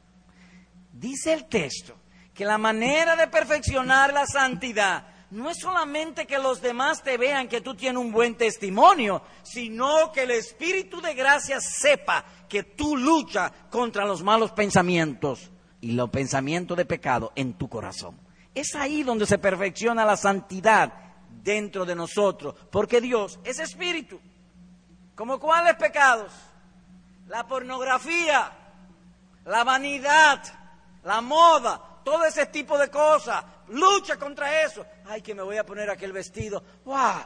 Dice 0.93 1.33
el 1.33 1.47
texto 1.47 1.95
que 2.35 2.45
la 2.45 2.59
manera 2.59 3.17
de 3.17 3.29
perfeccionar 3.29 4.13
la 4.13 4.27
santidad 4.27 5.07
no 5.31 5.49
es 5.49 5.59
solamente 5.59 6.27
que 6.27 6.39
los 6.39 6.61
demás 6.61 7.03
te 7.03 7.17
vean 7.17 7.47
que 7.47 7.61
tú 7.61 7.75
tienes 7.75 8.03
un 8.03 8.11
buen 8.11 8.35
testimonio, 8.35 9.23
sino 9.43 10.11
que 10.13 10.25
el 10.25 10.33
Espíritu 10.33 11.01
de 11.01 11.15
gracia 11.15 11.61
sepa 11.61 12.25
que 12.49 12.65
tú 12.65 12.97
luchas 12.97 13.53
contra 13.71 14.05
los 14.05 14.23
malos 14.23 14.51
pensamientos 14.53 15.51
y 15.81 15.93
los 15.93 16.11
pensamientos 16.11 16.77
de 16.77 16.85
pecado 16.85 17.33
en 17.37 17.55
tu 17.55 17.69
corazón. 17.69 18.19
Es 18.55 18.75
ahí 18.75 19.05
donde 19.05 19.27
se 19.27 19.39
perfecciona 19.39 20.05
la 20.05 20.17
santidad 20.17 21.10
dentro 21.43 21.85
de 21.85 21.95
nosotros, 21.95 22.55
porque 22.71 23.01
Dios 23.01 23.39
es 23.45 23.59
espíritu. 23.59 24.21
¿Como 25.15 25.39
cuáles 25.39 25.77
pecados? 25.77 26.33
La 27.27 27.47
pornografía, 27.47 28.51
la 29.45 29.65
vanidad, 29.65 30.43
la 31.05 31.21
moda, 31.21 31.81
todo 32.05 32.25
ese 32.25 32.47
tipo 32.47 32.79
de 32.79 32.89
cosas. 32.89 33.45
Lucha 33.69 34.17
contra 34.17 34.63
eso. 34.63 34.85
Ay, 35.07 35.23
que 35.23 35.35
me 35.35 35.43
voy 35.43 35.57
a 35.57 35.65
poner 35.65 35.91
aquel 35.91 36.13
vestido. 36.13 36.63
¡Wow! 36.85 37.25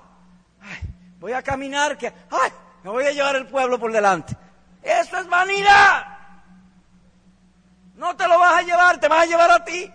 Ay, 0.60 0.78
voy 1.18 1.32
a 1.32 1.42
caminar 1.42 1.96
que... 1.96 2.08
¡Ay! 2.08 2.50
Me 2.82 2.90
voy 2.90 3.04
a 3.06 3.12
llevar 3.12 3.36
el 3.36 3.46
pueblo 3.46 3.78
por 3.78 3.92
delante. 3.92 4.36
Eso 4.82 5.18
es 5.18 5.26
vanidad. 5.26 6.06
No 7.94 8.14
te 8.14 8.28
lo 8.28 8.38
vas 8.38 8.58
a 8.58 8.62
llevar, 8.62 9.00
te 9.00 9.08
vas 9.08 9.22
a 9.22 9.26
llevar 9.26 9.50
a 9.50 9.64
ti. 9.64 9.90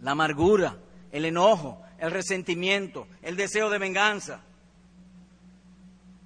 La 0.00 0.12
amargura, 0.12 0.76
el 1.12 1.24
enojo, 1.24 1.82
el 1.98 2.10
resentimiento, 2.10 3.06
el 3.22 3.36
deseo 3.36 3.70
de 3.70 3.78
venganza. 3.78 4.40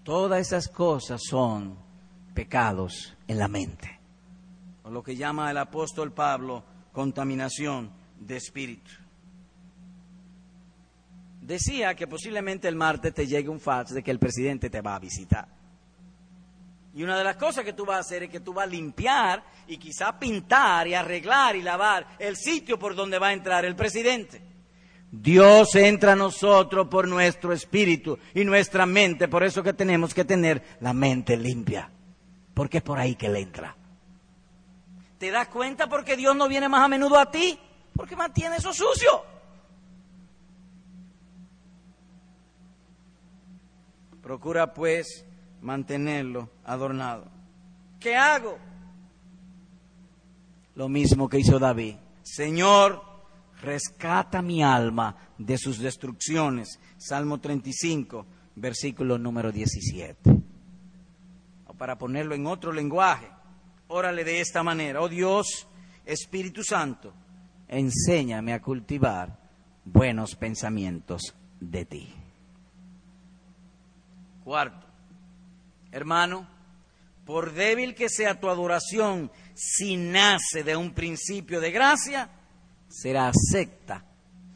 Todas 0.03 0.41
esas 0.41 0.69
cosas 0.69 1.21
son 1.23 1.77
pecados 2.35 3.17
en 3.27 3.39
la 3.39 3.49
mente. 3.49 3.99
O 4.83 4.91
lo 4.91 5.03
que 5.03 5.17
llama 5.17 5.51
el 5.51 5.59
apóstol 5.59 6.13
Pablo 6.13 6.63
contaminación 6.93 7.91
de 8.21 8.37
espíritu. 8.37 8.91
Decía 11.43 11.95
que 11.95 12.07
posiblemente 12.07 12.69
el 12.69 12.77
martes 12.77 13.13
te 13.13 13.27
llegue 13.27 13.49
un 13.49 13.61
fax 13.61 13.93
de 13.93 14.03
que 14.03 14.11
el 14.11 14.19
presidente 14.19 14.71
te 14.71 14.81
va 14.81 14.95
a 14.95 15.01
visitar. 15.01 15.47
Y 16.95 17.03
una 17.03 17.19
de 17.19 17.25
las 17.25 17.37
cosas 17.37 17.65
que 17.65 17.73
tú 17.73 17.85
vas 17.85 17.97
a 17.97 18.01
hacer 18.01 18.23
es 18.23 18.31
que 18.31 18.39
tú 18.39 18.55
vas 18.55 18.65
a 18.65 18.71
limpiar 18.71 19.43
y 19.67 19.79
quizá 19.79 20.17
pintar 20.17 20.87
y 20.87 20.95
arreglar 20.95 21.57
y 21.57 21.63
lavar 21.63 22.07
el 22.21 22.37
sitio 22.37 22.79
por 22.79 22.95
donde 22.95 23.19
va 23.19 23.29
a 23.29 23.33
entrar 23.33 23.65
el 23.65 23.75
presidente. 23.75 24.41
Dios 25.11 25.75
entra 25.75 26.13
a 26.13 26.17
nosotros 26.17 26.87
por 26.87 27.09
nuestro 27.09 27.53
espíritu 27.53 28.19
y 28.33 28.45
nuestra 28.45 28.87
mente, 28.87 29.27
por 29.27 29.43
eso 29.43 29.63
que 29.63 29.73
tenemos 29.73 30.15
que 30.15 30.25
tener 30.25 30.63
la 30.81 30.93
mente 30.93 31.37
limpia, 31.37 31.91
porque 32.55 32.79
es 32.79 32.85
por 32.85 32.99
ahí 32.99 33.17
que 33.17 33.27
Él 33.27 33.37
entra. 33.37 33.77
¿Te 35.19 35.33
das 35.33 35.49
cuenta 35.49 35.89
por 35.89 36.05
qué 36.05 36.17
Dios 36.17 36.37
no 36.37 36.49
viene 36.49 36.69
más 36.69 36.83
a 36.83 36.89
menudo 36.89 37.19
a 37.19 37.29
ti? 37.29 37.59
Porque 37.97 38.15
mantiene 38.15 38.57
eso 38.57 38.73
sucio. 38.73 39.25
Procura 44.23 44.73
pues 44.73 45.25
mantenerlo 45.65 46.51
adornado. 46.65 47.25
¿Qué 47.99 48.15
hago? 48.15 48.59
Lo 50.75 50.89
mismo 50.89 51.29
que 51.29 51.39
hizo 51.39 51.59
David. 51.59 51.97
Señor, 52.23 53.03
rescata 53.63 54.43
mi 54.43 54.63
alma 54.63 55.17
de 55.39 55.57
sus 55.57 55.79
destrucciones. 55.79 56.79
Salmo 56.99 57.41
35, 57.41 58.27
versículo 58.57 59.17
número 59.17 59.51
17. 59.51 60.31
O 61.67 61.75
para 61.75 61.97
ponerlo 61.97 62.35
en 62.35 62.47
otro 62.47 62.71
lenguaje, 62.71 63.29
órale 63.89 64.23
de 64.23 64.41
esta 64.41 64.63
manera. 64.63 65.01
Oh 65.01 65.09
Dios, 65.09 65.67
Espíritu 66.05 66.63
Santo, 66.63 67.15
enséñame 67.69 68.53
a 68.53 68.61
cultivar 68.61 69.39
buenos 69.85 70.35
pensamientos 70.35 71.35
de 71.59 71.85
ti. 71.87 72.15
Cuarto, 74.45 74.94
hermano, 75.95 76.49
por 77.25 77.53
débil 77.53 77.95
que 77.95 78.09
sea 78.09 78.41
tu 78.41 78.51
adoración, 78.51 79.31
si 79.55 79.97
nace 79.97 80.65
de 80.65 80.77
un 80.77 80.93
principio 80.93 81.61
de 81.61 81.71
gracia, 81.71 82.29
será 82.89 83.29
acepta 83.29 84.05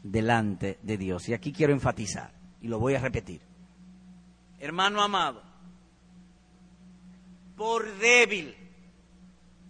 delante 0.03 0.79
de 0.83 0.97
Dios. 0.97 1.29
Y 1.29 1.33
aquí 1.33 1.53
quiero 1.53 1.71
enfatizar, 1.71 2.33
y 2.61 2.67
lo 2.67 2.77
voy 2.77 2.95
a 2.95 2.99
repetir. 2.99 3.41
Hermano 4.59 5.01
amado, 5.01 5.41
por 7.55 7.97
débil, 7.99 8.53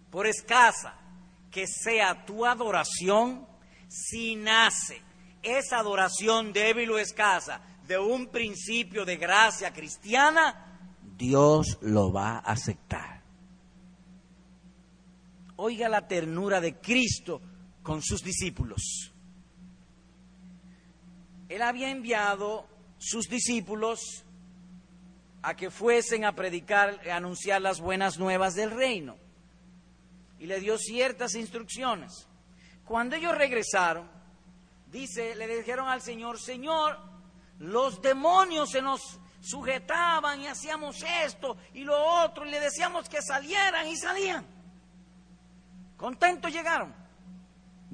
por 0.10 0.26
escasa 0.26 0.96
que 1.52 1.68
sea 1.68 2.26
tu 2.26 2.48
adoración, 2.48 3.48
si 3.88 4.36
nace 4.36 5.04
esa 5.44 5.78
adoración 5.78 6.52
débil 6.52 6.90
o 6.90 6.98
escasa 6.98 7.62
de 7.88 8.00
un 8.00 8.28
principio 8.28 9.06
de 9.06 9.18
gracia 9.18 9.72
cristiana, 9.72 10.69
Dios 11.18 11.78
lo 11.82 12.12
va 12.12 12.38
a 12.38 12.39
aceptar. 12.39 13.22
Oiga 15.55 15.89
la 15.89 16.07
ternura 16.07 16.62
de 16.62 16.78
Cristo 16.78 17.41
con 17.84 18.01
sus 18.01 18.24
discípulos. 18.24 19.14
Él 21.49 21.62
había 21.62 21.89
enviado 21.89 22.68
sus 22.97 23.28
discípulos 23.28 24.24
a 25.41 25.55
que 25.55 25.72
fuesen 25.72 26.26
a 26.26 26.36
predicar, 26.36 26.99
a 27.10 27.16
anunciar 27.16 27.62
las 27.62 27.80
buenas 27.80 28.20
nuevas 28.20 28.55
del 28.55 28.72
reino. 28.72 29.18
Y 30.38 30.45
le 30.45 30.60
dio 30.60 30.78
ciertas 30.78 31.36
instrucciones. 31.36 32.28
Cuando 32.86 33.16
ellos 33.16 33.38
regresaron, 33.38 34.10
dice, 34.91 35.36
le 35.36 35.47
dijeron 35.47 35.88
al 35.88 36.01
Señor, 36.01 36.39
Señor, 36.39 36.97
los 37.60 38.01
demonios 38.01 38.72
se 38.72 38.82
nos 38.82 39.20
sujetaban 39.42 40.42
y 40.42 40.48
hacíamos 40.48 41.04
esto 41.26 41.58
y 41.74 41.84
lo 41.84 41.98
otro 42.24 42.46
y 42.46 42.52
le 42.52 42.60
decíamos 42.60 43.08
que 43.08 43.22
salieran 43.22 43.88
y 43.88 43.98
salían. 43.98 44.46
Contentos 45.98 46.52
llegaron. 46.52 46.94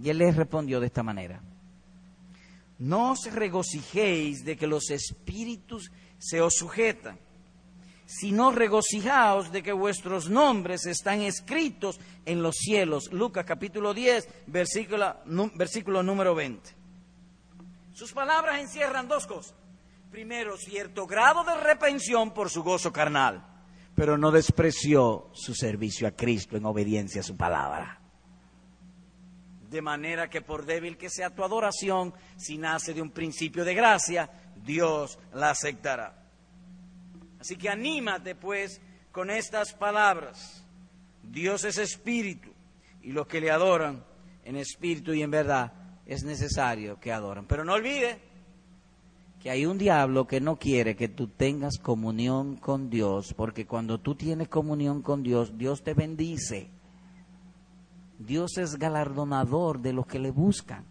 Y 0.02 0.10
él 0.10 0.18
les 0.18 0.36
respondió 0.36 0.80
de 0.80 0.88
esta 0.88 1.04
manera. 1.04 1.42
No 2.78 3.12
os 3.12 3.32
regocijéis 3.32 4.44
de 4.44 4.58
que 4.58 4.68
los 4.68 4.90
espíritus 4.90 5.92
se 6.18 6.42
os 6.42 6.56
sujetan, 6.56 7.18
sino 8.06 8.52
regocijaos 8.52 9.52
de 9.52 9.64
que 9.64 9.72
vuestros 9.72 10.30
nombres 10.30 10.86
están 10.86 11.22
escritos 11.22 12.00
en 12.26 12.44
los 12.44 12.56
cielos. 12.58 13.12
Lucas 13.12 13.46
capítulo 13.46 13.94
10, 13.94 14.28
versículo, 14.48 15.16
versículo 15.56 16.04
número 16.04 16.36
20. 16.36 16.70
Sus 17.94 18.12
palabras 18.12 18.60
encierran 18.60 19.08
dos 19.08 19.26
cosas. 19.26 19.56
Primero, 20.12 20.58
cierto 20.58 21.06
grado 21.06 21.44
de 21.44 21.56
repensión 21.56 22.34
por 22.34 22.50
su 22.50 22.64
gozo 22.64 22.92
carnal, 22.92 23.46
pero 23.96 24.18
no 24.18 24.32
despreció 24.32 25.30
su 25.34 25.54
servicio 25.54 26.08
a 26.08 26.12
Cristo 26.12 26.58
en 26.58 26.66
obediencia 26.66 27.22
a 27.22 27.24
su 27.24 27.36
palabra. 27.36 28.00
De 29.70 29.82
manera 29.82 30.30
que 30.30 30.42
por 30.42 30.66
débil 30.66 30.98
que 30.98 31.10
sea 31.10 31.36
tu 31.36 31.44
adoración, 31.44 32.14
si 32.38 32.58
nace 32.58 32.94
de 32.94 33.02
un 33.02 33.12
principio 33.12 33.66
de 33.66 33.74
gracia, 33.74 34.30
Dios 34.56 35.20
la 35.34 35.50
aceptará. 35.50 36.24
Así 37.40 37.58
que 37.58 37.70
anímate 37.70 38.36
pues 38.36 38.82
con 39.12 39.30
estas 39.30 39.74
palabras. 39.74 40.66
Dios 41.22 41.64
es 41.64 41.78
espíritu 41.78 42.52
y 43.02 43.12
los 43.12 43.28
que 43.28 43.42
le 43.42 43.52
adoran 43.52 44.04
en 44.44 44.56
espíritu 44.56 45.14
y 45.14 45.22
en 45.22 45.32
verdad 45.32 45.74
es 46.06 46.24
necesario 46.24 47.00
que 47.00 47.12
adoren. 47.12 47.46
Pero 47.46 47.64
no 47.64 47.74
olvide 47.74 48.20
que 49.46 49.52
hay 49.52 49.68
un 49.68 49.78
diablo 49.78 50.26
que 50.26 50.42
no 50.42 50.58
quiere 50.58 50.96
que 50.96 51.08
tú 51.08 51.28
tengas 51.28 51.78
comunión 51.78 52.56
con 52.56 52.90
Dios, 52.90 53.36
porque 53.38 53.68
cuando 53.68 54.00
tú 54.00 54.16
tienes 54.16 54.48
comunión 54.48 55.04
con 55.04 55.22
Dios, 55.22 55.56
Dios 55.56 55.84
te 55.84 55.94
bendice. 55.94 56.72
Dios 58.18 58.58
es 58.58 58.76
galardonador 58.78 59.82
de 59.82 59.94
los 59.94 60.08
que 60.08 60.18
le 60.18 60.32
buscan. 60.32 60.84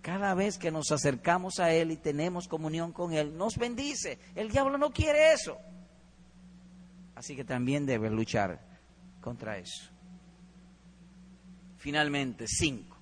Cada 0.00 0.32
vez 0.32 0.56
que 0.56 0.70
nos 0.70 0.90
acercamos 0.90 1.60
a 1.60 1.70
Él 1.70 1.90
y 1.90 1.98
tenemos 1.98 2.48
comunión 2.48 2.92
con 2.92 3.12
Él, 3.12 3.36
nos 3.36 3.58
bendice. 3.58 4.18
El 4.34 4.50
diablo 4.50 4.78
no 4.78 4.90
quiere 4.90 5.34
eso. 5.34 5.58
Así 7.14 7.36
que 7.36 7.44
también 7.44 7.84
debes 7.84 8.10
luchar 8.10 8.58
contra 9.20 9.58
eso. 9.58 9.84
Finalmente, 11.76 12.46
cinco 12.48 12.96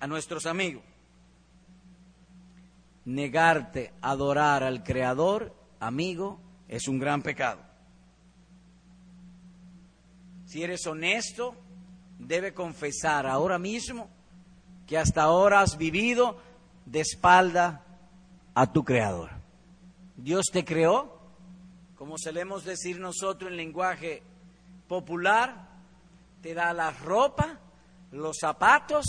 a 0.00 0.06
nuestros 0.06 0.44
amigos. 0.44 0.84
Negarte 3.04 3.92
a 4.00 4.10
adorar 4.10 4.62
al 4.62 4.82
Creador, 4.82 5.54
amigo, 5.80 6.40
es 6.68 6.88
un 6.88 6.98
gran 6.98 7.22
pecado. 7.22 7.60
Si 10.46 10.62
eres 10.62 10.86
honesto, 10.86 11.54
debe 12.18 12.54
confesar 12.54 13.26
ahora 13.26 13.58
mismo 13.58 14.08
que 14.86 14.98
hasta 14.98 15.22
ahora 15.22 15.60
has 15.60 15.76
vivido 15.76 16.38
de 16.86 17.00
espalda 17.00 17.84
a 18.54 18.72
tu 18.72 18.84
Creador. 18.84 19.30
Dios 20.16 20.46
te 20.52 20.64
creó, 20.64 21.18
como 21.96 22.16
solemos 22.18 22.64
decir 22.64 23.00
nosotros 23.00 23.50
en 23.50 23.56
lenguaje 23.56 24.22
popular, 24.88 25.68
te 26.40 26.54
da 26.54 26.72
la 26.72 26.90
ropa, 26.90 27.58
los 28.12 28.36
zapatos, 28.38 29.06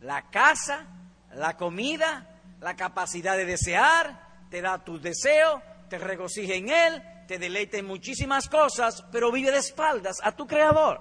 la 0.00 0.30
casa, 0.30 0.86
la 1.34 1.56
comida, 1.56 2.31
la 2.62 2.76
capacidad 2.76 3.36
de 3.36 3.44
desear, 3.44 4.46
te 4.48 4.62
da 4.62 4.82
tus 4.82 5.02
deseos, 5.02 5.60
te 5.90 5.98
regocija 5.98 6.54
en 6.54 6.70
Él, 6.70 7.02
te 7.28 7.38
deleita 7.38 7.76
en 7.76 7.86
muchísimas 7.86 8.48
cosas, 8.48 9.04
pero 9.12 9.30
vive 9.30 9.50
de 9.50 9.58
espaldas 9.58 10.18
a 10.22 10.34
tu 10.34 10.46
Creador. 10.46 11.00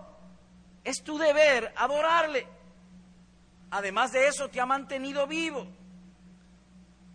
Es 0.83 1.03
tu 1.03 1.17
deber 1.17 1.71
adorarle. 1.77 2.47
Además 3.69 4.11
de 4.11 4.27
eso, 4.27 4.49
te 4.49 4.59
ha 4.59 4.65
mantenido 4.65 5.27
vivo. 5.27 5.67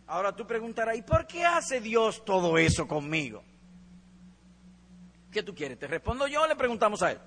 Ahora 0.07 0.35
tú 0.35 0.47
preguntarás, 0.47 0.97
¿y 0.97 1.03
por 1.03 1.27
qué 1.27 1.45
hace 1.45 1.81
Dios 1.81 2.25
todo 2.25 2.57
eso 2.57 2.87
conmigo? 2.87 3.43
¿Qué 5.31 5.43
tú 5.43 5.55
quieres? 5.55 5.79
¿Te 5.79 5.87
respondo 5.87 6.29
yo 6.29 6.43
o 6.43 6.47
le 6.47 6.57
preguntamos 6.57 7.03
a 7.03 7.11
Él? 7.11 7.21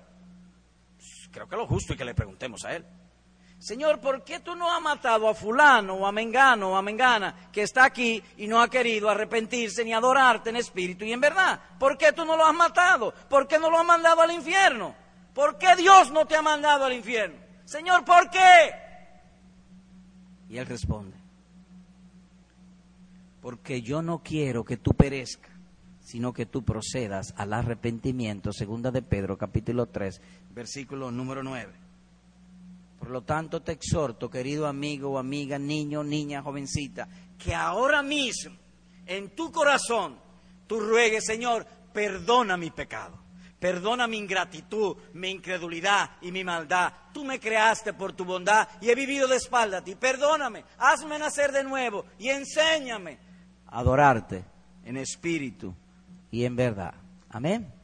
creo 1.30 1.48
que 1.48 1.56
lo 1.56 1.66
justo 1.66 1.92
es 1.92 1.98
que 1.98 2.04
le 2.04 2.14
preguntemos 2.14 2.64
a 2.64 2.74
él. 2.74 2.84
Señor, 3.60 4.00
¿por 4.00 4.24
qué 4.24 4.40
tú 4.40 4.56
no 4.56 4.74
has 4.74 4.80
matado 4.80 5.28
a 5.28 5.34
fulano 5.34 5.94
o 5.94 6.06
a 6.06 6.12
mengano 6.12 6.70
o 6.70 6.76
a 6.76 6.82
mengana 6.82 7.50
que 7.52 7.60
está 7.60 7.84
aquí 7.84 8.22
y 8.38 8.46
no 8.46 8.58
ha 8.58 8.70
querido 8.70 9.10
arrepentirse 9.10 9.84
ni 9.84 9.92
adorarte 9.92 10.48
en 10.48 10.56
espíritu 10.56 11.04
y 11.04 11.12
en 11.12 11.20
verdad? 11.20 11.60
¿Por 11.78 11.98
qué 11.98 12.14
tú 12.14 12.24
no 12.24 12.38
lo 12.38 12.46
has 12.46 12.54
matado? 12.54 13.12
¿Por 13.28 13.46
qué 13.46 13.58
no 13.58 13.68
lo 13.68 13.78
has 13.78 13.84
mandado 13.84 14.22
al 14.22 14.32
infierno? 14.32 14.94
¿Por 15.34 15.58
qué 15.58 15.76
Dios 15.76 16.10
no 16.10 16.24
te 16.24 16.36
ha 16.36 16.42
mandado 16.42 16.86
al 16.86 16.94
infierno? 16.94 17.36
Señor, 17.66 18.02
¿por 18.02 18.30
qué? 18.30 18.72
Y 20.48 20.56
él 20.56 20.64
responde, 20.64 21.18
porque 23.42 23.82
yo 23.82 24.00
no 24.00 24.22
quiero 24.22 24.64
que 24.64 24.78
tú 24.78 24.92
perezcas, 24.94 25.52
sino 26.00 26.32
que 26.32 26.46
tú 26.46 26.64
procedas 26.64 27.34
al 27.36 27.52
arrepentimiento, 27.52 28.54
segunda 28.54 28.90
de 28.90 29.02
Pedro 29.02 29.36
capítulo 29.36 29.84
3, 29.84 30.18
versículo 30.54 31.10
número 31.10 31.42
9. 31.42 31.89
Por 33.00 33.08
lo 33.08 33.22
tanto 33.22 33.62
te 33.62 33.72
exhorto, 33.72 34.28
querido 34.28 34.66
amigo 34.66 35.12
o 35.12 35.18
amiga, 35.18 35.58
niño, 35.58 36.04
niña, 36.04 36.42
jovencita, 36.42 37.08
que 37.38 37.54
ahora 37.54 38.02
mismo 38.02 38.54
en 39.06 39.34
tu 39.34 39.50
corazón 39.50 40.18
tú 40.66 40.78
ruegues, 40.78 41.24
Señor, 41.24 41.66
perdona 41.94 42.58
mi 42.58 42.70
pecado. 42.70 43.18
Perdona 43.58 44.06
mi 44.06 44.18
ingratitud, 44.18 44.96
mi 45.14 45.30
incredulidad 45.30 46.10
y 46.20 46.30
mi 46.30 46.44
maldad. 46.44 46.92
Tú 47.12 47.24
me 47.24 47.40
creaste 47.40 47.94
por 47.94 48.12
tu 48.12 48.24
bondad 48.26 48.68
y 48.82 48.90
he 48.90 48.94
vivido 48.94 49.26
de 49.28 49.36
espalda 49.36 49.78
a 49.78 49.84
ti. 49.84 49.94
Perdóname, 49.94 50.64
hazme 50.78 51.18
nacer 51.18 51.52
de 51.52 51.64
nuevo 51.64 52.04
y 52.18 52.28
enséñame 52.28 53.18
a 53.66 53.80
adorarte 53.80 54.44
en 54.84 54.98
espíritu 54.98 55.74
y 56.30 56.44
en 56.44 56.54
verdad. 56.54 56.94
Amén. 57.30 57.79